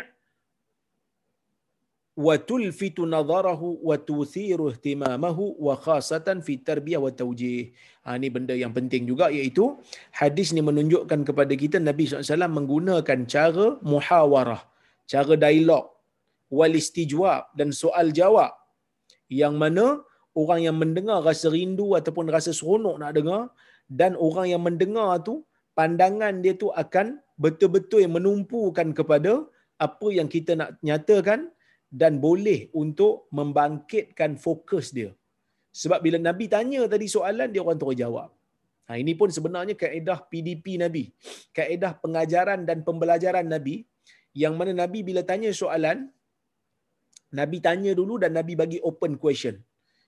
وتلفت 2.26 2.98
نظره 3.16 3.62
وتثير 3.88 4.58
اهتمامه 4.70 5.38
وخاصة 5.66 6.26
في 6.46 6.52
التربية 6.58 6.98
والتوجيه. 6.98 7.64
Ha, 8.02 8.18
ini 8.18 8.28
benda 8.32 8.54
yang 8.58 8.72
penting 8.74 9.06
juga 9.06 9.30
iaitu 9.30 9.78
hadis 10.10 10.50
ni 10.56 10.64
menunjukkan 10.64 11.20
kepada 11.28 11.54
kita 11.62 11.76
Nabi 11.78 12.10
SAW 12.10 12.48
menggunakan 12.58 13.18
cara 13.28 13.66
muhawarah, 13.84 14.66
cara 15.06 15.34
dialog, 15.38 15.94
wal 16.50 16.74
istijwab 16.74 17.52
dan 17.54 17.70
soal 17.70 18.10
jawab 18.10 18.50
yang 19.30 19.54
mana 19.62 20.02
orang 20.32 20.60
yang 20.66 20.76
mendengar 20.82 21.20
rasa 21.28 21.52
rindu 21.54 21.92
ataupun 21.98 22.26
rasa 22.34 22.50
seronok 22.58 22.96
nak 23.02 23.12
dengar 23.18 23.42
dan 24.00 24.16
orang 24.26 24.46
yang 24.52 24.62
mendengar 24.64 25.20
tu 25.20 25.44
pandangan 25.78 26.40
dia 26.44 26.56
tu 26.62 26.72
akan 26.82 27.20
betul-betul 27.44 28.08
menumpukan 28.16 28.90
kepada 28.98 29.32
apa 29.86 30.08
yang 30.18 30.26
kita 30.26 30.56
nak 30.60 30.70
nyatakan 30.88 31.52
dan 32.01 32.17
boleh 32.25 32.59
untuk 32.83 33.29
membangkitkan 33.37 34.31
fokus 34.45 34.89
dia. 34.97 35.13
Sebab 35.81 35.99
bila 36.05 36.17
Nabi 36.17 36.45
tanya 36.49 36.81
tadi 36.93 37.05
soalan, 37.15 37.49
dia 37.53 37.61
orang 37.65 37.77
terus 37.81 37.97
jawab. 38.01 38.29
Ha, 38.89 38.97
ini 39.01 39.13
pun 39.19 39.29
sebenarnya 39.37 39.75
kaedah 39.77 40.25
PDP 40.29 40.81
Nabi. 40.81 41.03
Kaedah 41.57 41.91
pengajaran 42.03 42.65
dan 42.69 42.81
pembelajaran 42.87 43.45
Nabi. 43.45 43.85
Yang 44.33 44.53
mana 44.59 44.71
Nabi 44.81 44.99
bila 45.05 45.21
tanya 45.21 45.53
soalan, 45.53 46.09
Nabi 47.39 47.57
tanya 47.67 47.91
dulu 47.99 48.17
dan 48.21 48.33
Nabi 48.37 48.53
bagi 48.57 48.81
open 48.89 49.21
question. 49.21 49.55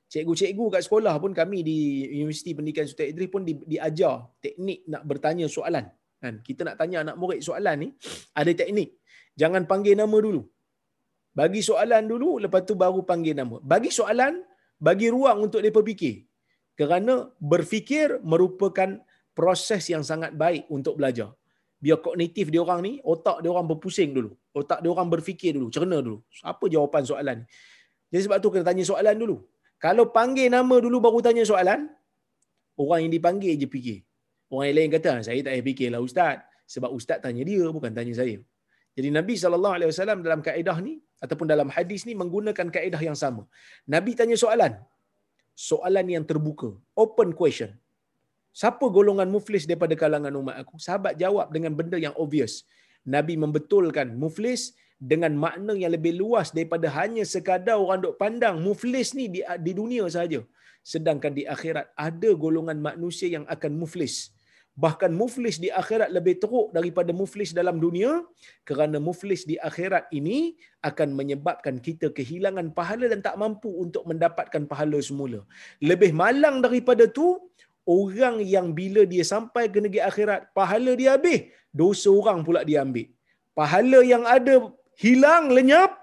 Cikgu-cikgu 0.05 0.65
kat 0.77 0.81
sekolah 0.85 1.13
pun 1.17 1.33
kami 1.33 1.65
di 1.65 1.77
Universiti 2.21 2.53
Pendidikan 2.53 2.85
Sultan 2.85 3.09
Idris 3.09 3.29
pun 3.29 3.41
di, 3.41 3.53
diajar 3.65 4.25
teknik 4.37 4.85
nak 4.85 5.03
bertanya 5.09 5.45
soalan. 5.49 5.85
Kan? 6.21 6.45
Kita 6.45 6.61
nak 6.61 6.77
tanya 6.77 7.01
anak 7.05 7.15
murid 7.17 7.41
soalan 7.41 7.77
ni, 7.85 7.89
ada 8.37 8.51
teknik. 8.53 9.01
Jangan 9.33 9.65
panggil 9.65 9.97
nama 9.97 10.13
dulu. 10.13 10.45
Bagi 11.35 11.61
soalan 11.69 12.03
dulu, 12.07 12.29
lepas 12.43 12.63
tu 12.63 12.79
baru 12.79 13.03
panggil 13.03 13.35
nama. 13.35 13.59
Bagi 13.59 13.91
soalan, 13.91 14.39
bagi 14.79 15.07
ruang 15.15 15.51
untuk 15.51 15.59
mereka 15.59 15.83
fikir. 15.83 16.15
Kerana 16.79 17.27
berfikir 17.51 18.23
merupakan 18.23 18.89
proses 19.35 19.83
yang 19.91 20.03
sangat 20.09 20.31
baik 20.43 20.63
untuk 20.71 20.95
belajar. 20.99 21.35
Biar 21.83 21.99
kognitif 21.99 22.47
dia 22.47 22.63
orang 22.63 22.81
ni, 22.87 22.93
otak 23.03 23.43
dia 23.43 23.51
orang 23.51 23.67
berpusing 23.67 24.15
dulu. 24.15 24.31
Otak 24.55 24.79
dia 24.79 24.89
orang 24.95 25.11
berfikir 25.11 25.51
dulu, 25.59 25.67
cerna 25.75 25.99
dulu. 25.99 26.23
Apa 26.39 26.65
jawapan 26.71 27.03
soalan 27.03 27.35
ni? 27.43 27.45
Jadi 28.15 28.21
sebab 28.31 28.37
tu 28.39 28.47
kena 28.47 28.63
tanya 28.63 28.83
soalan 28.87 29.15
dulu. 29.19 29.37
Kalau 29.75 30.07
panggil 30.15 30.47
nama 30.47 30.75
dulu 30.79 31.03
baru 31.03 31.19
tanya 31.19 31.43
soalan, 31.43 31.91
orang 32.79 32.99
yang 33.05 33.11
dipanggil 33.11 33.53
je 33.59 33.67
fikir. 33.67 33.99
Orang 34.47 34.71
yang 34.71 34.77
lain 34.79 34.89
kata, 34.95 35.19
saya 35.27 35.39
tak 35.43 35.51
payah 35.51 35.65
fikirlah 35.67 35.99
ustaz. 35.99 36.39
Sebab 36.63 36.89
ustaz 36.95 37.19
tanya 37.19 37.43
dia, 37.43 37.67
bukan 37.67 37.91
tanya 37.91 38.15
saya. 38.15 38.39
Jadi 38.95 39.11
Nabi 39.11 39.35
SAW 39.35 40.23
dalam 40.23 40.39
kaedah 40.39 40.79
ni, 40.79 41.03
ataupun 41.23 41.47
dalam 41.53 41.69
hadis 41.75 42.03
ni 42.07 42.13
menggunakan 42.21 42.67
kaedah 42.75 43.01
yang 43.07 43.17
sama. 43.23 43.43
Nabi 43.95 44.11
tanya 44.19 44.37
soalan. 44.43 44.73
Soalan 45.55 46.07
yang 46.15 46.25
terbuka. 46.29 46.69
Open 47.03 47.31
question. 47.39 47.71
Siapa 48.55 48.85
golongan 48.97 49.29
muflis 49.35 49.63
daripada 49.69 49.95
kalangan 50.01 50.33
umat 50.39 50.55
aku? 50.63 50.75
Sahabat 50.85 51.15
jawab 51.23 51.47
dengan 51.55 51.73
benda 51.79 51.97
yang 52.05 52.15
obvious. 52.23 52.53
Nabi 53.15 53.35
membetulkan 53.43 54.15
muflis 54.23 54.75
dengan 55.11 55.33
makna 55.43 55.73
yang 55.75 55.91
lebih 55.95 56.13
luas 56.19 56.49
daripada 56.55 56.87
hanya 56.97 57.23
sekadar 57.33 57.77
orang 57.83 57.99
duk 58.03 58.15
pandang 58.21 58.63
muflis 58.67 59.11
ni 59.17 59.25
di, 59.27 59.39
di 59.65 59.71
dunia 59.79 60.07
saja. 60.17 60.39
Sedangkan 60.91 61.33
di 61.35 61.43
akhirat 61.55 61.91
ada 62.07 62.29
golongan 62.43 62.79
manusia 62.87 63.27
yang 63.35 63.45
akan 63.55 63.71
muflis 63.81 64.34
bahkan 64.83 65.11
muflis 65.21 65.55
di 65.63 65.69
akhirat 65.81 66.09
lebih 66.17 66.35
teruk 66.43 66.67
daripada 66.75 67.11
muflis 67.19 67.55
dalam 67.59 67.79
dunia 67.83 68.11
kerana 68.67 68.97
muflis 69.07 69.41
di 69.49 69.55
akhirat 69.69 70.11
ini 70.19 70.59
akan 70.89 71.15
menyebabkan 71.19 71.79
kita 71.87 72.11
kehilangan 72.17 72.75
pahala 72.79 73.07
dan 73.13 73.23
tak 73.27 73.39
mampu 73.39 73.71
untuk 73.71 74.03
mendapatkan 74.09 74.63
pahala 74.71 74.99
semula. 75.09 75.41
Lebih 75.79 76.11
malang 76.11 76.59
daripada 76.65 77.07
tu 77.07 77.27
orang 77.87 78.43
yang 78.55 78.75
bila 78.79 79.07
dia 79.13 79.23
sampai 79.23 79.71
ke 79.73 79.79
negeri 79.79 80.03
akhirat 80.03 80.51
pahala 80.51 80.91
dia 80.99 81.15
habis, 81.15 81.47
dosa 81.71 82.11
orang 82.11 82.43
pula 82.43 82.67
dia 82.67 82.83
ambil. 82.83 83.07
Pahala 83.55 83.99
yang 84.03 84.27
ada 84.27 84.55
hilang 84.99 85.47
lenyap, 85.55 85.95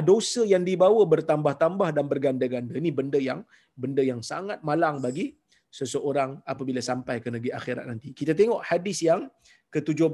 dosa 0.00 0.48
yang 0.48 0.64
dibawa 0.64 1.04
bertambah-tambah 1.04 1.88
dan 1.92 2.04
berganda-ganda. 2.08 2.72
Ini 2.72 2.88
benda 2.88 3.20
yang 3.20 3.44
benda 3.76 4.00
yang 4.00 4.24
sangat 4.24 4.64
malang 4.64 4.96
bagi 5.04 5.36
seseorang 5.78 6.30
apabila 6.52 6.80
sampai 6.90 7.16
ke 7.24 7.28
negeri 7.34 7.50
akhirat 7.58 7.84
nanti. 7.90 8.08
Kita 8.20 8.32
tengok 8.40 8.60
hadis 8.70 9.00
yang 9.08 9.32
ke-17 9.72 10.12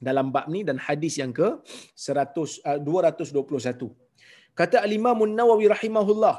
dalam 0.00 0.32
bab 0.34 0.46
ni 0.54 0.60
dan 0.68 0.80
hadis 0.86 1.14
yang 1.20 1.32
ke 1.38 1.48
100 1.92 2.64
221. 2.80 3.92
Kata 4.56 4.80
Al-Imam 4.86 5.20
nawawi 5.38 5.68
rahimahullah 5.76 6.36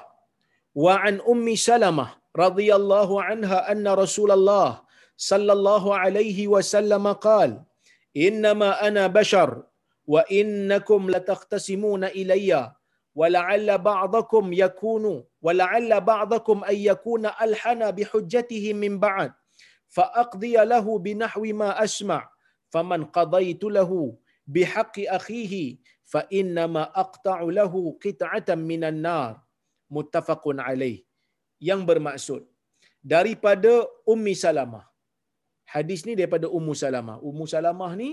wa 0.84 0.94
an 1.08 1.22
ummi 1.34 1.54
Salamah 1.70 2.10
radhiyallahu 2.44 3.22
anha 3.22 3.60
anna 3.72 3.94
Rasulullah 4.04 4.70
sallallahu 5.30 5.94
alaihi 6.02 6.50
wasallam 6.54 7.06
qala 7.28 7.62
innama 8.26 8.70
ana 8.88 9.06
bashar 9.18 9.50
wa 10.14 10.22
innakum 10.42 11.10
lataqtasimuna 11.14 12.14
ilayya 12.22 12.62
wa 13.20 13.26
la'alla 13.36 13.76
ba'dakum 13.90 14.54
yakunu 14.64 15.14
ولعل 15.48 15.92
بعضكم 16.14 16.58
أن 16.72 16.78
يكون 16.92 17.24
ألحن 17.46 17.82
بحجته 17.98 18.66
من 18.84 18.94
بعد 19.06 19.32
فأقضي 19.96 20.56
له 20.74 20.86
بنحو 21.06 21.44
ما 21.62 21.70
أسمع 21.88 22.22
فمن 22.74 23.02
قضيت 23.18 23.64
له 23.78 23.92
بحق 24.56 24.96
أخيه 25.20 25.54
فإنما 26.12 26.84
أقطع 27.04 27.38
له 27.60 27.74
قطعة 28.06 28.50
من 28.72 28.84
النار 28.92 29.34
متفق 29.98 30.44
عليه 30.68 31.00
yang 31.68 31.82
bermaksud 31.90 32.46
daripada 33.02 33.72
Ummi 34.14 34.34
Salamah. 34.38 34.86
Hadis 35.74 36.06
ni 36.08 36.14
daripada 36.20 36.48
Ummu 36.58 36.74
Salamah. 36.78 37.18
Ummu 37.30 37.46
Salamah 37.54 37.92
ni 38.02 38.10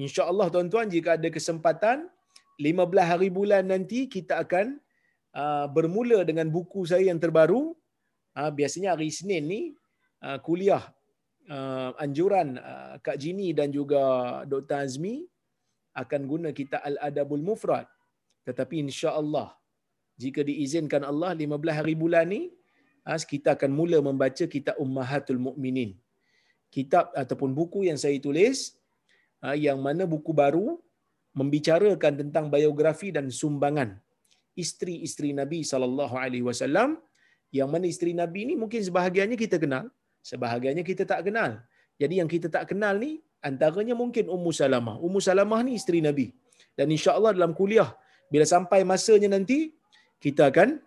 insya-Allah 0.00 0.46
tuan-tuan 0.54 0.88
jika 0.94 1.10
ada 1.18 1.28
kesempatan 1.28 2.08
15 2.56 3.10
hari 3.10 3.28
bulan 3.38 3.68
nanti 3.72 4.08
kita 4.14 4.40
akan 4.44 4.80
uh, 5.34 5.66
bermula 5.70 6.22
dengan 6.26 6.48
buku 6.50 6.86
saya 6.90 7.10
yang 7.10 7.20
terbaru. 7.22 7.74
Uh, 8.38 8.50
biasanya 8.54 8.94
hari 8.94 9.10
Isnin 9.10 9.44
ni 9.46 9.62
uh, 10.24 10.38
kuliah 10.42 10.84
anjuran 11.98 12.62
Kak 13.02 13.18
Jini 13.18 13.50
dan 13.50 13.74
juga 13.74 13.98
Dr. 14.46 14.86
Azmi 14.86 15.26
akan 15.98 16.20
guna 16.30 16.48
kita 16.54 16.78
Al-Adabul 16.78 17.42
Mufrad. 17.42 17.90
Tetapi 18.46 18.86
insya-Allah 18.86 19.50
jika 20.14 20.46
diizinkan 20.46 21.02
Allah 21.02 21.34
15 21.34 21.50
hari 21.74 21.98
bulan 21.98 22.30
ni 22.30 22.54
kita 23.02 23.58
akan 23.58 23.72
mula 23.74 23.98
membaca 23.98 24.46
kitab 24.46 24.78
Ummahatul 24.78 25.42
Mukminin. 25.42 25.98
Kitab 26.70 27.10
ataupun 27.18 27.50
buku 27.50 27.90
yang 27.90 27.98
saya 27.98 28.14
tulis 28.22 28.78
yang 29.58 29.82
mana 29.82 30.06
buku 30.06 30.30
baru 30.30 30.78
membicarakan 31.34 32.14
tentang 32.14 32.46
biografi 32.46 33.10
dan 33.10 33.26
sumbangan 33.26 33.98
isteri-isteri 34.58 35.30
Nabi 35.36 35.62
sallallahu 35.62 36.14
alaihi 36.18 36.44
wasallam 36.46 36.98
yang 37.50 37.68
mana 37.70 37.86
isteri 37.90 38.12
Nabi 38.14 38.46
ni 38.50 38.54
mungkin 38.54 38.80
sebahagiannya 38.82 39.38
kita 39.38 39.58
kenal, 39.58 39.90
sebahagiannya 40.22 40.84
kita 40.86 41.02
tak 41.06 41.26
kenal. 41.26 41.58
Jadi 42.00 42.14
yang 42.22 42.30
kita 42.30 42.48
tak 42.48 42.70
kenal 42.70 42.96
ni 42.96 43.20
antaranya 43.44 43.92
mungkin 43.92 44.30
Ummu 44.30 44.50
Salamah. 44.54 44.96
Ummu 45.02 45.20
Salamah 45.20 45.60
ni 45.66 45.76
isteri 45.76 46.00
Nabi. 46.00 46.32
Dan 46.78 46.88
insya-Allah 46.88 47.36
dalam 47.36 47.52
kuliah 47.52 47.90
bila 48.30 48.46
sampai 48.46 48.86
masanya 48.86 49.28
nanti 49.36 49.74
kita 50.22 50.48
akan 50.48 50.78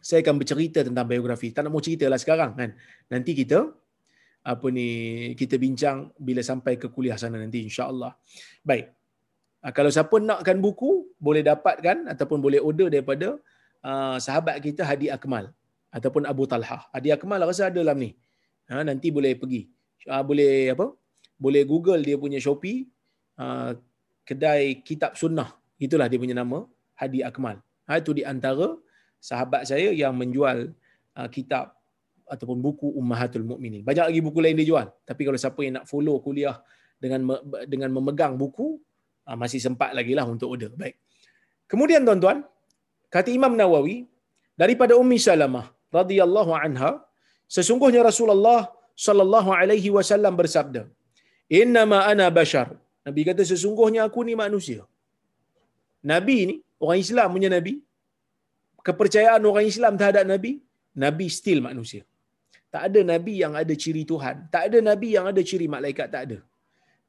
saya 0.00 0.24
akan 0.24 0.36
bercerita 0.40 0.80
tentang 0.86 1.04
biografi. 1.04 1.52
Tak 1.52 1.66
nak 1.66 1.72
mau 1.74 1.82
ceritalah 1.82 2.16
sekarang 2.16 2.56
kan. 2.56 2.70
Nanti 3.12 3.36
kita 3.36 3.68
apa 4.40 4.66
ni 4.72 4.88
kita 5.36 5.60
bincang 5.60 6.08
bila 6.16 6.40
sampai 6.40 6.80
ke 6.80 6.88
kuliah 6.88 7.20
sana 7.20 7.36
nanti 7.36 7.60
insya-Allah. 7.68 8.16
Baik. 8.64 8.99
Uh, 9.60 9.72
kalau 9.76 9.92
siapa 9.92 10.16
nakkan 10.16 10.56
buku, 10.64 11.12
boleh 11.20 11.44
dapatkan 11.44 12.08
ataupun 12.08 12.40
boleh 12.40 12.60
order 12.64 12.88
daripada 12.88 13.36
uh, 13.84 14.16
sahabat 14.16 14.56
kita 14.64 14.88
Hadi 14.88 15.12
Akmal 15.12 15.52
ataupun 15.92 16.24
Abu 16.24 16.48
Talha. 16.48 16.88
Hadi 16.96 17.12
Akmal 17.12 17.44
rasa 17.44 17.68
ada 17.68 17.76
dalam 17.84 18.00
ni. 18.00 18.16
Ha, 18.72 18.80
nanti 18.86 19.12
boleh 19.12 19.36
pergi. 19.36 19.68
Uh, 20.08 20.24
boleh 20.24 20.72
apa? 20.72 20.96
Boleh 21.36 21.62
Google 21.68 22.00
dia 22.00 22.16
punya 22.16 22.40
Shopee 22.40 22.88
uh, 23.36 23.76
kedai 24.24 24.80
kitab 24.80 25.12
sunnah. 25.20 25.52
Itulah 25.76 26.08
dia 26.08 26.16
punya 26.16 26.36
nama 26.36 26.64
Hadi 26.96 27.20
Akmal. 27.20 27.60
Ha, 27.84 28.00
itu 28.00 28.16
di 28.16 28.24
antara 28.24 28.80
sahabat 29.20 29.68
saya 29.68 29.92
yang 29.92 30.16
menjual 30.16 30.72
uh, 31.20 31.28
kitab 31.28 31.76
ataupun 32.32 32.64
buku 32.64 32.88
Ummahatul 32.96 33.44
Mukminin. 33.44 33.84
Banyak 33.84 34.08
lagi 34.08 34.20
buku 34.24 34.40
lain 34.40 34.56
dia 34.56 34.68
jual. 34.72 34.86
Tapi 35.04 35.20
kalau 35.20 35.36
siapa 35.36 35.60
yang 35.60 35.82
nak 35.82 35.86
follow 35.90 36.16
kuliah 36.24 36.56
dengan 36.96 37.28
dengan 37.66 37.90
memegang 37.90 38.38
buku, 38.38 38.78
Ah, 38.78 38.88
masih 39.42 39.60
sempat 39.66 39.90
lagi 39.98 40.12
lah 40.18 40.26
untuk 40.34 40.48
order. 40.54 40.70
Baik. 40.82 40.96
Kemudian 41.70 42.02
tuan-tuan, 42.08 42.38
kata 43.14 43.28
Imam 43.38 43.54
Nawawi, 43.60 43.96
daripada 44.62 44.92
Ummi 45.02 45.18
Salamah 45.26 45.66
radhiyallahu 45.98 46.52
anha, 46.64 46.90
sesungguhnya 47.56 48.00
Rasulullah 48.10 48.60
sallallahu 49.06 49.50
alaihi 49.60 49.90
wasallam 49.96 50.34
bersabda, 50.40 50.82
"Innama 51.60 51.98
ana 52.12 52.26
bashar." 52.38 52.68
Nabi 53.06 53.22
kata 53.28 53.42
sesungguhnya 53.52 54.00
aku 54.08 54.20
ni 54.28 54.34
manusia. 54.44 54.80
Nabi 56.12 56.36
ni 56.50 56.56
orang 56.84 57.00
Islam 57.04 57.28
punya 57.36 57.50
nabi. 57.56 57.74
Kepercayaan 58.86 59.42
orang 59.50 59.66
Islam 59.72 59.92
terhadap 60.00 60.24
nabi, 60.32 60.52
nabi 61.04 61.26
still 61.38 61.60
manusia. 61.68 62.02
Tak 62.72 62.82
ada 62.88 63.00
nabi 63.12 63.34
yang 63.42 63.54
ada 63.60 63.74
ciri 63.82 64.02
Tuhan, 64.10 64.36
tak 64.52 64.62
ada 64.68 64.78
nabi 64.88 65.08
yang 65.16 65.26
ada 65.30 65.42
ciri 65.50 65.66
malaikat, 65.74 66.08
tak 66.14 66.22
ada. 66.26 66.38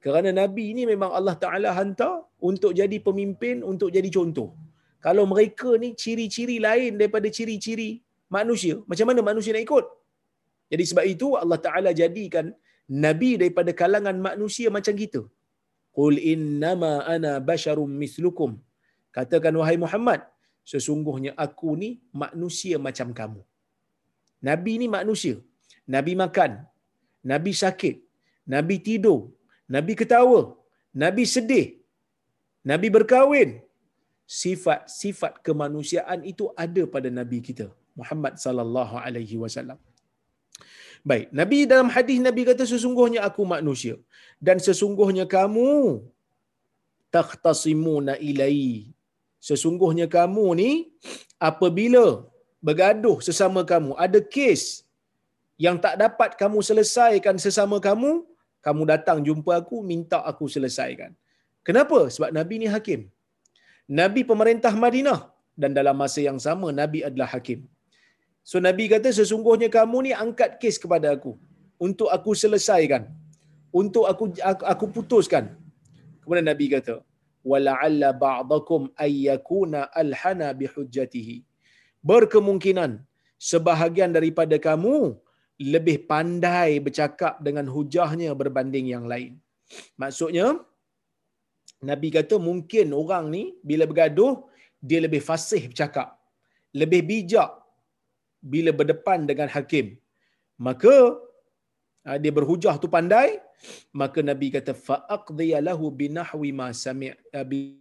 Kerana 0.04 0.30
Nabi 0.42 0.64
ini 0.74 0.84
memang 0.92 1.12
Allah 1.18 1.36
Ta'ala 1.44 1.70
hantar 1.78 2.14
untuk 2.50 2.72
jadi 2.80 2.98
pemimpin, 3.08 3.62
untuk 3.72 3.90
jadi 3.96 4.10
contoh. 4.18 4.50
Kalau 5.06 5.24
mereka 5.34 5.70
ni 5.84 5.90
ciri-ciri 6.02 6.58
lain 6.68 6.92
daripada 7.00 7.28
ciri-ciri 7.38 7.90
manusia, 8.38 8.76
macam 8.90 9.06
mana 9.10 9.22
manusia 9.30 9.54
nak 9.56 9.66
ikut? 9.68 9.86
Jadi 10.72 10.84
sebab 10.90 11.06
itu 11.14 11.28
Allah 11.44 11.60
Ta'ala 11.66 11.92
jadikan 12.02 12.48
Nabi 13.06 13.30
daripada 13.42 13.72
kalangan 13.82 14.18
manusia 14.30 14.68
macam 14.78 14.96
kita. 15.02 15.22
Qul 15.98 16.16
innama 16.34 16.92
ana 17.14 17.32
basharum 17.50 17.92
mislukum. 18.04 18.52
Katakan 19.18 19.54
wahai 19.60 19.78
Muhammad, 19.86 20.22
sesungguhnya 20.72 21.32
aku 21.46 21.72
ni 21.82 21.90
manusia 22.24 22.78
macam 22.88 23.10
kamu. 23.20 23.42
Nabi 24.50 24.74
ni 24.82 24.88
manusia. 24.98 25.36
Nabi 25.96 26.14
makan. 26.24 26.52
Nabi 27.32 27.52
sakit. 27.64 27.96
Nabi 28.54 28.76
tidur. 28.88 29.20
Nabi 29.76 29.94
ketawa, 30.02 30.40
Nabi 31.04 31.24
sedih, 31.36 31.68
Nabi 32.72 32.88
berkahwin. 32.98 33.52
Sifat-sifat 34.42 35.34
kemanusiaan 35.46 36.20
itu 36.32 36.46
ada 36.64 36.84
pada 36.94 37.10
Nabi 37.20 37.38
kita, 37.48 37.66
Muhammad 38.00 38.34
sallallahu 38.44 38.96
alaihi 39.06 39.36
wasallam. 39.44 39.80
Baik, 41.10 41.28
Nabi 41.40 41.58
dalam 41.72 41.90
hadis 41.96 42.18
Nabi 42.28 42.42
kata 42.50 42.64
sesungguhnya 42.72 43.22
aku 43.28 43.44
manusia 43.54 43.96
dan 44.48 44.58
sesungguhnya 44.68 45.26
kamu 45.36 45.70
takhtasimuna 47.16 48.16
ilai. 48.30 48.88
Sesungguhnya 49.48 50.08
kamu 50.18 50.46
ni 50.62 50.72
apabila 51.50 52.06
bergaduh 52.68 53.18
sesama 53.28 53.62
kamu, 53.72 53.92
ada 54.06 54.20
kes 54.34 54.64
yang 55.66 55.78
tak 55.86 55.96
dapat 56.04 56.38
kamu 56.42 56.60
selesaikan 56.70 57.36
sesama 57.46 57.78
kamu, 57.88 58.12
kamu 58.66 58.84
datang 58.92 59.20
jumpa 59.28 59.54
aku 59.62 59.78
minta 59.92 60.20
aku 60.32 60.46
selesaikan. 60.56 61.12
Kenapa? 61.68 62.00
Sebab 62.16 62.30
Nabi 62.38 62.56
ni 62.62 62.68
hakim. 62.76 63.02
Nabi 64.00 64.22
pemerintah 64.32 64.74
Madinah 64.84 65.20
dan 65.62 65.72
dalam 65.78 65.96
masa 66.02 66.20
yang 66.30 66.40
sama 66.48 66.68
Nabi 66.82 67.00
adalah 67.08 67.30
hakim. 67.36 67.60
So 68.50 68.58
Nabi 68.68 68.86
kata 68.94 69.10
sesungguhnya 69.20 69.70
kamu 69.78 69.98
ni 70.06 70.12
angkat 70.26 70.52
kes 70.62 70.78
kepada 70.84 71.08
aku 71.16 71.34
untuk 71.88 72.10
aku 72.18 72.32
selesaikan. 72.44 73.04
Untuk 73.82 74.06
aku 74.12 74.24
aku, 74.52 74.64
aku 74.74 74.86
putuskan. 74.96 75.46
Kemudian 76.22 76.48
Nabi 76.52 76.66
kata, 76.76 76.96
"Wala'alla 77.52 78.10
ba'dakum 78.26 78.82
ayyakuna 79.06 79.80
alhana 80.02 80.50
bihujjatihi." 80.62 81.38
Berkemungkinan 82.10 82.92
sebahagian 83.50 84.12
daripada 84.18 84.58
kamu 84.68 84.98
lebih 85.62 85.98
pandai 86.10 86.82
bercakap 86.86 87.38
dengan 87.46 87.66
hujahnya 87.70 88.34
berbanding 88.42 88.88
yang 88.94 89.06
lain. 89.12 89.38
Maksudnya, 90.02 90.58
Nabi 91.90 92.08
kata 92.18 92.36
mungkin 92.50 92.94
orang 93.02 93.26
ni 93.36 93.44
bila 93.70 93.86
bergaduh, 93.92 94.34
dia 94.82 95.00
lebih 95.06 95.22
fasih 95.30 95.64
bercakap. 95.70 96.18
Lebih 96.82 97.02
bijak 97.10 97.52
bila 98.42 98.72
berdepan 98.80 99.30
dengan 99.30 99.50
hakim. 99.56 99.98
Maka, 100.58 100.96
ah, 102.08 102.18
dia 102.22 102.34
berhujah 102.38 102.76
tu 102.82 102.90
pandai, 102.90 103.38
maka 104.02 104.20
Nabi 104.26 104.50
kata 104.56 104.74
faaqdi 104.88 105.54
lahu 105.68 105.94
binahwi 106.02 106.50
ma 106.60 106.68
sami' 106.74 107.14
ah, 107.38 107.46
bi 107.46 107.78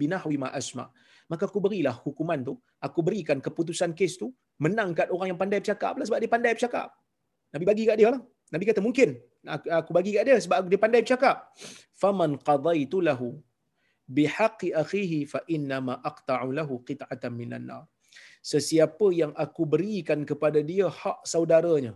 binahwi 0.00 0.36
ma 0.40 0.48
asma' 0.60 0.88
maka 1.30 1.48
aku 1.48 1.58
berilah 1.64 1.94
hukuman 2.04 2.40
tu. 2.48 2.54
Aku 2.86 3.00
berikan 3.06 3.38
keputusan 3.46 3.92
kes 3.98 4.18
tu 4.22 4.30
menang 4.64 4.90
kat 4.98 5.08
orang 5.14 5.34
yang 5.34 5.40
pandai 5.42 5.58
bercakap 5.62 5.94
lah 5.98 6.04
sebab 6.08 6.20
dia 6.22 6.30
pandai 6.34 6.52
bercakap. 6.56 6.88
Nabi 7.52 7.64
bagi 7.70 7.84
kat 7.88 7.96
dia 8.00 8.08
lah. 8.14 8.20
Nabi 8.52 8.64
kata 8.70 8.80
mungkin. 8.86 9.08
Aku 9.80 9.90
bagi 9.96 10.12
kat 10.16 10.24
dia 10.28 10.36
sebab 10.44 10.70
dia 10.72 10.80
pandai 10.84 11.00
bercakap. 11.04 11.36
Faman 12.00 12.38
qadaitu 12.48 12.98
lahu 13.08 13.28
bihaqqi 14.06 14.70
akhihi 14.82 15.18
fa 15.32 15.40
inna 15.56 15.78
ma 15.88 15.94
aqta'u 16.10 16.48
lahu 16.58 16.80
qit'atan 16.88 17.32
minan 17.34 17.64
nar. 17.70 17.82
Sesiapa 18.42 19.06
yang 19.14 19.32
aku 19.44 19.62
berikan 19.74 20.26
kepada 20.26 20.58
dia 20.70 20.86
hak 20.90 21.22
saudaranya 21.32 21.94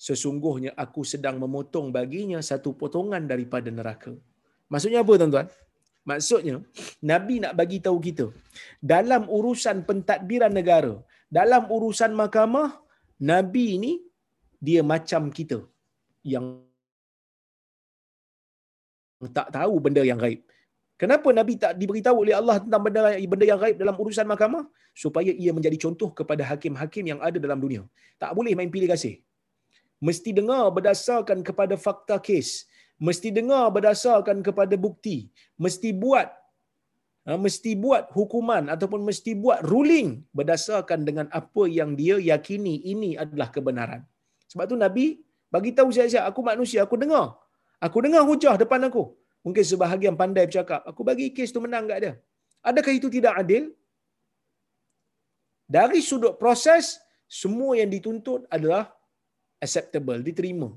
sesungguhnya 0.00 0.72
aku 0.84 1.04
sedang 1.04 1.36
memotong 1.36 1.92
baginya 1.92 2.40
satu 2.40 2.72
potongan 2.80 3.28
daripada 3.28 3.68
neraka. 3.68 4.12
Maksudnya 4.72 5.04
apa 5.04 5.12
tuan-tuan? 5.20 5.46
Maksudnya 6.08 6.56
Nabi 7.10 7.34
nak 7.44 7.52
bagi 7.60 7.78
tahu 7.86 7.98
kita 8.06 8.26
dalam 8.92 9.28
urusan 9.28 9.84
pentadbiran 9.88 10.52
negara, 10.58 10.94
dalam 11.38 11.68
urusan 11.76 12.12
mahkamah 12.20 12.68
Nabi 13.20 13.66
ni 13.84 13.92
dia 14.60 14.80
macam 14.92 15.28
kita 15.38 15.58
yang 16.32 16.46
tak 19.36 19.48
tahu 19.56 19.74
benda 19.84 20.02
yang 20.10 20.20
gaib. 20.24 20.40
Kenapa 21.00 21.28
Nabi 21.32 21.54
tak 21.56 21.72
diberitahu 21.80 22.16
oleh 22.24 22.34
Allah 22.36 22.56
tentang 22.60 22.82
benda 22.84 23.02
benda 23.32 23.46
yang 23.50 23.60
gaib 23.60 23.76
dalam 23.82 23.96
urusan 23.96 24.28
mahkamah? 24.32 24.64
Supaya 25.02 25.32
ia 25.32 25.52
menjadi 25.56 25.76
contoh 25.84 26.10
kepada 26.18 26.42
hakim-hakim 26.50 27.04
yang 27.12 27.20
ada 27.28 27.38
dalam 27.40 27.60
dunia. 27.64 27.82
Tak 28.20 28.32
boleh 28.36 28.52
main 28.58 28.72
pilih 28.74 28.88
kasih. 28.92 29.14
Mesti 30.00 30.32
dengar 30.32 30.64
berdasarkan 30.76 31.44
kepada 31.44 31.76
fakta 31.76 32.16
kes. 32.20 32.68
Mesti 33.00 33.28
dengar 33.38 33.64
berdasarkan 33.76 34.44
kepada 34.46 34.76
bukti. 34.76 35.16
Mesti 35.56 35.90
buat 36.02 36.28
ha, 37.24 37.36
mesti 37.44 37.72
buat 37.84 38.12
hukuman 38.16 38.68
ataupun 38.74 39.00
mesti 39.08 39.32
buat 39.42 39.60
ruling 39.72 40.08
berdasarkan 40.36 41.00
dengan 41.08 41.26
apa 41.40 41.64
yang 41.78 41.96
dia 42.00 42.16
yakini 42.30 42.74
ini 42.92 43.10
adalah 43.22 43.48
kebenaran. 43.56 44.02
Sebab 44.52 44.64
tu 44.70 44.76
Nabi 44.84 45.06
bagi 45.54 45.70
tahu 45.78 45.88
siap-siap 45.96 46.24
aku 46.30 46.40
manusia, 46.50 46.80
aku 46.86 46.96
dengar. 47.02 47.26
Aku 47.86 47.98
dengar 48.04 48.22
hujah 48.28 48.54
depan 48.62 48.86
aku. 48.88 49.04
Mungkin 49.44 49.64
sebahagian 49.64 50.14
pandai 50.20 50.44
bercakap, 50.48 50.84
aku 50.90 51.00
bagi 51.08 51.32
kes 51.36 51.50
tu 51.56 51.60
menang 51.64 51.88
kat 51.90 51.98
dia. 52.04 52.14
Adakah 52.60 52.92
itu 52.92 53.08
tidak 53.08 53.34
adil? 53.40 53.72
Dari 55.64 56.00
sudut 56.04 56.34
proses, 56.36 57.00
semua 57.24 57.72
yang 57.80 57.88
dituntut 57.94 58.44
adalah 58.52 58.92
acceptable, 59.64 60.20
diterima. 60.28 60.68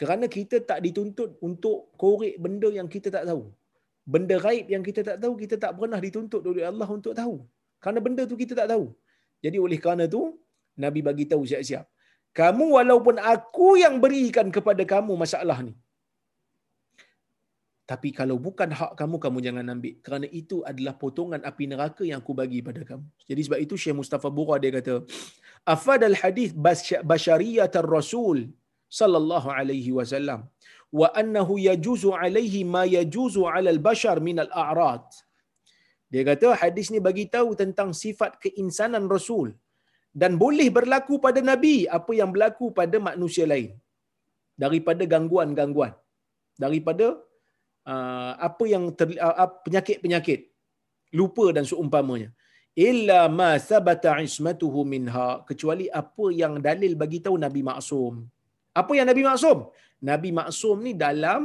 Kerana 0.00 0.26
kita 0.36 0.56
tak 0.70 0.78
dituntut 0.86 1.30
untuk 1.48 1.78
korek 2.02 2.34
benda 2.44 2.68
yang 2.78 2.88
kita 2.94 3.08
tak 3.16 3.24
tahu. 3.30 3.42
Benda 4.14 4.36
gaib 4.44 4.66
yang 4.74 4.82
kita 4.88 5.00
tak 5.08 5.18
tahu, 5.22 5.34
kita 5.42 5.56
tak 5.64 5.72
pernah 5.78 6.00
dituntut 6.06 6.42
oleh 6.50 6.64
Allah 6.70 6.88
untuk 6.98 7.14
tahu. 7.20 7.36
Kerana 7.82 7.98
benda 8.06 8.22
tu 8.30 8.36
kita 8.42 8.52
tak 8.60 8.68
tahu. 8.72 8.84
Jadi 9.44 9.56
oleh 9.66 9.78
kerana 9.84 10.04
tu, 10.14 10.22
Nabi 10.84 11.00
bagi 11.08 11.24
tahu 11.32 11.42
siap-siap. 11.50 11.84
Kamu 12.40 12.66
walaupun 12.76 13.16
aku 13.34 13.68
yang 13.84 13.96
berikan 14.04 14.50
kepada 14.56 14.82
kamu 14.92 15.14
masalah 15.24 15.58
ni, 15.66 15.74
tapi 17.84 18.08
kalau 18.18 18.36
bukan 18.40 18.72
hak 18.78 18.92
kamu, 19.00 19.16
kamu 19.24 19.38
jangan 19.46 19.64
ambil. 19.76 19.94
Kerana 20.04 20.26
itu 20.40 20.56
adalah 20.70 20.94
potongan 21.02 21.40
api 21.44 21.64
neraka 21.68 22.02
yang 22.08 22.18
aku 22.24 22.32
bagi 22.40 22.64
pada 22.64 22.80
kamu. 22.90 23.04
Jadi 23.28 23.40
sebab 23.46 23.58
itu 23.60 23.74
Syekh 23.76 23.96
Mustafa 24.00 24.28
Bura 24.36 24.56
dia 24.56 24.72
kata, 24.72 24.94
Afad 25.68 26.00
al-hadith 26.08 26.56
bashariyat 27.10 27.76
rasul 27.84 28.48
sallallahu 28.98 29.48
alaihi 29.58 29.92
wasallam 29.98 30.40
wa 31.00 31.08
annahu 31.20 31.54
yajuzu 31.68 32.10
alaihi 32.24 32.60
ma 32.74 32.82
yajuzu 32.96 33.42
ala 33.54 33.68
al-bashar 33.76 34.16
min 34.28 34.38
al-a'rad. 34.44 35.06
Dia 36.12 36.22
kata 36.28 36.48
hadis 36.62 36.88
ni 36.94 37.00
bagi 37.06 37.24
tahu 37.36 37.50
tentang 37.62 37.90
sifat 38.02 38.32
keinsanan 38.44 39.06
Rasul 39.14 39.48
dan 40.22 40.32
boleh 40.42 40.68
berlaku 40.76 41.14
pada 41.24 41.40
Nabi 41.50 41.76
apa 41.98 42.12
yang 42.20 42.30
berlaku 42.34 42.66
pada 42.80 42.96
manusia 43.08 43.46
lain 43.52 43.70
daripada 44.62 45.02
gangguan-gangguan 45.12 45.92
daripada 46.64 47.06
uh, 47.92 48.32
apa 48.48 48.64
yang 48.72 48.84
ter, 48.98 49.08
uh, 49.18 49.50
penyakit-penyakit 49.66 50.40
lupa 51.18 51.46
dan 51.56 51.66
seumpamanya 51.70 52.30
illa 52.88 53.20
ma 53.38 53.50
sabata 53.68 54.14
ismatuhu 54.28 54.82
minha 54.92 55.28
kecuali 55.48 55.86
apa 56.02 56.26
yang 56.42 56.54
dalil 56.68 56.94
bagi 57.02 57.18
tahu 57.26 57.36
nabi 57.46 57.62
maksum 57.70 58.14
apa 58.80 58.92
yang 58.98 59.06
nabi 59.10 59.22
maksum 59.28 59.58
nabi 60.10 60.30
maksum 60.40 60.76
ni 60.86 60.92
dalam 61.04 61.42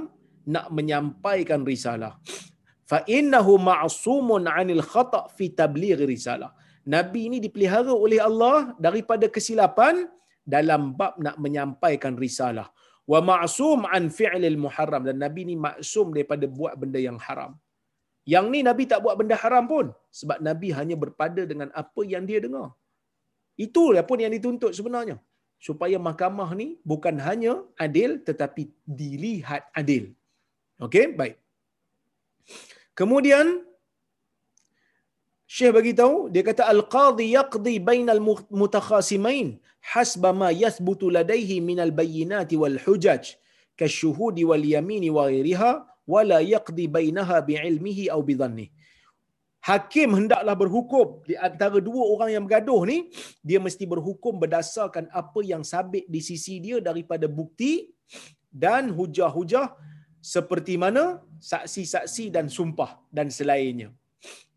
nak 0.53 0.67
menyampaikan 0.77 1.61
risalah 1.71 2.13
fa 2.91 2.99
innahu 3.17 3.53
ma'sumun 3.69 4.45
'anil 4.55 4.83
khata' 4.91 5.25
fi 5.37 5.47
tabligh 5.59 6.01
risalah 6.13 6.51
nabi 6.95 7.21
ini 7.29 7.37
dipelihara 7.45 7.93
oleh 8.05 8.19
Allah 8.29 8.73
daripada 8.85 9.25
kesilapan 9.35 9.95
dalam 10.55 10.81
bab 10.99 11.13
nak 11.25 11.37
menyampaikan 11.45 12.13
risalah 12.25 12.67
wa 13.11 13.19
ma'sum 13.29 13.79
an 13.97 14.03
fi'lil 14.17 14.57
muharram 14.65 15.03
dan 15.07 15.17
nabi 15.25 15.41
ni 15.49 15.55
maksum 15.67 16.07
daripada 16.15 16.45
buat 16.57 16.73
benda 16.81 16.99
yang 17.07 17.17
haram. 17.25 17.51
Yang 18.33 18.45
ni 18.53 18.59
nabi 18.69 18.83
tak 18.91 18.99
buat 19.05 19.15
benda 19.19 19.35
haram 19.43 19.65
pun 19.73 19.85
sebab 20.19 20.37
nabi 20.47 20.69
hanya 20.79 20.95
berpada 21.03 21.41
dengan 21.51 21.69
apa 21.81 22.01
yang 22.13 22.23
dia 22.29 22.39
dengar. 22.45 22.67
Itulah 23.65 24.03
pun 24.09 24.21
yang 24.23 24.33
dituntut 24.35 24.71
sebenarnya. 24.77 25.17
Supaya 25.67 25.97
mahkamah 26.07 26.49
ni 26.59 26.67
bukan 26.91 27.15
hanya 27.27 27.53
adil 27.85 28.11
tetapi 28.27 28.71
dilihat 28.99 29.63
adil. 29.81 30.15
Okey, 30.85 31.05
baik. 31.19 31.35
Kemudian 32.99 33.47
Syekh 35.49 35.73
bagi 35.77 35.93
tahu 35.99 36.15
dia 36.33 36.43
kata 36.47 36.63
al-qadhi 36.73 37.25
yaqdi 37.33 37.73
bainal 37.89 38.21
mutakhasimain 38.61 39.47
hasba 39.91 40.29
ma 40.41 40.49
yathbutu 40.63 41.09
ladaihi 41.15 41.57
minal 41.69 41.89
bayyinati 41.99 42.55
wal 42.61 42.77
hujaj 42.85 43.33
kasyuhudi 43.79 44.45
wal 44.49 44.65
yamini 44.73 45.09
wa 45.17 45.25
ghairiha 45.29 45.71
wala 46.13 46.37
yaqdi 46.53 46.85
bainaha 46.95 47.37
bi'ilmihi 47.49 48.05
aw 48.13 48.21
bidhanni 48.29 48.67
Hakim 49.59 50.15
hendaklah 50.15 50.55
berhukum. 50.55 51.19
Di 51.27 51.35
antara 51.35 51.77
dua 51.83 52.03
orang 52.15 52.29
yang 52.31 52.43
bergaduh 52.47 52.81
ni 52.87 53.11
dia 53.43 53.59
mesti 53.59 53.83
berhukum 53.83 54.39
berdasarkan 54.39 55.11
apa 55.11 55.39
yang 55.43 55.63
sabit 55.67 56.07
di 56.07 56.21
sisi 56.23 56.63
dia 56.63 56.79
daripada 56.79 57.27
bukti 57.27 57.91
dan 58.47 58.89
hujah-hujah 58.97 59.75
seperti 60.19 60.75
mana 60.79 61.19
saksi-saksi 61.51 62.31
dan 62.35 62.47
sumpah 62.47 62.99
dan 63.11 63.27
selainnya. 63.27 63.91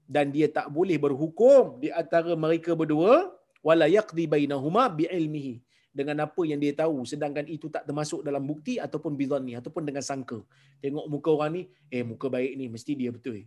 Dan 0.06 0.30
dia 0.34 0.46
tak 0.50 0.70
boleh 0.70 0.98
berhukum 0.98 1.82
di 1.82 1.88
antara 1.90 2.32
mereka 2.38 2.78
berdua 2.78 3.30
wala 3.62 3.86
yaqdi 3.90 4.30
bainahuma 4.30 4.86
biilmihi. 4.86 5.62
Dengan 5.92 6.24
apa 6.24 6.40
yang 6.48 6.56
dia 6.56 6.72
tahu 6.72 7.04
sedangkan 7.04 7.44
itu 7.44 7.68
tak 7.68 7.84
termasuk 7.84 8.24
dalam 8.24 8.40
bukti 8.48 8.80
ataupun 8.80 9.12
bizanni 9.12 9.58
ataupun 9.60 9.82
dengan 9.84 10.00
sangka. 10.00 10.40
Tengok 10.80 11.06
muka 11.10 11.30
orang 11.36 11.50
ni 11.52 11.62
eh 11.92 12.00
muka 12.00 12.32
baik 12.32 12.52
ni 12.56 12.64
mesti 12.72 12.92
dia 12.96 13.12
betul. 13.12 13.44
eh 13.44 13.46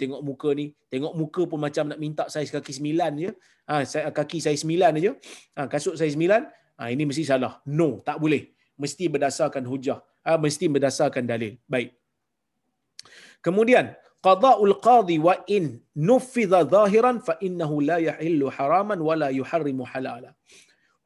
tengok 0.00 0.22
muka 0.28 0.50
ni. 0.54 0.66
Tengok 0.92 1.14
muka 1.20 1.42
pun 1.50 1.58
macam 1.66 1.84
nak 1.90 1.98
minta 2.04 2.24
saiz 2.34 2.50
kaki 2.54 2.72
sembilan 2.78 3.12
je. 3.18 3.30
Ha 3.68 4.10
kaki 4.18 4.38
saiz 4.44 4.62
sembilan 4.62 4.92
aja 4.98 5.12
ha 5.58 5.66
kasut 5.72 5.94
saiz 6.00 6.14
sembilan. 6.16 6.42
Ha 6.78 6.82
ini 6.94 7.04
mesti 7.10 7.24
salah. 7.26 7.58
No 7.78 7.88
tak 8.08 8.18
boleh. 8.22 8.42
Mesti 8.82 9.04
berdasarkan 9.14 9.64
hujah. 9.72 9.98
Ha, 10.26 10.38
mesti 10.44 10.66
berdasarkan 10.74 11.24
dalil. 11.26 11.58
Baik. 11.72 11.90
Kemudian 13.42 13.94
qada'ul 14.26 14.74
qadhi 14.86 15.16
wa 15.26 15.34
in 15.56 15.64
nufidha 16.10 16.62
zahiran 16.74 17.18
fa 17.26 17.34
innahu 17.46 17.82
la 17.90 17.98
yahillu 18.08 18.50
haraman 18.56 18.98
wa 19.08 19.14
la 19.22 19.28
yuharrimu 19.38 19.84
halala. 19.92 20.30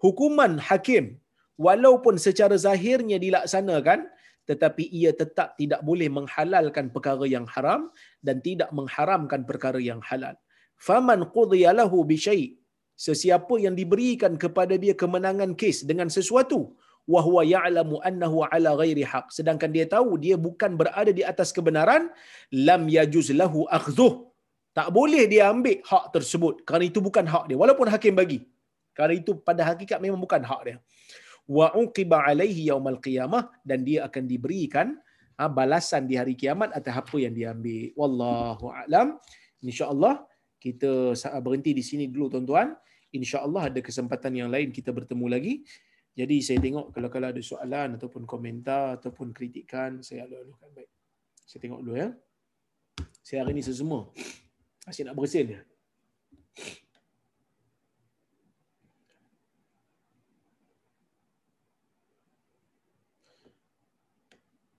Hukuman 0.05 0.61
hakim 0.69 1.05
walaupun 1.57 2.21
secara 2.21 2.57
zahirnya 2.61 3.17
dilaksanakan 3.25 4.05
tetapi 4.51 4.85
ia 4.99 5.11
tetap 5.21 5.49
tidak 5.61 5.81
boleh 5.89 6.09
menghalalkan 6.17 6.87
perkara 6.95 7.27
yang 7.35 7.47
haram 7.55 7.91
dan 8.27 8.39
tidak 8.47 8.71
mengharamkan 8.79 9.43
perkara 9.49 9.81
yang 9.91 10.01
halal. 10.09 10.35
Faman 10.87 11.21
qudiya 11.35 11.71
lahu 11.81 12.07
bi 12.11 12.17
syai' 12.27 12.55
sesiapa 13.07 13.55
yang 13.65 13.75
diberikan 13.81 14.35
kepada 14.45 14.75
dia 14.85 14.95
kemenangan 15.03 15.53
kes 15.61 15.79
dengan 15.91 16.09
sesuatu 16.17 16.61
wa 17.13 17.21
huwa 17.27 17.43
ya'lamu 17.55 17.99
annahu 18.09 18.47
ala 18.47 18.71
ghairi 18.83 19.05
haq. 19.13 19.27
Sedangkan 19.39 19.71
dia 19.77 19.87
tahu 19.95 20.15
dia 20.25 20.37
bukan 20.47 20.79
berada 20.81 21.11
di 21.19 21.23
atas 21.33 21.51
kebenaran 21.57 22.09
lam 22.69 22.83
yajuz 22.97 23.31
lahu 23.43 23.67
akhdhuh 23.79 24.15
tak 24.77 24.89
boleh 24.93 25.25
dia 25.33 25.49
ambil 25.53 25.81
hak 25.91 26.05
tersebut. 26.15 26.55
Kerana 26.69 26.85
itu 26.91 27.01
bukan 27.01 27.25
hak 27.33 27.45
dia. 27.49 27.57
Walaupun 27.63 27.89
hakim 27.89 28.13
bagi. 28.13 28.45
Kerana 28.93 29.13
itu 29.21 29.33
pada 29.49 29.63
hakikat 29.73 29.99
memang 30.05 30.21
bukan 30.21 30.43
hak 30.51 30.61
dia 30.69 30.77
wa 31.47 31.71
uqiba 31.79 32.27
alaihi 32.27 32.71
yaumal 32.71 32.99
qiyamah 32.99 33.49
dan 33.63 33.87
dia 33.87 34.07
akan 34.07 34.27
diberikan 34.27 34.99
ha, 35.39 35.47
balasan 35.47 36.11
di 36.11 36.19
hari 36.19 36.35
kiamat 36.35 36.75
atas 36.75 36.95
apa 36.95 37.17
yang 37.23 37.33
dia 37.35 37.55
ambil 37.55 37.95
wallahu 37.95 38.71
alam 38.75 39.19
insyaallah 39.63 40.27
kita 40.59 41.15
berhenti 41.43 41.71
di 41.71 41.85
sini 41.87 42.11
dulu 42.11 42.35
tuan-tuan 42.35 42.75
insyaallah 43.15 43.71
ada 43.71 43.81
kesempatan 43.81 44.35
yang 44.35 44.51
lain 44.51 44.75
kita 44.75 44.91
bertemu 44.91 45.27
lagi 45.31 45.55
jadi 46.17 46.37
saya 46.41 46.59
tengok 46.65 46.97
kalau 46.97 47.13
kalau 47.13 47.29
ada 47.29 47.43
soalan 47.45 48.01
ataupun 48.01 48.25
komentar 48.25 48.97
ataupun 48.97 49.37
kritikan 49.37 50.01
saya 50.01 50.25
alu-alukan 50.25 50.73
baik. 50.73 50.89
Saya 51.45 51.61
tengok 51.61 51.81
dulu 51.85 51.93
ya. 51.93 52.09
Saya 53.21 53.45
hari 53.45 53.53
ni 53.53 53.61
sesemua. 53.61 54.09
Masih 54.89 55.05
nak 55.05 55.13
bersin 55.13 55.47
ya. 55.53 55.61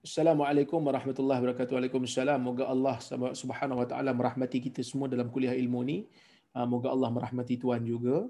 Assalamualaikum 0.07 0.79
warahmatullahi 0.87 1.43
wabarakatuh. 1.43 1.75
Waalaikumsalam. 1.75 2.39
Moga 2.39 2.63
Allah 2.71 2.95
Subhanahu 3.35 3.83
wa 3.83 3.87
taala 3.91 4.15
merahmati 4.15 4.63
kita 4.63 4.79
semua 4.79 5.11
dalam 5.11 5.27
kuliah 5.27 5.51
ilmu 5.51 5.83
ni. 5.83 6.07
Ah, 6.55 6.63
moga 6.63 6.95
Allah 6.95 7.11
merahmati 7.11 7.59
tuan 7.59 7.83
juga 7.83 8.23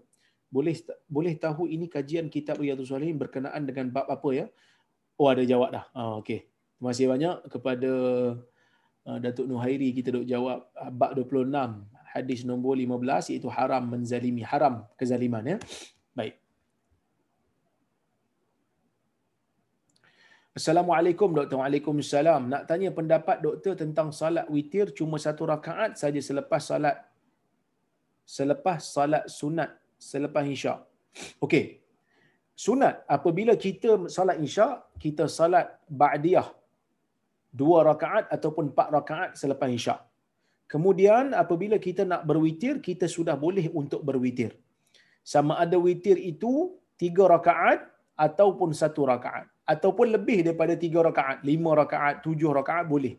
boleh 0.49 0.73
boleh 1.05 1.37
tahu 1.37 1.69
ini 1.69 1.85
kajian 1.85 2.33
kitab 2.33 2.57
Riyadhus 2.57 2.89
Salihin 2.89 3.21
berkenaan 3.21 3.61
dengan 3.61 3.93
bab 3.93 4.09
apa 4.09 4.25
ya? 4.33 4.49
Oh 5.21 5.29
ada 5.29 5.45
jawab 5.45 5.69
dah. 5.69 5.85
Ah 5.93 6.17
okey. 6.17 6.49
Terima 6.49 6.89
kasih 6.97 7.07
banyak 7.13 7.35
kepada 7.45 7.91
uh, 9.05 9.17
Datuk 9.21 9.45
Nuhairi 9.45 9.93
kita 9.93 10.17
duk 10.17 10.25
jawab 10.25 10.65
uh, 10.73 10.89
bab 10.89 11.13
26 11.13 11.53
hadis 12.09 12.41
nombor 12.41 12.73
15 12.73 13.37
iaitu 13.37 13.53
haram 13.53 13.85
menzalimi 13.85 14.41
haram 14.41 14.81
kezaliman 14.97 15.45
ya. 15.45 15.57
Baik. 16.17 16.41
Assalamualaikum 20.57 21.29
doktor. 21.37 21.57
Waalaikumsalam. 21.61 22.41
Nak 22.51 22.61
tanya 22.69 22.89
pendapat 22.97 23.37
doktor 23.45 23.73
tentang 23.81 24.09
salat 24.19 24.45
witir 24.53 24.89
cuma 24.97 25.21
satu 25.25 25.45
rakaat 25.53 25.91
saja 26.01 26.17
selepas 26.27 26.61
salat 26.69 26.97
selepas 28.35 28.79
salat 28.95 29.23
sunat 29.39 29.69
selepas 30.09 30.43
isyak. 30.55 30.79
Okey. 31.45 31.65
Sunat 32.65 33.05
apabila 33.15 33.53
kita 33.65 34.09
salat 34.15 34.41
isyak, 34.47 34.73
kita 35.03 35.29
salat 35.29 35.77
ba'diyah 36.01 36.49
dua 37.59 37.85
rakaat 37.89 38.25
ataupun 38.35 38.73
empat 38.73 38.87
rakaat 38.97 39.29
selepas 39.41 39.69
isyak. 39.77 40.01
Kemudian 40.73 41.37
apabila 41.43 41.77
kita 41.87 42.01
nak 42.11 42.25
berwitir, 42.29 42.81
kita 42.87 43.05
sudah 43.05 43.37
boleh 43.45 43.69
untuk 43.81 44.01
berwitir. 44.09 44.57
Sama 45.21 45.53
ada 45.61 45.77
witir 45.85 46.17
itu 46.17 46.53
tiga 46.97 47.29
rakaat 47.35 47.79
ataupun 48.25 48.73
satu 48.81 49.05
rakaat. 49.11 49.45
Ataupun 49.73 50.09
lebih 50.15 50.41
daripada 50.47 50.73
tiga 50.73 51.05
rakaat, 51.05 51.45
lima 51.49 51.71
rakaat, 51.77 52.25
tujuh 52.25 52.51
rakaat 52.59 52.85
boleh. 52.89 53.13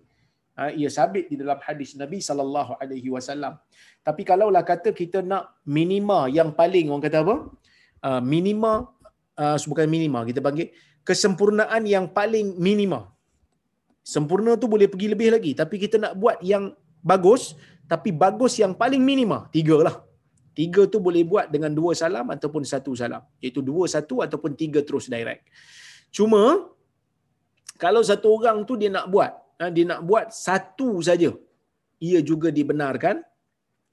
Ha, 0.58 0.74
ia 0.74 0.90
sabit 0.90 1.30
di 1.30 1.38
dalam 1.38 1.58
hadis 1.62 1.94
Nabi 1.94 2.18
sallallahu 2.18 2.82
alaihi 2.82 3.08
wasallam. 3.14 3.54
Tapi 4.02 4.22
kalaulah 4.26 4.66
kata 4.66 4.90
kita 4.90 5.22
nak 5.22 5.62
minima 5.62 6.26
yang 6.26 6.50
paling 6.50 6.90
orang 6.90 7.04
kata 7.06 7.22
apa? 7.22 7.36
Uh, 7.98 8.22
minima 8.22 8.90
uh, 9.38 9.56
bukan 9.70 9.86
minima 9.90 10.22
kita 10.26 10.38
panggil 10.42 10.74
kesempurnaan 11.06 11.82
yang 11.86 12.10
paling 12.10 12.58
minima. 12.58 13.06
Sempurna 14.02 14.58
tu 14.58 14.66
boleh 14.74 14.90
pergi 14.90 15.08
lebih 15.14 15.28
lagi 15.34 15.52
tapi 15.54 15.78
kita 15.82 15.96
nak 16.02 16.12
buat 16.18 16.42
yang 16.42 16.74
bagus 17.10 17.54
tapi 17.86 18.10
bagus 18.10 18.58
yang 18.58 18.74
paling 18.74 19.02
minima 19.10 19.46
tiga 19.54 19.78
lah. 19.86 19.96
Tiga 20.58 20.82
tu 20.92 20.98
boleh 21.06 21.22
buat 21.32 21.46
dengan 21.54 21.70
dua 21.78 21.92
salam 22.02 22.26
ataupun 22.34 22.62
satu 22.72 22.92
salam. 23.00 23.22
Iaitu 23.42 23.60
dua 23.70 23.84
satu 23.94 24.16
ataupun 24.26 24.52
tiga 24.62 24.80
terus 24.88 25.06
direct. 25.14 25.46
Cuma 26.16 26.42
kalau 27.82 28.02
satu 28.10 28.26
orang 28.36 28.58
tu 28.68 28.74
dia 28.80 28.90
nak 28.96 29.06
buat, 29.14 29.32
ha, 29.62 29.70
dia 29.74 29.84
nak 29.90 30.00
buat 30.08 30.26
satu 30.34 30.98
saja, 31.08 31.30
ia 32.02 32.20
juga 32.30 32.50
dibenarkan. 32.58 33.22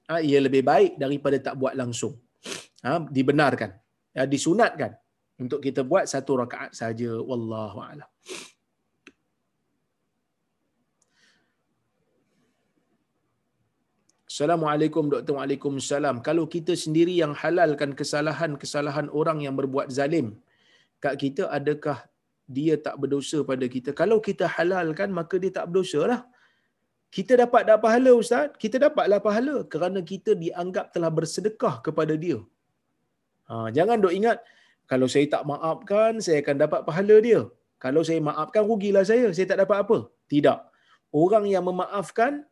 Ha, 0.10 0.22
ia 0.26 0.42
lebih 0.42 0.64
baik 0.72 0.92
daripada 1.04 1.38
tak 1.38 1.56
buat 1.62 1.74
langsung. 1.78 2.14
Ha, 2.86 2.98
dibenarkan, 3.18 3.70
disunatkan 4.34 4.92
untuk 5.38 5.62
kita 5.66 5.82
buat 5.92 6.06
satu 6.10 6.34
rakaat 6.42 6.74
saja. 6.82 7.14
Wallahu 7.30 7.78
a'lam. 7.78 8.10
Assalamualaikum 14.36 15.04
Dr. 15.12 15.34
Waalaikumsalam. 15.36 16.16
Kalau 16.28 16.44
kita 16.54 16.74
sendiri 16.82 17.14
yang 17.24 17.32
halalkan 17.42 17.92
kesalahan-kesalahan 18.00 19.08
orang 19.20 19.38
yang 19.46 19.56
berbuat 19.60 19.88
zalim, 19.98 20.26
kat 21.04 21.14
kita 21.22 21.44
adakah 21.58 21.98
dia 22.56 22.76
tak 22.86 22.96
berdosa 23.02 23.38
pada 23.50 23.66
kita? 23.76 23.90
Kalau 24.02 24.18
kita 24.26 24.46
halalkan, 24.56 25.16
maka 25.20 25.40
dia 25.44 25.52
tak 25.58 25.72
berdosa 25.72 26.02
lah. 26.12 26.22
Kita 27.16 27.40
dapat 27.44 27.62
dah 27.70 27.78
pahala 27.86 28.12
Ustaz? 28.24 28.52
Kita 28.64 28.76
dapatlah 28.86 29.20
pahala 29.28 29.56
kerana 29.76 30.04
kita 30.12 30.36
dianggap 30.44 30.92
telah 30.96 31.12
bersedekah 31.20 31.76
kepada 31.86 32.16
dia. 32.24 32.40
Ha, 33.48 33.72
jangan 33.78 34.04
dok 34.04 34.16
ingat, 34.20 34.44
kalau 34.92 35.08
saya 35.14 35.32
tak 35.36 35.48
maafkan, 35.52 36.20
saya 36.26 36.44
akan 36.44 36.60
dapat 36.64 36.82
pahala 36.90 37.18
dia. 37.28 37.42
Kalau 37.86 38.04
saya 38.10 38.20
maafkan, 38.30 38.68
rugilah 38.68 39.06
saya. 39.12 39.32
Saya 39.38 39.48
tak 39.54 39.64
dapat 39.64 39.80
apa? 39.86 39.98
Tidak. 40.34 40.60
Orang 41.24 41.48
yang 41.54 41.64
memaafkan, 41.72 42.44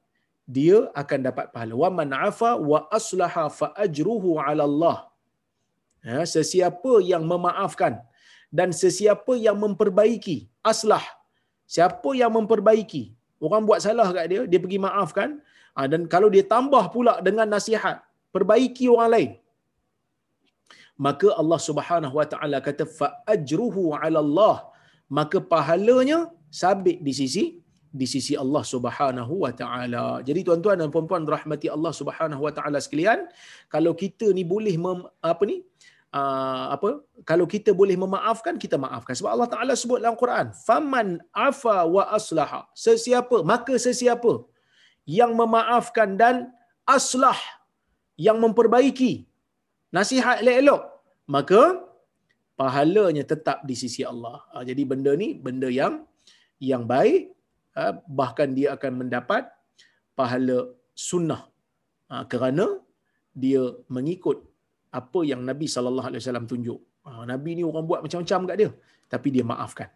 dia 0.43 0.91
akan 1.01 1.19
dapat 1.27 1.45
pahala. 1.53 1.73
Wa 1.83 1.89
man 1.99 2.09
afa 2.11 2.59
wa 2.71 2.79
aslaha 2.97 3.47
fa 3.59 3.67
ajruhu 3.85 4.39
'ala 4.43 4.63
Allah. 4.69 4.97
Ya, 6.03 6.21
sesiapa 6.27 6.93
yang 7.11 7.23
memaafkan 7.23 8.03
dan 8.51 8.75
sesiapa 8.75 9.33
yang 9.39 9.57
memperbaiki, 9.63 10.37
aslah. 10.71 11.03
Siapa 11.63 12.09
yang 12.11 12.31
memperbaiki, 12.37 13.15
orang 13.39 13.63
buat 13.67 13.79
salah 13.85 14.11
kat 14.15 14.25
dia, 14.31 14.41
dia 14.51 14.59
pergi 14.63 14.79
maafkan 14.83 15.29
ha, 15.73 15.87
dan 15.91 16.01
kalau 16.11 16.27
dia 16.33 16.43
tambah 16.43 16.83
pula 16.95 17.23
dengan 17.27 17.47
nasihat, 17.55 18.03
perbaiki 18.35 18.91
orang 18.91 19.09
lain. 19.15 19.31
Maka 21.05 21.33
Allah 21.41 21.59
Subhanahu 21.69 22.15
Wa 22.19 22.27
Taala 22.29 22.57
kata 22.67 22.85
fa 22.85 23.07
ajruhu 23.33 23.95
'ala 23.97 24.19
Allah. 24.25 24.55
Maka 25.17 25.37
pahalanya 25.53 26.29
sabit 26.61 27.01
di 27.05 27.13
sisi 27.17 27.62
di 27.93 28.05
sisi 28.13 28.33
Allah 28.43 28.63
Subhanahu 28.73 29.33
wa 29.45 29.51
taala. 29.61 30.05
Jadi 30.27 30.41
tuan-tuan 30.47 30.81
dan 30.81 30.89
puan-puan 30.95 31.23
rahmati 31.35 31.67
Allah 31.75 31.93
Subhanahu 31.99 32.41
wa 32.45 32.53
taala 32.57 32.81
sekalian, 32.85 33.29
kalau 33.73 33.93
kita 34.03 34.33
ni 34.37 34.43
boleh 34.53 34.75
mem, 34.85 35.05
apa 35.31 35.45
ni? 35.51 35.57
Uh, 36.13 36.65
apa 36.75 36.89
kalau 37.25 37.45
kita 37.49 37.73
boleh 37.73 37.97
memaafkan 37.97 38.53
kita 38.63 38.77
maafkan 38.77 39.17
sebab 39.17 39.33
Allah 39.33 39.49
Taala 39.49 39.73
sebut 39.73 39.97
dalam 39.97 40.13
Quran 40.13 40.53
faman 40.53 41.07
afa 41.33 41.89
wa 41.89 42.05
aslaha 42.17 42.69
sesiapa 42.77 43.41
maka 43.41 43.73
sesiapa 43.85 44.45
yang 45.09 45.33
memaafkan 45.33 46.13
dan 46.13 46.53
aslah 46.85 47.33
yang 48.13 48.37
memperbaiki 48.37 49.25
nasihat 49.89 50.45
elok-elok 50.45 50.85
maka 51.25 51.81
pahalanya 52.61 53.25
tetap 53.25 53.65
di 53.65 53.73
sisi 53.73 54.05
Allah. 54.05 54.37
Uh, 54.53 54.61
jadi 54.61 54.85
benda 54.85 55.17
ni 55.17 55.33
benda 55.33 55.65
yang 55.65 56.05
yang 56.61 56.85
baik 56.85 57.32
bahkan 58.19 58.49
dia 58.57 58.77
akan 58.77 58.91
mendapat 59.01 59.49
pahala 60.19 60.57
sunnah 60.93 61.41
ha, 62.09 62.23
kerana 62.31 62.65
dia 63.43 63.63
mengikut 63.89 64.37
apa 64.93 65.19
yang 65.25 65.41
Nabi 65.41 65.65
sallallahu 65.65 66.09
alaihi 66.09 66.21
wasallam 66.21 66.45
tunjuk. 66.45 66.79
Ha, 67.05 67.25
Nabi 67.31 67.51
ni 67.57 67.63
orang 67.65 67.85
buat 67.89 68.01
macam-macam 68.05 68.41
kat 68.49 68.57
dia 68.61 68.71
tapi 69.13 69.27
dia 69.35 69.45
maafkan. 69.51 69.89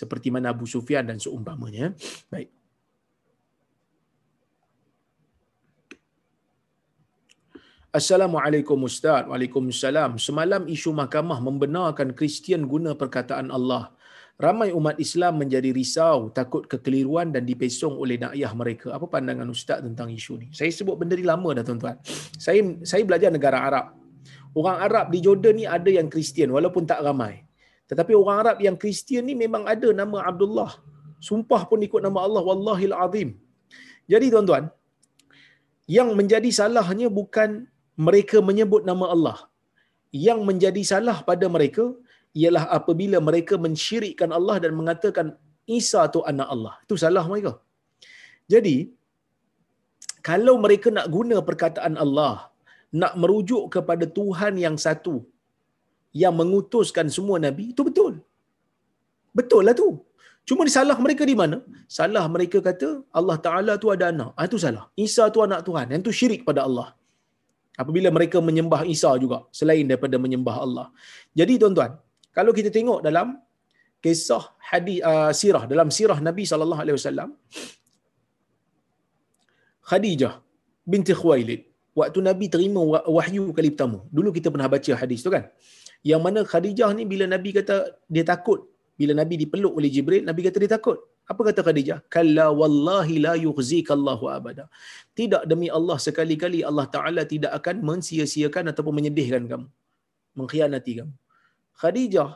Seperti 0.00 0.28
mana 0.34 0.52
Abu 0.54 0.66
Sufyan 0.74 1.04
dan 1.10 1.18
seumpamanya. 1.24 1.86
Baik. 2.30 2.50
Assalamualaikum 7.98 8.76
Ustaz. 8.84 9.24
Waalaikumsalam. 9.24 10.20
Semalam 10.20 10.62
isu 10.68 10.92
mahkamah 10.92 11.40
membenarkan 11.40 12.12
Kristian 12.18 12.68
guna 12.68 12.92
perkataan 12.92 13.48
Allah 13.48 13.95
ramai 14.36 14.68
umat 14.76 14.96
Islam 15.00 15.40
menjadi 15.40 15.72
risau, 15.72 16.28
takut 16.28 16.68
kekeliruan 16.68 17.32
dan 17.32 17.48
dipesong 17.48 17.96
oleh 17.96 18.20
dakwah 18.20 18.52
mereka. 18.52 18.92
Apa 18.96 19.08
pandangan 19.08 19.48
ustaz 19.48 19.80
tentang 19.80 20.12
isu 20.12 20.32
ni? 20.44 20.46
Saya 20.52 20.68
sebut 20.68 20.96
benda 21.00 21.16
ni 21.16 21.24
lama 21.24 21.50
dah 21.56 21.64
tuan-tuan. 21.64 21.96
Saya 22.36 22.60
saya 22.84 23.02
belajar 23.08 23.32
negara 23.32 23.64
Arab. 23.68 23.86
Orang 24.56 24.78
Arab 24.80 25.12
di 25.12 25.18
Jordan 25.24 25.54
ni 25.60 25.64
ada 25.68 25.90
yang 25.98 26.08
Kristian 26.12 26.52
walaupun 26.52 26.84
tak 26.88 27.00
ramai. 27.04 27.44
Tetapi 27.88 28.12
orang 28.16 28.36
Arab 28.42 28.56
yang 28.66 28.76
Kristian 28.82 29.24
ni 29.28 29.34
memang 29.36 29.64
ada 29.68 29.88
nama 29.92 30.24
Abdullah. 30.30 30.72
Sumpah 31.28 31.64
pun 31.68 31.80
ikut 31.80 32.00
nama 32.06 32.24
Allah 32.26 32.42
wallahil 32.44 32.96
azim. 33.04 33.28
Jadi 34.12 34.26
tuan-tuan, 34.32 34.64
yang 35.96 36.08
menjadi 36.18 36.50
salahnya 36.58 37.08
bukan 37.18 37.66
mereka 38.06 38.38
menyebut 38.48 38.82
nama 38.90 39.06
Allah. 39.14 39.38
Yang 40.26 40.40
menjadi 40.48 40.82
salah 40.92 41.18
pada 41.28 41.46
mereka 41.56 41.92
ialah 42.40 42.64
apabila 42.78 43.18
mereka 43.28 43.54
mensyirikkan 43.66 44.30
Allah 44.38 44.56
dan 44.64 44.72
mengatakan 44.80 45.26
Isa 45.78 46.02
tu 46.14 46.20
anak 46.30 46.48
Allah. 46.54 46.74
Itu 46.84 46.94
salah 47.04 47.24
mereka. 47.30 47.52
Jadi, 48.52 48.76
kalau 50.28 50.54
mereka 50.64 50.88
nak 50.96 51.06
guna 51.16 51.36
perkataan 51.48 51.94
Allah, 52.04 52.34
nak 53.00 53.12
merujuk 53.22 53.64
kepada 53.74 54.04
Tuhan 54.18 54.54
yang 54.64 54.76
satu, 54.86 55.14
yang 56.22 56.34
mengutuskan 56.40 57.06
semua 57.16 57.36
Nabi, 57.46 57.64
itu 57.72 57.82
betul. 57.88 58.14
Betul 59.38 59.62
lah 59.68 59.74
tu. 59.82 59.88
Cuma 60.48 60.62
salah 60.76 60.96
mereka 61.04 61.22
di 61.30 61.34
mana? 61.40 61.56
Salah 61.98 62.24
mereka 62.34 62.58
kata 62.68 62.88
Allah 63.18 63.36
Ta'ala 63.46 63.72
tu 63.82 63.88
ada 63.94 64.04
anak. 64.14 64.30
Ah, 64.38 64.46
itu 64.48 64.58
salah. 64.64 64.84
Isa 65.06 65.24
tu 65.34 65.40
anak 65.46 65.60
Tuhan. 65.68 65.86
Yang 65.92 66.02
tu 66.06 66.12
syirik 66.18 66.42
pada 66.48 66.60
Allah. 66.68 66.88
Apabila 67.82 68.08
mereka 68.16 68.38
menyembah 68.48 68.82
Isa 68.94 69.10
juga, 69.24 69.38
selain 69.58 69.84
daripada 69.90 70.16
menyembah 70.24 70.56
Allah. 70.64 70.86
Jadi 71.38 71.54
tuan-tuan, 71.60 71.92
kalau 72.36 72.52
kita 72.58 72.70
tengok 72.76 73.00
dalam 73.08 73.28
kisah 74.04 74.44
hadis 74.70 74.98
uh, 75.10 75.32
sirah 75.40 75.64
dalam 75.72 75.88
sirah 75.96 76.18
Nabi 76.28 76.44
sallallahu 76.50 76.82
alaihi 76.84 76.96
wasallam 76.98 77.30
Khadijah 79.88 80.32
binti 80.92 81.14
Khuwailid 81.20 81.60
waktu 81.98 82.20
Nabi 82.28 82.46
terima 82.54 82.82
wahyu 83.16 83.44
kali 83.56 83.68
pertama. 83.74 83.98
Dulu 84.16 84.28
kita 84.36 84.48
pernah 84.54 84.68
baca 84.74 84.92
hadis 85.02 85.20
tu 85.26 85.30
kan? 85.34 85.44
Yang 86.10 86.20
mana 86.26 86.40
Khadijah 86.52 86.90
ni 86.98 87.04
bila 87.12 87.24
Nabi 87.34 87.50
kata 87.58 87.76
dia 88.14 88.24
takut 88.32 88.60
bila 89.00 89.12
Nabi 89.20 89.34
dipeluk 89.42 89.72
oleh 89.78 89.90
Jibril 89.94 90.22
Nabi 90.30 90.40
kata 90.46 90.58
dia 90.64 90.72
takut. 90.76 90.98
Apa 91.32 91.40
kata 91.48 91.60
Khadijah? 91.66 91.98
Kalla 92.14 92.46
wallahi 92.60 93.14
la 93.26 93.34
yukhzika 93.46 93.92
Allahu 93.98 94.24
abada. 94.36 94.64
Tidak 95.18 95.42
demi 95.50 95.68
Allah 95.78 95.98
sekali-kali 96.06 96.60
Allah 96.68 96.86
taala 96.96 97.22
tidak 97.32 97.52
akan 97.58 97.76
mensia-siakan 97.88 98.70
ataupun 98.72 98.94
menyedihkan 98.98 99.44
kamu 99.52 99.66
mengkhianati 100.38 100.92
kamu 101.00 101.14
Khadijah 101.80 102.30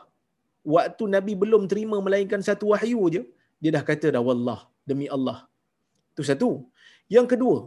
waktu 0.75 1.03
Nabi 1.15 1.33
belum 1.43 1.63
terima 1.71 1.97
melainkan 2.05 2.41
satu 2.49 2.65
wahyu 2.73 3.01
je 3.15 3.21
dia 3.61 3.71
dah 3.75 3.83
kata 3.89 4.07
dah 4.15 4.23
wallah 4.27 4.59
demi 4.89 5.07
Allah. 5.15 5.37
Itu 6.13 6.23
satu. 6.29 6.49
Yang 7.15 7.27
kedua, 7.33 7.57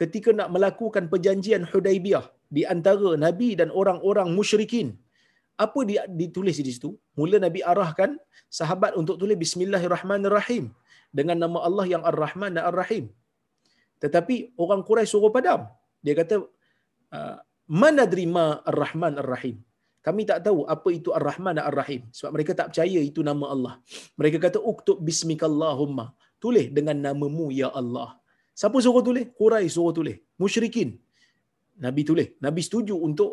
ketika 0.00 0.30
nak 0.38 0.48
melakukan 0.54 1.04
perjanjian 1.12 1.62
Hudaibiyah 1.70 2.24
di 2.56 2.62
antara 2.74 3.10
Nabi 3.26 3.48
dan 3.60 3.68
orang-orang 3.80 4.28
musyrikin 4.38 4.88
Apa 5.54 5.86
dia 5.86 6.02
ditulis 6.20 6.58
di 6.58 6.72
situ? 6.74 6.90
Mula 7.18 7.38
Nabi 7.38 7.62
arahkan 7.62 8.18
sahabat 8.50 8.98
untuk 9.00 9.16
tulis 9.22 9.38
Bismillahirrahmanirrahim 9.38 10.64
dengan 11.14 11.38
nama 11.38 11.62
Allah 11.62 11.86
yang 11.86 12.02
Ar-Rahman 12.10 12.58
dan 12.58 12.66
Ar-Rahim. 12.70 13.04
Tetapi 14.02 14.58
orang 14.58 14.82
Quraisy 14.82 15.14
suruh 15.14 15.30
padam. 15.30 15.70
Dia 16.02 16.14
kata, 16.18 16.42
"Ah, 17.14 17.38
"Manadri 17.70 18.26
ma 18.26 18.58
Ar-Rahman 18.66 19.14
Ar-Rahim." 19.22 19.62
Kami 20.06 20.22
tak 20.30 20.40
tahu 20.46 20.58
apa 20.74 20.88
itu 20.98 21.08
Ar-Rahman 21.18 21.56
dan 21.56 21.64
Ar-Rahim 21.70 22.02
sebab 22.16 22.30
mereka 22.36 22.52
tak 22.58 22.66
percaya 22.70 23.00
itu 23.10 23.20
nama 23.30 23.46
Allah. 23.54 23.74
Mereka 24.20 24.38
kata 24.46 24.58
uktub 24.72 24.98
bismikallahumma. 25.08 26.06
Tulis 26.42 26.66
dengan 26.76 26.96
namamu 27.06 27.46
ya 27.60 27.68
Allah. 27.80 28.08
Siapa 28.60 28.76
suruh 28.84 29.02
tulis? 29.08 29.24
Quraisy 29.38 29.72
suruh 29.76 29.94
tulis. 29.98 30.16
Musyrikin. 30.42 30.90
Nabi 31.84 32.02
tulis. 32.08 32.28
Nabi 32.46 32.60
setuju 32.66 32.94
untuk 33.08 33.30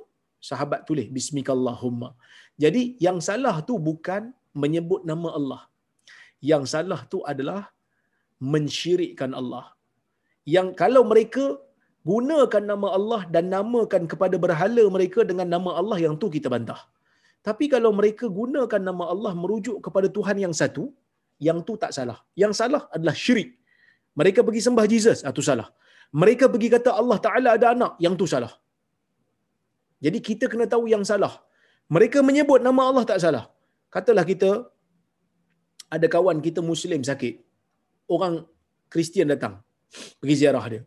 sahabat 0.49 0.87
tulis 0.89 1.07
bismikallahumma. 1.17 2.09
Jadi 2.63 2.81
yang 3.05 3.19
salah 3.27 3.55
tu 3.67 3.75
bukan 3.89 4.31
menyebut 4.61 5.03
nama 5.11 5.29
Allah. 5.39 5.61
Yang 6.51 6.63
salah 6.73 7.01
tu 7.11 7.19
adalah 7.31 7.61
mensyirikkan 8.53 9.31
Allah. 9.41 9.65
Yang 10.55 10.67
kalau 10.81 11.03
mereka 11.11 11.45
gunakan 12.09 12.63
nama 12.71 12.87
Allah 12.97 13.21
dan 13.33 13.45
namakan 13.53 14.03
kepada 14.11 14.35
berhala 14.43 14.83
mereka 14.95 15.21
dengan 15.29 15.47
nama 15.55 15.71
Allah 15.79 15.97
yang 16.05 16.15
tu 16.21 16.27
kita 16.35 16.47
bantah. 16.53 16.81
Tapi 17.47 17.65
kalau 17.73 17.91
mereka 17.99 18.25
gunakan 18.39 18.81
nama 18.89 19.03
Allah 19.13 19.33
merujuk 19.43 19.77
kepada 19.85 20.07
Tuhan 20.17 20.37
yang 20.45 20.53
satu, 20.61 20.83
yang 21.47 21.59
tu 21.67 21.73
tak 21.83 21.91
salah. 21.97 22.17
Yang 22.41 22.53
salah 22.61 22.81
adalah 22.95 23.15
syirik. 23.23 23.49
Mereka 24.19 24.39
pergi 24.47 24.61
sembah 24.67 24.85
Jesus, 24.93 25.19
itu 25.31 25.43
salah. 25.49 25.67
Mereka 26.21 26.45
pergi 26.53 26.69
kata 26.75 26.89
Allah 27.01 27.17
Ta'ala 27.25 27.49
ada 27.57 27.67
anak, 27.75 27.93
yang 28.05 28.13
tu 28.21 28.27
salah. 28.33 28.53
Jadi 30.05 30.19
kita 30.27 30.45
kena 30.51 30.65
tahu 30.73 30.85
yang 30.93 31.03
salah. 31.11 31.33
Mereka 31.95 32.19
menyebut 32.29 32.59
nama 32.67 32.81
Allah 32.89 33.03
tak 33.11 33.19
salah. 33.23 33.45
Katalah 33.95 34.25
kita 34.31 34.49
ada 35.95 36.07
kawan 36.13 36.37
kita 36.45 36.59
Muslim 36.71 37.01
sakit. 37.09 37.33
Orang 38.15 38.33
Kristian 38.93 39.27
datang. 39.33 39.53
Pergi 40.19 40.35
ziarah 40.41 40.65
dia. 40.71 40.81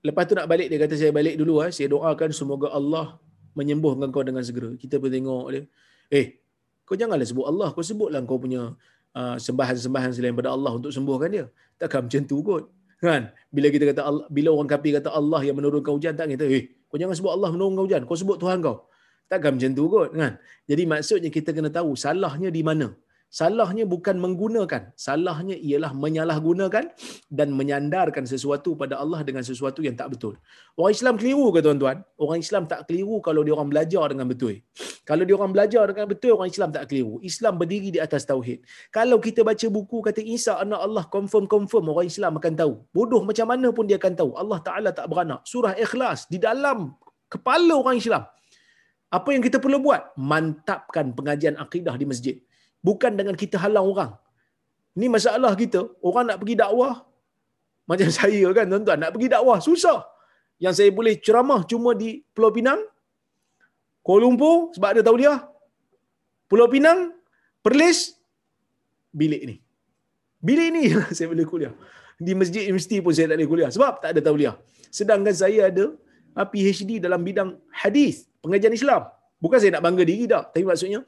Lepas 0.00 0.24
tu 0.24 0.32
nak 0.32 0.48
balik, 0.48 0.72
dia 0.72 0.78
kata 0.80 0.94
saya 0.96 1.12
balik 1.12 1.36
dulu. 1.36 1.60
Eh. 1.60 1.70
Saya 1.72 1.92
doakan 1.92 2.32
semoga 2.32 2.72
Allah 2.72 3.20
menyembuhkan 3.52 4.08
kau 4.08 4.24
dengan 4.24 4.40
segera. 4.40 4.72
Kita 4.80 4.96
pun 4.96 5.12
tengok 5.12 5.46
dia. 5.52 5.62
Eh, 6.08 6.40
kau 6.88 6.96
janganlah 6.96 7.26
sebut 7.28 7.44
Allah. 7.44 7.68
Kau 7.76 7.84
sebutlah 7.84 8.20
kau 8.24 8.40
punya 8.40 8.72
uh, 9.12 9.36
sembahan-sembahan 9.36 10.10
selain 10.16 10.32
pada 10.32 10.56
Allah 10.56 10.72
untuk 10.72 10.88
sembuhkan 10.88 11.28
dia. 11.28 11.44
Takkan 11.76 12.08
macam 12.08 12.22
tu 12.24 12.40
kot. 12.40 12.64
Kan? 13.00 13.32
Bila 13.52 13.68
kita 13.72 13.84
kata 13.92 14.00
Allah, 14.04 14.24
bila 14.28 14.48
orang 14.56 14.68
kafir 14.68 14.96
kata 15.00 15.12
Allah 15.12 15.40
yang 15.44 15.56
menurunkan 15.56 15.92
hujan, 15.96 16.12
tak 16.16 16.32
kita, 16.32 16.44
eh, 16.48 16.72
kau 16.88 16.96
jangan 17.00 17.16
sebut 17.16 17.32
Allah 17.36 17.48
menurunkan 17.52 17.82
hujan. 17.84 18.02
Kau 18.08 18.16
sebut 18.16 18.36
Tuhan 18.40 18.60
kau. 18.64 18.88
Takkan 19.28 19.56
macam 19.56 19.70
tu 19.76 19.84
kot. 19.88 20.08
Kan? 20.16 20.40
Jadi 20.64 20.82
maksudnya 20.88 21.28
kita 21.28 21.52
kena 21.52 21.68
tahu 21.68 21.92
salahnya 21.92 22.48
di 22.48 22.64
mana. 22.64 22.92
Salahnya 23.30 23.86
bukan 23.86 24.18
menggunakan. 24.18 24.90
Salahnya 24.98 25.54
ialah 25.54 25.94
menyalahgunakan 25.94 26.90
dan 27.30 27.48
menyandarkan 27.54 28.26
sesuatu 28.26 28.74
pada 28.74 28.98
Allah 28.98 29.22
dengan 29.22 29.46
sesuatu 29.46 29.86
yang 29.86 29.94
tak 29.94 30.18
betul. 30.18 30.34
Orang 30.74 30.90
Islam 30.90 31.14
keliru 31.14 31.54
ke 31.54 31.62
tuan-tuan? 31.62 32.02
Orang 32.18 32.42
Islam 32.42 32.66
tak 32.66 32.90
keliru 32.90 33.22
kalau 33.22 33.46
dia 33.46 33.54
orang 33.54 33.70
belajar 33.70 34.02
dengan 34.10 34.26
betul. 34.26 34.58
Kalau 35.06 35.22
dia 35.22 35.34
orang 35.38 35.54
belajar 35.54 35.86
dengan 35.94 36.10
betul, 36.10 36.34
orang 36.42 36.50
Islam 36.50 36.74
tak 36.74 36.90
keliru. 36.90 37.22
Islam 37.22 37.54
berdiri 37.54 37.94
di 37.94 38.02
atas 38.02 38.26
tauhid. 38.26 38.66
Kalau 38.90 39.22
kita 39.22 39.46
baca 39.46 39.66
buku 39.70 40.02
kata 40.02 40.18
Isa 40.26 40.58
anak 40.58 40.80
Allah 40.82 41.04
confirm-confirm, 41.06 41.86
orang 41.86 42.10
Islam 42.10 42.34
akan 42.34 42.52
tahu. 42.58 42.74
Bodoh 42.90 43.22
macam 43.22 43.46
mana 43.46 43.70
pun 43.70 43.86
dia 43.86 44.02
akan 44.02 44.14
tahu. 44.18 44.30
Allah 44.34 44.58
Ta'ala 44.58 44.90
tak 44.90 45.06
beranak. 45.06 45.46
Surah 45.46 45.78
Ikhlas 45.78 46.26
di 46.26 46.42
dalam 46.42 46.98
kepala 47.30 47.78
orang 47.78 47.94
Islam. 47.94 48.26
Apa 49.10 49.28
yang 49.34 49.42
kita 49.42 49.62
perlu 49.62 49.78
buat? 49.78 50.18
Mantapkan 50.18 51.14
pengajian 51.14 51.54
akidah 51.62 51.94
di 51.94 52.06
masjid 52.10 52.36
bukan 52.86 53.12
dengan 53.18 53.34
kita 53.42 53.56
halang 53.60 53.86
orang. 53.92 54.12
Ini 54.96 55.06
masalah 55.16 55.52
kita. 55.62 55.80
Orang 56.02 56.28
nak 56.28 56.38
pergi 56.42 56.56
dakwah, 56.62 56.94
macam 57.90 58.08
saya 58.18 58.46
kan 58.56 58.66
tuan-tuan, 58.72 58.98
nak 59.02 59.12
pergi 59.14 59.28
dakwah, 59.34 59.58
susah. 59.68 59.98
Yang 60.60 60.74
saya 60.78 60.90
boleh 60.92 61.14
ceramah 61.24 61.60
cuma 61.64 61.96
di 61.96 62.20
Pulau 62.36 62.52
Pinang, 62.52 62.80
Kuala 64.04 64.28
Lumpur, 64.28 64.72
sebab 64.76 64.88
ada 64.92 65.00
tahu 65.00 65.16
dia. 65.22 65.34
Pulau 66.50 66.68
Pinang, 66.68 67.16
Perlis, 67.64 68.16
bilik 69.12 69.42
ni. 69.48 69.56
Bilik 70.40 70.68
ni 70.72 70.84
saya 71.16 71.28
boleh 71.28 71.44
kuliah. 71.44 71.74
Di 72.20 72.32
masjid 72.36 72.68
universiti 72.68 73.00
pun 73.04 73.12
saya 73.16 73.32
tak 73.32 73.36
boleh 73.40 73.48
kuliah. 73.52 73.70
Sebab 73.72 73.92
tak 74.00 74.10
ada 74.12 74.20
tauliah. 74.20 74.54
Sedangkan 74.92 75.32
saya 75.32 75.68
ada 75.72 75.84
ah, 76.36 76.44
PhD 76.48 77.00
dalam 77.00 77.20
bidang 77.24 77.56
hadis, 77.72 78.28
pengajian 78.44 78.72
Islam. 78.76 79.08
Bukan 79.40 79.56
saya 79.56 79.76
nak 79.76 79.84
bangga 79.84 80.04
diri 80.04 80.24
tak. 80.28 80.52
Tapi 80.52 80.64
maksudnya, 80.68 81.00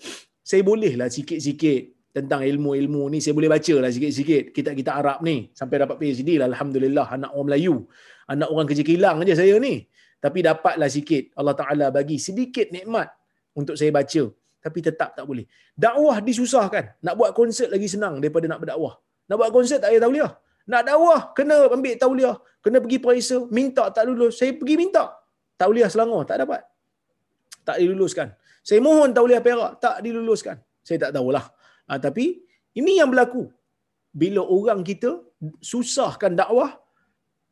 saya 0.43 0.63
boleh 0.67 0.99
lah 0.99 1.07
sikit-sikit 1.07 2.11
tentang 2.13 2.45
ilmu-ilmu 2.45 3.09
ni 3.09 3.19
saya 3.25 3.33
boleh 3.33 3.49
baca 3.49 3.75
lah 3.79 3.89
sikit-sikit 3.89 4.51
kita-kita 4.51 4.91
Arab 4.91 5.19
ni. 5.23 5.49
Sampai 5.55 5.81
dapat 5.81 5.97
PhD 5.97 6.37
lah 6.37 6.51
Alhamdulillah 6.51 7.07
anak 7.09 7.31
orang 7.33 7.47
Melayu. 7.55 7.87
Anak 8.27 8.49
orang 8.51 8.67
kerja 8.67 8.83
kilang 8.83 9.23
aja 9.23 9.39
saya 9.39 9.55
ni. 9.63 9.87
Tapi 10.23 10.39
dapatlah 10.43 10.91
sikit 10.91 11.35
Allah 11.39 11.55
Ta'ala 11.55 11.87
bagi 11.95 12.19
sedikit 12.19 12.71
nikmat 12.75 13.11
untuk 13.55 13.79
saya 13.79 13.95
baca. 13.95 14.23
Tapi 14.63 14.79
tetap 14.79 15.19
tak 15.19 15.25
boleh. 15.27 15.47
Dakwah 15.75 16.23
disusahkan. 16.23 17.03
Nak 17.03 17.15
buat 17.19 17.31
konsert 17.35 17.71
lagi 17.75 17.91
senang 17.91 18.23
daripada 18.23 18.47
nak 18.47 18.63
berdakwah. 18.63 18.99
Nak 19.27 19.37
buat 19.39 19.51
konsert 19.51 19.83
tak 19.83 19.91
payah 19.91 20.03
tauliah. 20.03 20.33
Nak 20.71 20.83
dakwah 20.87 21.21
kena 21.35 21.67
ambil 21.67 21.95
tauliah. 21.99 22.37
Kena 22.63 22.79
pergi 22.79 22.99
perisa 23.03 23.39
minta 23.51 23.91
tak 23.91 24.07
lulus. 24.07 24.39
Saya 24.39 24.55
pergi 24.55 24.75
minta. 24.79 25.11
Tauliah 25.59 25.91
Selangor 25.91 26.23
tak 26.23 26.47
dapat. 26.47 26.63
Tak 27.67 27.79
diluluskan 27.79 28.31
saya 28.63 28.79
mohon 28.79 29.11
tauliah 29.11 29.43
perak 29.43 29.83
tak 29.83 29.99
diluluskan. 30.07 30.57
Saya 30.87 30.99
tak 31.09 31.13
tahulah. 31.19 31.45
Ha, 31.91 31.99
tapi 31.99 32.47
ini 32.79 33.03
yang 33.03 33.11
berlaku. 33.11 33.51
Bila 34.15 34.45
orang 34.45 34.87
kita 34.87 35.19
susahkan 35.59 36.33
dakwah, 36.39 36.79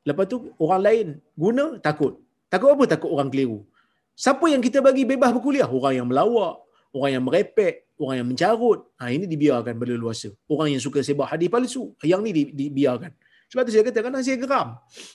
lepas 0.06 0.24
tu 0.30 0.54
orang 0.62 0.80
lain 0.86 1.06
guna 1.34 1.64
takut. 1.82 2.22
Takut 2.46 2.70
apa? 2.74 2.84
Takut 2.94 3.10
orang 3.10 3.28
keliru. 3.32 3.66
Siapa 4.14 4.46
yang 4.52 4.62
kita 4.62 4.78
bagi 4.84 5.02
bebas 5.08 5.30
berkuliah? 5.34 5.66
Orang 5.66 5.94
yang 5.98 6.06
melawak, 6.10 6.62
orang 6.94 7.10
yang 7.18 7.24
merepek, 7.24 7.90
orang 7.98 8.16
yang 8.22 8.28
mencarut. 8.30 8.86
Ha, 9.00 9.10
ini 9.10 9.24
dibiarkan 9.26 9.74
berleluasa. 9.74 10.30
Orang 10.46 10.68
yang 10.70 10.82
suka 10.82 11.02
sebab 11.02 11.26
hadis 11.26 11.48
palsu, 11.50 11.96
yang 12.06 12.20
ni 12.22 12.30
dibiarkan. 12.34 13.10
Sebab 13.50 13.66
tu 13.66 13.72
saya 13.74 13.82
kata, 13.82 13.98
kadang 13.98 14.22
saya 14.22 14.38
geram. 14.38 14.68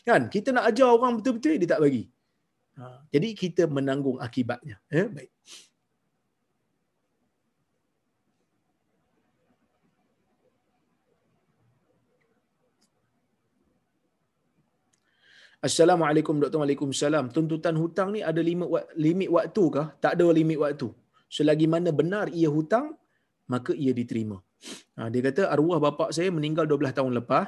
Kan? 0.03 0.27
Kita 0.27 0.51
nak 0.51 0.67
ajar 0.73 0.91
orang 0.91 1.21
betul-betul, 1.21 1.55
dia 1.55 1.69
tak 1.71 1.79
bagi. 1.85 2.03
Ha, 2.75 3.07
jadi 3.13 3.29
kita 3.31 3.63
menanggung 3.71 4.19
akibatnya. 4.19 4.75
Eh? 4.91 5.07
Baik. 5.07 5.31
Assalamualaikum 15.63 16.35
Dr. 16.43 16.59
Waalaikumsalam. 16.59 17.31
Tuntutan 17.31 17.75
hutang 17.79 18.11
ni 18.11 18.19
ada 18.19 18.41
limit, 18.43 18.67
limit 18.99 19.29
waktu 19.31 19.63
kah? 19.71 19.87
Tak 20.03 20.19
ada 20.19 20.27
limit 20.35 20.59
waktu. 20.59 20.91
Selagi 21.31 21.67
mana 21.67 21.95
benar 21.95 22.27
ia 22.31 22.51
hutang, 22.51 22.95
maka 23.47 23.71
ia 23.71 23.95
diterima. 23.95 24.43
Ha, 24.99 25.07
dia 25.07 25.21
kata 25.23 25.47
arwah 25.47 25.79
bapa 25.79 26.11
saya 26.11 26.27
meninggal 26.31 26.67
12 26.67 26.91
tahun 26.91 27.11
lepas. 27.23 27.47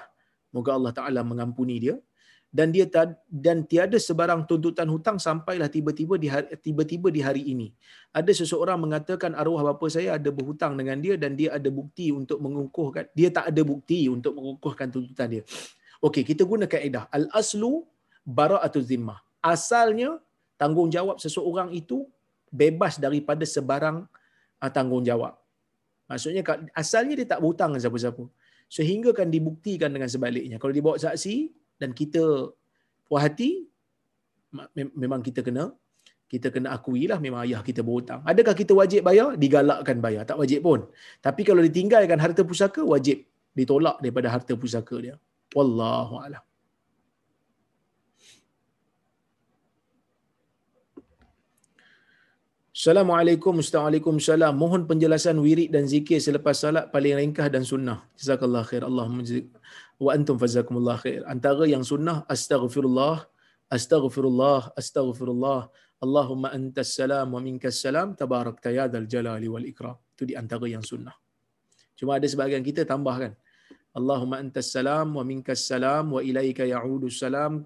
Moga 0.55 0.79
Allah 0.79 0.93
Taala 0.95 1.21
mengampuni 1.27 1.75
dia 1.83 1.95
dan 2.47 2.71
dia 2.71 2.87
dan 3.27 3.67
tiada 3.67 3.99
sebarang 3.99 4.47
tuntutan 4.47 4.87
hutang 4.87 5.19
sampailah 5.19 5.67
tiba-tiba 5.67 6.15
di 6.15 6.31
hari, 6.31 6.47
tiba-tiba 6.63 7.11
di 7.11 7.19
hari 7.19 7.43
ini. 7.43 7.75
Ada 8.15 8.31
seseorang 8.31 8.79
mengatakan 8.79 9.35
arwah 9.35 9.67
bapa 9.67 9.91
saya 9.91 10.15
ada 10.15 10.31
berhutang 10.31 10.79
dengan 10.79 10.97
dia 11.03 11.19
dan 11.19 11.35
dia 11.35 11.53
ada 11.59 11.67
bukti 11.67 12.15
untuk 12.15 12.39
mengukuhkan 12.39 13.11
dia 13.11 13.29
tak 13.29 13.51
ada 13.51 13.61
bukti 13.67 14.07
untuk 14.07 14.31
mengukuhkan 14.39 14.87
tuntutan 14.87 15.27
dia. 15.27 15.43
Okey, 15.99 16.23
kita 16.23 16.47
guna 16.47 16.69
kaedah 16.69 17.11
al-aslu 17.11 17.83
bara'atul 18.27 18.83
zimmah. 18.83 19.19
Asalnya 19.39 20.19
tanggungjawab 20.59 21.17
seseorang 21.23 21.71
itu 21.71 22.03
bebas 22.51 22.99
daripada 22.99 23.47
sebarang 23.47 24.03
uh, 24.59 24.71
tanggungjawab. 24.77 25.33
Maksudnya 26.11 26.43
asalnya 26.75 27.13
dia 27.19 27.27
tak 27.31 27.39
berhutang 27.43 27.71
dengan 27.71 27.83
siapa-siapa. 27.87 28.23
Sehingga 28.67 29.15
kan 29.15 29.31
dibuktikan 29.31 29.91
dengan 29.95 30.11
sebaliknya. 30.11 30.59
Kalau 30.59 30.73
dibawa 30.75 30.99
saksi 30.99 31.35
dan 31.79 31.95
kita 31.95 32.51
puas 33.07 33.23
hati, 33.23 33.63
memang 34.75 35.23
kita 35.23 35.39
kena 35.47 35.71
kita 36.27 36.51
kena 36.51 36.75
akui 36.75 37.07
lah 37.11 37.19
memang 37.23 37.47
ayah 37.47 37.63
kita 37.63 37.79
berhutang. 37.87 38.19
Adakah 38.27 38.51
kita 38.51 38.75
wajib 38.75 39.01
bayar? 39.07 39.39
Digalakkan 39.39 39.97
bayar. 40.03 40.27
Tak 40.27 40.35
wajib 40.41 40.59
pun. 40.67 40.83
Tapi 41.23 41.41
kalau 41.47 41.63
ditinggalkan 41.63 42.19
harta 42.19 42.43
pusaka, 42.43 42.83
wajib 42.83 43.23
ditolak 43.55 43.95
daripada 44.03 44.27
harta 44.35 44.53
pusaka 44.59 44.95
dia. 44.99 45.15
Wallahu 45.55 46.19
a'lam. 46.19 46.43
Assalamualaikum, 52.77 53.57
Assalamualaikum, 53.57 54.21
Mohon 54.53 54.85
penjelasan 54.85 55.41
wirid 55.41 55.73
dan 55.73 55.89
zikir 55.89 56.21
selepas 56.21 56.61
salat 56.61 56.93
paling 56.93 57.17
ringkas 57.17 57.49
dan 57.49 57.65
sunnah. 57.65 58.05
Jazakallah 58.13 58.61
khair. 58.69 58.85
Allahumma 58.85 59.25
wa 59.97 60.13
antum 60.13 60.37
fazakumullah 60.37 61.01
khair. 61.01 61.25
Antara 61.25 61.65
yang 61.65 61.81
sunnah, 61.81 62.21
astaghfirullah, 62.29 63.25
astaghfirullah, 63.73 64.77
astaghfirullah, 64.77 65.73
Allahumma 66.05 66.53
antas 66.53 66.93
salam 66.93 67.33
wa 67.33 67.41
minkas 67.41 67.81
salam 67.81 68.13
tabarakta 68.13 68.69
ya 68.69 68.85
dzal 68.85 69.09
jalali 69.09 69.49
wal 69.49 69.65
ikram. 69.65 69.97
Itu 70.13 70.29
di 70.29 70.37
antara 70.37 70.69
yang 70.69 70.85
sunnah. 70.85 71.17
Cuma 71.97 72.21
ada 72.21 72.29
sebahagian 72.29 72.61
kita 72.61 72.85
tambahkan. 72.85 73.33
Allahumma 73.89 74.37
antas 74.37 74.69
salam 74.69 75.17
wa 75.17 75.25
minkas 75.25 75.65
salam 75.65 76.13
wa 76.13 76.21
ilaika 76.21 76.61
ya'udu 76.61 77.09
salam 77.09 77.65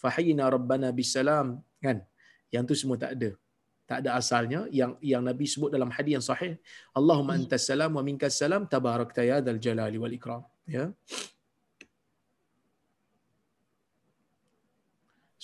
fahina 0.00 0.48
rabbana 0.48 0.88
bisalam 0.96 1.60
kan 1.84 2.00
yang 2.48 2.64
tu 2.64 2.72
semua 2.72 2.96
tak 2.96 3.20
ada 3.20 3.36
tak 3.88 4.02
ada 4.02 4.18
asalnya 4.20 4.60
yang 4.78 4.92
yang 4.98 5.22
nabi 5.22 5.46
sebut 5.46 5.70
dalam 5.70 5.90
hadis 5.94 6.12
yang 6.18 6.26
sahih 6.30 6.52
Allahumma 6.98 7.38
antas 7.38 7.64
salam 7.70 7.94
wa 7.98 8.02
minkas 8.02 8.34
salam 8.42 8.66
tabarakta 8.66 9.22
ya 9.30 9.38
dzal 9.38 9.62
jalali 9.62 9.96
wal 10.02 10.14
ikram 10.18 10.42
ya 10.66 10.90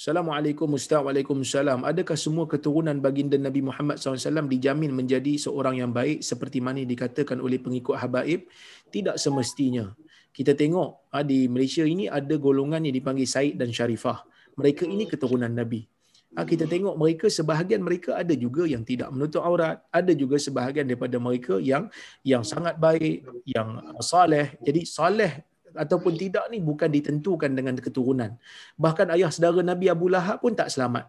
Assalamualaikum 0.02 0.66
Ustaz 0.74 0.98
Waalaikumsalam. 0.98 1.86
Adakah 1.86 2.18
semua 2.18 2.50
keturunan 2.50 2.98
baginda 2.98 3.38
Nabi 3.38 3.62
Muhammad 3.62 4.02
SAW 4.02 4.50
dijamin 4.50 4.90
menjadi 4.90 5.38
seorang 5.38 5.78
yang 5.78 5.94
baik 5.94 6.26
seperti 6.26 6.58
mana 6.58 6.82
dikatakan 6.82 7.38
oleh 7.38 7.62
pengikut 7.62 7.94
habaib? 8.02 8.50
Tidak 8.90 9.14
semestinya. 9.14 9.94
Kita 10.34 10.58
tengok 10.58 11.06
ah, 11.14 11.22
di 11.22 11.46
Malaysia 11.46 11.86
ini 11.86 12.10
ada 12.10 12.34
golongan 12.34 12.82
yang 12.82 12.98
dipanggil 12.98 13.30
Said 13.30 13.54
dan 13.54 13.70
Syarifah. 13.70 14.26
Mereka 14.58 14.90
ini 14.90 15.06
keturunan 15.06 15.54
Nabi. 15.54 15.86
Ah, 16.32 16.48
kita 16.48 16.64
tengok 16.64 16.96
mereka 16.96 17.28
sebahagian 17.28 17.84
mereka 17.84 18.16
ada 18.16 18.32
juga 18.32 18.64
yang 18.64 18.80
tidak 18.88 19.12
menutup 19.12 19.44
aurat, 19.44 19.84
ada 19.92 20.16
juga 20.16 20.40
sebahagian 20.40 20.88
daripada 20.88 21.20
mereka 21.20 21.60
yang 21.60 21.92
yang 22.24 22.40
sangat 22.40 22.80
baik, 22.80 23.28
yang 23.44 23.76
saleh. 24.00 24.56
Jadi 24.64 24.80
saleh 24.88 25.44
ataupun 25.76 26.16
tidak 26.16 26.48
ni 26.48 26.64
bukan 26.64 26.88
ditentukan 26.88 27.52
dengan 27.52 27.76
keturunan. 27.76 28.32
Bahkan 28.80 29.12
ayah 29.12 29.28
saudara 29.28 29.60
Nabi 29.60 29.92
Abu 29.92 30.08
Lahab 30.08 30.40
pun 30.40 30.56
tak 30.56 30.72
selamat 30.72 31.04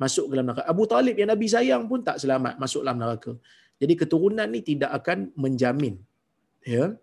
masuk 0.00 0.32
dalam 0.32 0.48
neraka. 0.48 0.64
Abu 0.64 0.88
Talib 0.88 1.14
yang 1.20 1.28
Nabi 1.28 1.44
sayang 1.44 1.84
pun 1.84 2.00
tak 2.00 2.16
selamat 2.24 2.56
masuk 2.56 2.80
dalam 2.88 3.04
neraka. 3.04 3.36
Jadi 3.76 3.94
keturunan 4.00 4.48
ni 4.48 4.64
tidak 4.64 4.96
akan 4.96 5.28
menjamin 5.36 6.00
ya 6.64 6.96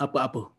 apa-apa. 0.00 0.55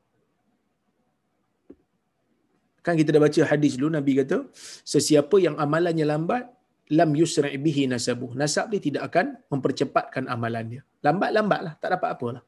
Kan 2.87 2.95
kita 2.95 3.11
dah 3.11 3.19
baca 3.19 3.41
hadis 3.43 3.75
dulu 3.75 3.91
Nabi 3.91 4.15
kata 4.23 4.47
sesiapa 4.87 5.35
yang 5.43 5.59
amalannya 5.59 6.07
lambat 6.07 6.47
lam 6.95 7.11
yusra' 7.11 7.51
bihi 7.51 7.83
nasabuh. 7.91 8.31
Nasab 8.31 8.71
dia 8.71 8.79
tidak 8.79 9.11
akan 9.11 9.35
mempercepatkan 9.51 10.23
amalan 10.31 10.65
dia. 10.71 10.81
Lambat-lambatlah, 11.03 11.75
tak 11.83 11.99
dapat 11.99 12.09
apalah. 12.15 12.43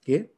Okey. 0.00 0.33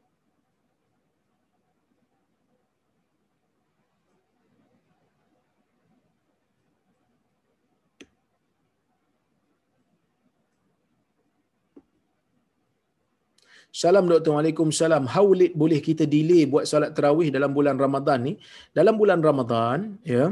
Salam 13.81 14.05
Dr. 14.11 14.33
Waalaikumsalam. 14.35 15.05
How 15.15 15.27
boleh 15.63 15.81
kita 15.89 16.05
delay 16.15 16.43
buat 16.53 16.65
solat 16.71 16.91
tarawih 16.97 17.29
dalam 17.37 17.51
bulan 17.57 17.77
Ramadan 17.85 18.19
ni? 18.29 18.33
Dalam 18.79 18.95
bulan 19.01 19.21
Ramadan, 19.29 20.01
ya. 20.13 20.25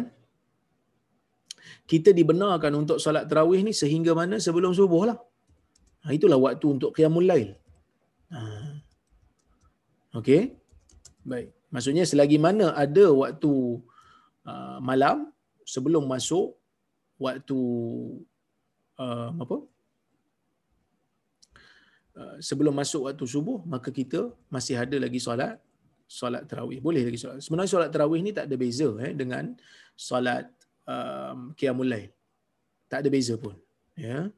Kita 1.90 2.10
dibenarkan 2.18 2.72
untuk 2.80 2.96
solat 3.04 3.24
tarawih 3.30 3.60
ni 3.66 3.72
sehingga 3.82 4.12
mana 4.20 4.40
sebelum 4.46 4.72
subuh 4.78 5.02
lah. 5.12 5.18
Ha, 6.04 6.16
itulah 6.16 6.38
waktu 6.46 6.66
untuk 6.76 6.90
qiyamul 6.96 7.26
lail. 7.30 7.50
Ha. 8.32 8.40
Okey. 10.20 10.42
Baik. 11.30 11.48
Maksudnya 11.74 12.04
selagi 12.08 12.38
mana 12.46 12.66
ada 12.84 13.04
waktu 13.22 13.52
uh, 14.48 14.78
malam 14.88 15.28
sebelum 15.74 16.04
masuk 16.14 16.56
waktu 17.20 17.60
uh, 19.04 19.28
apa? 19.44 19.56
Uh, 22.14 22.38
sebelum 22.38 22.70
masuk 22.70 23.10
waktu 23.10 23.26
subuh 23.26 23.58
maka 23.66 23.90
kita 23.90 24.30
masih 24.46 24.78
ada 24.78 24.96
lagi 25.02 25.18
solat 25.18 25.58
solat 26.06 26.46
tarawih. 26.46 26.78
Boleh 26.78 27.02
lagi 27.02 27.18
solat. 27.18 27.42
Sebenarnya 27.42 27.70
solat 27.74 27.90
tarawih 27.90 28.22
ni 28.22 28.30
tak 28.30 28.46
ada 28.46 28.54
beza 28.54 28.88
eh 29.02 29.10
dengan 29.10 29.44
solat 29.98 30.46
um, 30.86 31.50
qiyamul 31.58 31.90
lail. 31.90 32.10
Tak 32.86 33.02
ada 33.02 33.08
beza 33.10 33.34
pun 33.34 33.58
ya. 33.98 34.30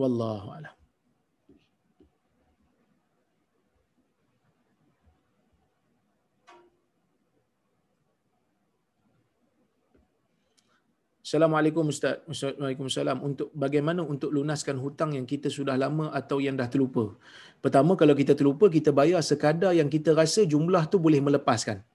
Wallahu 0.00 0.48
alam 0.56 0.79
Assalamualaikum 11.30 11.86
Ustaz. 11.94 12.26
Waalaikumsalam. 12.58 13.22
Untuk 13.22 13.54
bagaimana 13.54 14.02
untuk 14.02 14.34
lunaskan 14.34 14.82
hutang 14.82 15.14
yang 15.14 15.30
kita 15.30 15.46
sudah 15.46 15.78
lama 15.78 16.10
atau 16.10 16.42
yang 16.42 16.58
dah 16.58 16.66
terlupa? 16.66 17.14
Pertama, 17.62 17.94
kalau 17.94 18.18
kita 18.18 18.34
terlupa, 18.34 18.66
kita 18.66 18.90
bayar 18.90 19.22
sekadar 19.22 19.70
yang 19.70 19.86
kita 19.86 20.10
rasa 20.10 20.42
jumlah 20.42 20.90
tu 20.90 20.98
boleh 20.98 21.22
melepaskan. 21.22 21.86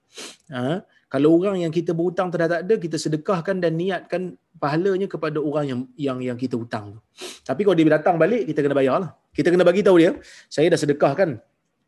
Ha? 0.48 0.80
Kalau 1.12 1.36
orang 1.36 1.60
yang 1.60 1.68
kita 1.68 1.92
berhutang 1.92 2.32
tak 2.32 2.48
ada, 2.48 2.74
kita 2.80 2.96
sedekahkan 2.96 3.60
dan 3.60 3.76
niatkan 3.76 4.40
pahalanya 4.56 5.04
kepada 5.04 5.36
orang 5.36 5.68
yang 5.68 5.80
yang 6.00 6.18
yang 6.32 6.38
kita 6.40 6.56
hutang. 6.56 6.96
Tapi 7.44 7.60
kalau 7.60 7.76
dia 7.76 7.92
datang 7.92 8.16
balik, 8.16 8.48
kita 8.48 8.64
kena 8.64 8.72
bayar 8.72 9.04
lah. 9.04 9.12
Kita 9.36 9.52
kena 9.52 9.68
bagi 9.68 9.84
tahu 9.84 10.00
dia, 10.00 10.16
saya 10.48 10.72
dah 10.72 10.80
sedekahkan 10.80 11.36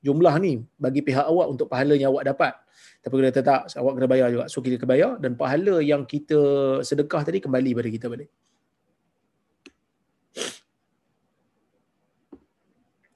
jumlah 0.05 0.37
ni 0.37 0.69
bagi 0.77 1.01
pihak 1.01 1.25
awak 1.25 1.49
untuk 1.49 1.73
pahalanya 1.73 2.13
awak 2.13 2.29
dapat. 2.29 2.53
Tapi 3.09 3.25
kita 3.25 3.41
tak, 3.41 3.73
awak 3.81 3.97
kena 3.97 4.05
bayar 4.05 4.29
juga. 4.29 4.45
So 4.53 4.61
kita 4.61 4.77
kena 4.77 4.93
bayar 4.93 5.11
dan 5.17 5.33
pahala 5.33 5.81
yang 5.81 6.05
kita 6.05 6.37
sedekah 6.85 7.25
tadi 7.25 7.41
kembali 7.41 7.73
pada 7.73 7.89
kita 7.89 8.05
balik. 8.13 8.29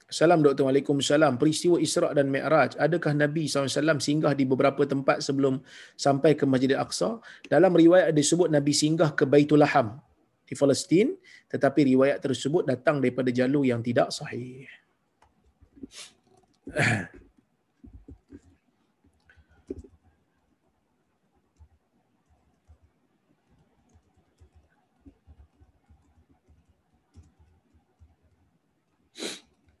Salam 0.09 0.41
Dr. 0.41 0.65
Waalaikumsalam. 0.65 1.37
Peristiwa 1.37 1.77
Isra' 1.77 2.09
dan 2.17 2.33
Mi'raj. 2.33 2.73
Adakah 2.81 3.13
Nabi 3.13 3.45
SAW 3.45 4.01
singgah 4.01 4.33
di 4.33 4.49
beberapa 4.49 4.81
tempat 4.81 5.21
sebelum 5.21 5.61
sampai 5.93 6.33
ke 6.33 6.49
Masjid 6.49 6.73
Al-Aqsa? 6.73 7.21
Dalam 7.45 7.77
riwayat 7.77 8.17
disebut 8.17 8.49
Nabi 8.49 8.73
singgah 8.73 9.13
ke 9.13 9.29
Baitul 9.29 9.61
Laham 9.61 10.01
di 10.49 10.57
Palestin. 10.57 11.13
Tetapi 11.53 11.93
riwayat 11.93 12.17
tersebut 12.17 12.65
datang 12.65 12.97
daripada 12.97 13.29
jalur 13.29 13.61
yang 13.61 13.85
tidak 13.85 14.09
sahih. 14.09 14.65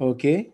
Okey. 0.00 0.48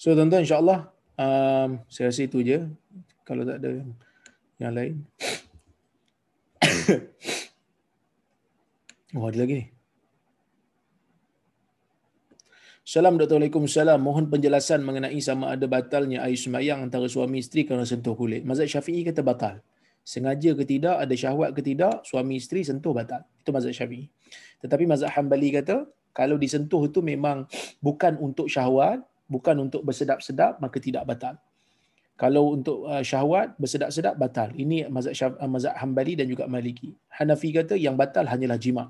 So 0.00 0.16
tuan-tuan 0.16 0.48
insyaAllah 0.48 0.88
um, 1.20 1.84
saya 1.92 2.08
rasa 2.08 2.24
itu 2.24 2.40
je. 2.40 2.64
Kalau 3.28 3.44
tak 3.44 3.60
ada 3.60 3.84
yang 4.56 4.72
lain. 4.72 5.04
oh 9.20 9.28
ada 9.28 9.36
lagi 9.36 9.60
ni. 9.60 9.68
Salam 12.80 13.20
Dr. 13.20 13.36
Waalaikumsalam. 13.36 14.00
Mohon 14.00 14.32
penjelasan 14.32 14.80
mengenai 14.80 15.20
sama 15.20 15.52
ada 15.52 15.68
batalnya 15.68 16.24
air 16.24 16.40
semayang 16.40 16.80
antara 16.80 17.12
suami 17.12 17.44
isteri 17.44 17.68
kerana 17.68 17.84
sentuh 17.84 18.16
kulit. 18.16 18.40
Mazhab 18.40 18.72
Syafi'i 18.72 19.04
kata 19.04 19.20
batal 19.20 19.60
sengaja 20.06 20.54
ke 20.54 20.62
tidak, 20.62 21.02
ada 21.02 21.14
syahwat 21.18 21.50
ke 21.50 21.66
tidak, 21.66 22.06
suami 22.06 22.38
isteri 22.38 22.62
sentuh 22.62 22.94
batal. 22.94 23.26
Itu 23.42 23.50
mazhab 23.50 23.74
Syafi'i. 23.74 24.06
Tetapi 24.62 24.86
mazhab 24.86 25.10
Hambali 25.10 25.50
kata, 25.50 25.82
kalau 26.14 26.38
disentuh 26.38 26.86
itu 26.86 27.02
memang 27.02 27.50
bukan 27.82 28.14
untuk 28.22 28.46
syahwat, 28.46 29.02
bukan 29.26 29.66
untuk 29.66 29.82
bersedap-sedap, 29.82 30.62
maka 30.62 30.78
tidak 30.78 31.02
batal. 31.02 31.34
Kalau 32.16 32.56
untuk 32.56 32.88
uh, 32.88 33.04
syahwat, 33.04 33.58
bersedap-sedap, 33.60 34.16
batal. 34.16 34.48
Ini 34.56 34.88
mazhab, 34.88 35.36
uh, 35.36 35.50
mazhab 35.50 35.76
Hambali 35.76 36.16
dan 36.16 36.30
juga 36.30 36.48
Maliki. 36.48 36.96
Hanafi 37.12 37.52
kata 37.52 37.76
yang 37.76 37.98
batal 37.98 38.24
hanyalah 38.24 38.56
jima. 38.56 38.88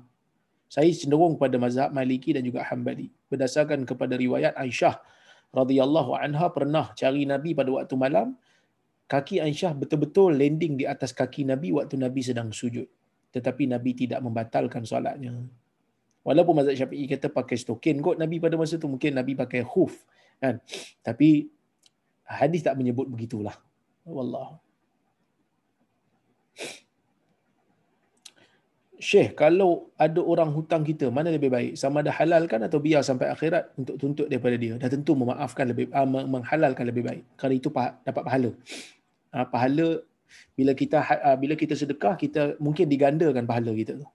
Saya 0.71 0.87
cenderung 0.95 1.35
pada 1.35 1.59
mazhab 1.59 1.91
Maliki 1.91 2.31
dan 2.31 2.45
juga 2.47 2.63
Hambali. 2.63 3.11
Berdasarkan 3.27 3.83
kepada 3.83 4.15
riwayat 4.15 4.55
Aisyah 4.55 4.95
radhiyallahu 5.51 6.15
anha 6.15 6.47
pernah 6.55 6.95
cari 6.95 7.27
Nabi 7.27 7.51
pada 7.51 7.67
waktu 7.67 7.95
malam, 7.99 8.39
kaki 9.07 9.39
Aisyah 9.39 9.73
betul-betul 9.73 10.35
landing 10.35 10.75
di 10.75 10.85
atas 10.85 11.15
kaki 11.15 11.47
Nabi 11.47 11.71
waktu 11.71 11.95
Nabi 11.95 12.21
sedang 12.21 12.51
sujud. 12.51 12.85
Tetapi 13.31 13.71
Nabi 13.71 13.95
tidak 13.95 14.19
membatalkan 14.19 14.83
solatnya. 14.83 15.33
Walaupun 16.27 16.59
mazhab 16.59 16.75
Syafi'i 16.75 17.07
kata 17.07 17.31
pakai 17.31 17.55
stokin 17.55 18.03
kot 18.03 18.19
Nabi 18.19 18.43
pada 18.43 18.59
masa 18.59 18.75
tu 18.75 18.91
mungkin 18.91 19.15
Nabi 19.15 19.31
pakai 19.31 19.63
khuf 19.63 20.03
kan. 20.43 20.59
Tapi 20.99 21.47
hadis 22.27 22.61
tak 22.67 22.75
menyebut 22.75 23.07
begitulah. 23.07 23.55
Wallah. 24.03 24.59
Syekh, 28.97 29.37
kalau 29.37 29.93
ada 29.93 30.17
orang 30.25 30.49
hutang 30.57 30.81
kita, 30.81 31.13
mana 31.13 31.29
lebih 31.29 31.53
baik? 31.53 31.77
Sama 31.77 32.01
ada 32.01 32.09
halalkan 32.09 32.65
atau 32.65 32.81
biar 32.81 33.05
sampai 33.05 33.29
akhirat 33.29 33.77
untuk 33.77 33.93
tuntut 34.01 34.25
daripada 34.25 34.57
dia? 34.57 34.73
Dah 34.81 34.89
tentu 34.89 35.13
memaafkan 35.13 35.69
lebih, 35.69 35.93
uh, 35.93 36.09
menghalalkan 36.09 36.81
lebih 36.89 37.05
baik. 37.05 37.23
Kerana 37.37 37.53
itu 37.53 37.69
dapat 37.77 38.23
pahala. 38.25 38.51
Uh, 39.37 39.45
pahala, 39.45 40.01
bila 40.57 40.73
kita 40.73 40.97
uh, 40.97 41.37
bila 41.37 41.53
kita 41.53 41.77
sedekah, 41.77 42.17
kita 42.17 42.57
mungkin 42.57 42.89
digandakan 42.89 43.45
pahala 43.45 43.69
kita 43.77 44.01
tu. 44.01 44.07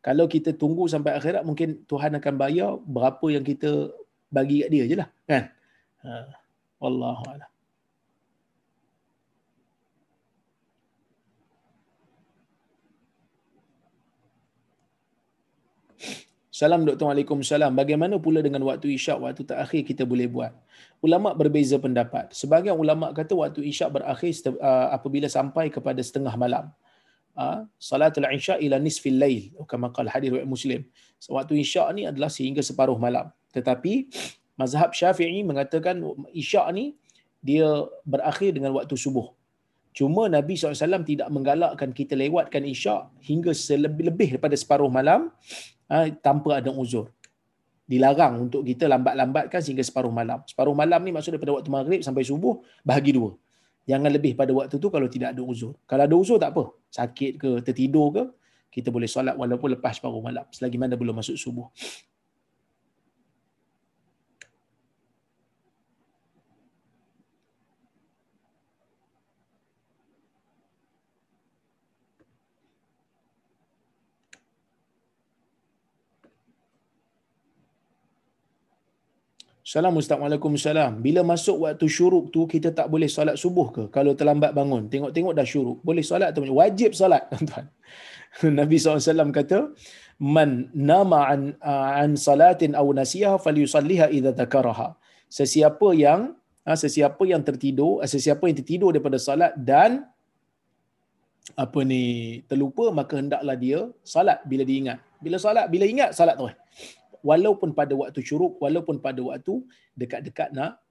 Kalau 0.00 0.24
kita 0.24 0.56
tunggu 0.56 0.88
sampai 0.88 1.12
akhirat, 1.20 1.44
mungkin 1.44 1.84
Tuhan 1.84 2.16
akan 2.16 2.34
bayar 2.40 2.80
berapa 2.80 3.26
yang 3.28 3.44
kita 3.44 3.92
bagi 4.32 4.64
kat 4.64 4.68
dia 4.72 4.84
je 4.88 4.96
lah. 4.96 5.08
Kan? 5.28 5.44
Uh, 6.00 6.26
Wallahu'alam. 6.80 7.52
Salam 16.52 16.84
Dr. 16.84 17.08
Waalaikumsalam. 17.08 17.72
Bagaimana 17.74 18.20
pula 18.22 18.38
dengan 18.44 18.62
waktu 18.68 18.94
isyak, 18.94 19.18
waktu 19.18 19.42
terakhir 19.42 19.82
kita 19.82 20.04
boleh 20.04 20.28
buat? 20.28 20.52
Ulama 21.02 21.34
berbeza 21.34 21.76
pendapat. 21.82 22.30
Sebagian 22.30 22.78
ulama 22.78 23.10
kata 23.10 23.34
waktu 23.34 23.66
isyak 23.66 23.90
berakhir 23.98 24.32
uh, 24.54 24.94
apabila 24.94 25.26
sampai 25.26 25.66
kepada 25.68 25.98
setengah 25.98 26.34
malam. 26.38 26.70
Uh, 27.32 27.64
salatul 27.80 28.28
isyak 28.28 28.62
ila 28.62 28.78
nisfil 28.78 29.18
lail. 29.18 29.50
Kama 29.66 29.90
hadis 30.10 30.30
riwayat 30.30 30.46
Muslim. 30.46 30.86
So, 31.18 31.34
waktu 31.34 31.58
isyak 31.64 31.88
ni 31.96 32.06
adalah 32.06 32.30
sehingga 32.30 32.62
separuh 32.62 32.94
malam. 33.00 33.32
Tetapi 33.50 34.12
mazhab 34.54 34.94
Syafi'i 34.94 35.42
mengatakan 35.42 35.98
isyak 36.30 36.70
ni 36.76 36.94
dia 37.42 37.66
berakhir 38.06 38.54
dengan 38.54 38.70
waktu 38.78 38.94
subuh. 38.94 39.34
Cuma 39.92 40.24
Nabi 40.24 40.56
SAW 40.56 41.04
tidak 41.04 41.28
menggalakkan 41.28 41.92
kita 41.92 42.16
lewatkan 42.16 42.64
isyak 42.64 43.12
hingga 43.20 43.52
selebih-lebih 43.52 44.38
daripada 44.38 44.56
separuh 44.56 44.88
malam 44.88 45.28
ha, 45.92 46.08
tanpa 46.24 46.64
ada 46.64 46.72
uzur. 46.72 47.12
Dilarang 47.82 48.48
untuk 48.48 48.62
kita 48.62 48.86
lambat-lambatkan 48.86 49.58
sehingga 49.58 49.82
separuh 49.82 50.14
malam. 50.14 50.40
Separuh 50.46 50.72
malam 50.72 51.02
ni 51.02 51.10
maksud 51.10 51.34
daripada 51.34 51.58
waktu 51.58 51.68
maghrib 51.68 52.00
sampai 52.00 52.22
subuh, 52.22 52.62
bahagi 52.86 53.12
dua. 53.12 53.34
Jangan 53.82 54.10
lebih 54.14 54.38
pada 54.38 54.54
waktu 54.54 54.78
tu 54.78 54.88
kalau 54.88 55.10
tidak 55.10 55.34
ada 55.34 55.42
uzur. 55.42 55.74
Kalau 55.90 56.02
ada 56.06 56.14
uzur 56.14 56.38
tak 56.38 56.54
apa. 56.54 56.70
Sakit 56.88 57.32
ke, 57.34 57.48
tertidur 57.66 58.14
ke, 58.14 58.22
kita 58.70 58.94
boleh 58.94 59.10
solat 59.10 59.34
walaupun 59.34 59.74
lepas 59.74 59.98
separuh 59.98 60.22
malam. 60.22 60.46
Selagi 60.54 60.78
mana 60.78 60.94
belum 60.94 61.18
masuk 61.18 61.34
subuh. 61.34 61.66
Salam 79.72 79.96
Ustaz. 80.00 80.20
Waalaikumsalam. 80.22 81.00
Bila 81.06 81.20
masuk 81.32 81.64
waktu 81.64 81.86
syuruk 81.96 82.24
tu, 82.34 82.44
kita 82.52 82.68
tak 82.78 82.86
boleh 82.92 83.08
solat 83.08 83.36
subuh 83.42 83.66
ke? 83.76 83.82
Kalau 83.96 84.12
terlambat 84.20 84.52
bangun. 84.58 84.82
Tengok-tengok 84.92 85.32
dah 85.38 85.46
syuruk. 85.52 85.78
Boleh 85.88 86.04
solat 86.04 86.28
atau 86.32 86.44
Wajib 86.60 86.92
solat, 86.92 87.24
tuan 87.48 87.66
Nabi 88.60 88.76
SAW 88.76 89.32
kata, 89.32 89.58
Man 90.20 90.50
nama 90.76 91.20
an, 91.32 91.42
an 92.04 92.12
salatin 92.26 92.76
aw 92.80 92.84
nasiha 93.00 93.32
falyusalliha 93.44 94.06
idza 94.16 94.32
takaraha. 94.36 94.88
Sesiapa 95.38 95.88
yang 96.04 96.20
ha, 96.68 96.76
sesiapa 96.84 97.24
yang 97.32 97.40
tertidur, 97.48 98.04
sesiapa 98.04 98.44
yang 98.48 98.56
tertidur 98.60 98.90
daripada 98.92 99.16
solat 99.16 99.56
dan 99.56 100.04
apa 101.64 101.80
ni 101.90 102.04
terlupa 102.46 102.84
maka 102.98 103.18
hendaklah 103.20 103.56
dia 103.64 103.80
solat 104.04 104.38
bila 104.44 104.68
diingat. 104.68 105.00
Bila 105.24 105.36
solat, 105.40 105.66
bila 105.72 105.84
ingat 105.88 106.12
solat 106.12 106.36
tu 106.40 106.46
walaupun 107.22 107.70
pada 107.78 107.94
waktu 107.94 108.20
syuruk, 108.20 108.58
walaupun 108.58 108.98
pada 108.98 109.22
waktu 109.22 109.62
dekat-dekat 109.94 110.50
nak 110.52 110.82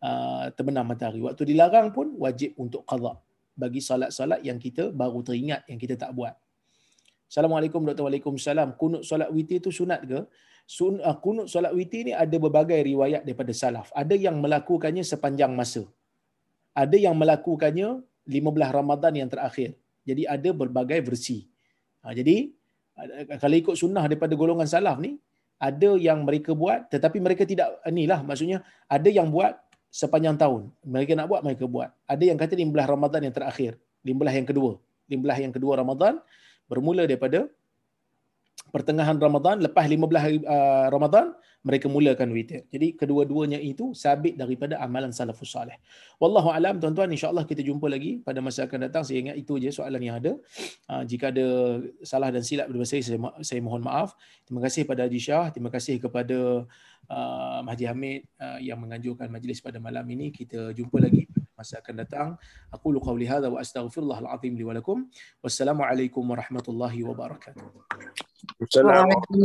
uh, 0.00 0.48
terbenam 0.54 0.86
matahari. 0.86 1.20
Waktu 1.20 1.42
dilarang 1.50 1.90
pun 1.96 2.14
wajib 2.16 2.56
untuk 2.56 2.86
qadha 2.86 3.18
bagi 3.58 3.82
solat-solat 3.82 4.40
yang 4.46 4.56
kita 4.56 4.94
baru 4.94 5.20
teringat 5.26 5.66
yang 5.68 5.76
kita 5.76 5.98
tak 5.98 6.14
buat. 6.16 6.34
Assalamualaikum 7.30 7.84
Dr. 7.86 8.02
Waalaikumsalam. 8.06 8.74
Kunut 8.80 9.02
solat 9.06 9.30
witir 9.30 9.62
itu 9.62 9.70
sunat 9.70 10.02
ke? 10.06 10.26
Sun, 10.66 11.02
uh, 11.02 11.16
kunut 11.18 11.46
solat 11.50 11.74
witir 11.74 12.06
ni 12.06 12.12
ada 12.14 12.36
berbagai 12.38 12.78
riwayat 12.90 13.26
daripada 13.26 13.52
salaf. 13.54 13.90
Ada 13.94 14.14
yang 14.14 14.38
melakukannya 14.38 15.02
sepanjang 15.02 15.52
masa. 15.54 15.86
Ada 16.74 16.94
yang 16.94 17.18
melakukannya 17.18 18.02
15 18.30 18.78
Ramadan 18.78 19.12
yang 19.18 19.28
terakhir. 19.30 19.74
Jadi 20.06 20.22
ada 20.26 20.50
berbagai 20.54 21.02
versi. 21.02 21.50
Ha, 22.02 22.14
jadi 22.14 22.54
kalau 23.42 23.56
ikut 23.56 23.74
sunnah 23.76 24.04
daripada 24.06 24.32
golongan 24.36 24.68
salaf 24.68 24.96
ni, 25.00 25.16
ada 25.60 25.90
yang 26.00 26.24
mereka 26.24 26.56
buat 26.56 26.88
tetapi 26.88 27.20
mereka 27.20 27.44
tidak 27.44 27.76
inilah 27.84 28.24
maksudnya 28.24 28.64
ada 28.88 29.06
yang 29.12 29.28
buat 29.28 29.60
sepanjang 29.90 30.38
tahun. 30.38 30.70
Mereka 30.86 31.18
nak 31.18 31.26
buat 31.26 31.42
mereka 31.42 31.66
buat. 31.66 31.90
Ada 32.06 32.30
yang 32.30 32.38
kata 32.38 32.54
15 32.54 32.70
Ramadan 32.86 33.20
yang 33.26 33.34
terakhir 33.34 33.76
15 34.06 34.38
yang 34.38 34.46
kedua. 34.48 34.72
15 35.10 35.44
yang 35.50 35.52
kedua 35.52 35.72
Ramadan 35.82 36.14
bermula 36.70 37.02
daripada 37.04 37.50
pertengahan 38.70 39.18
Ramadan 39.18 39.60
lepas 39.60 39.84
15 39.84 40.46
uh, 40.46 40.86
Ramadan 40.88 41.34
mereka 41.60 41.92
mulakan 41.92 42.32
witir. 42.32 42.64
Jadi 42.72 42.96
kedua-duanya 42.96 43.60
itu 43.60 43.92
sabit 43.92 44.38
daripada 44.40 44.80
amalan 44.80 45.12
salafus 45.12 45.52
salih. 45.52 45.76
Wallahu 46.16 46.48
alam 46.48 46.80
tuan-tuan 46.80 47.12
insya-Allah 47.12 47.44
kita 47.44 47.60
jumpa 47.60 47.84
lagi 47.90 48.24
pada 48.24 48.40
masa 48.40 48.64
akan 48.64 48.88
datang. 48.88 49.04
Saya 49.04 49.28
ingat 49.28 49.36
itu 49.36 49.60
je 49.60 49.68
soalan 49.68 50.00
yang 50.00 50.16
ada. 50.16 50.32
Uh, 50.88 51.04
jika 51.04 51.28
ada 51.28 51.78
salah 52.00 52.32
dan 52.32 52.40
silap 52.40 52.72
daripada 52.72 52.88
saya, 52.88 53.02
saya 53.44 53.60
mohon 53.60 53.84
maaf. 53.84 54.16
Terima 54.48 54.64
kasih 54.64 54.88
pada 54.88 55.04
Haji 55.04 55.20
Shah, 55.20 55.52
terima 55.52 55.68
kasih 55.68 56.00
kepada 56.00 56.64
uh, 57.10 57.60
Haji 57.68 57.84
Hamid 57.90 58.24
uh, 58.40 58.56
yang 58.62 58.80
menganjurkan 58.80 59.28
majlis 59.28 59.60
pada 59.60 59.76
malam 59.76 60.06
ini. 60.08 60.32
Kita 60.32 60.72
jumpa 60.72 60.96
lagi 60.96 61.28
masa 61.60 61.84
akan 61.84 61.94
datang. 62.00 62.28
Aku 62.72 62.96
qauli 62.96 63.28
hadza 63.28 63.52
wa 63.52 63.60
astaghfirullahal 63.60 64.32
azim 64.32 64.56
li 64.56 64.64
wa 64.64 64.72
lakum. 64.72 65.04
Wassalamualaikum 65.44 66.24
warahmatullahi 66.24 67.04
wabarakatuh. 67.04 67.68
Assalamualaikum. 68.64 69.38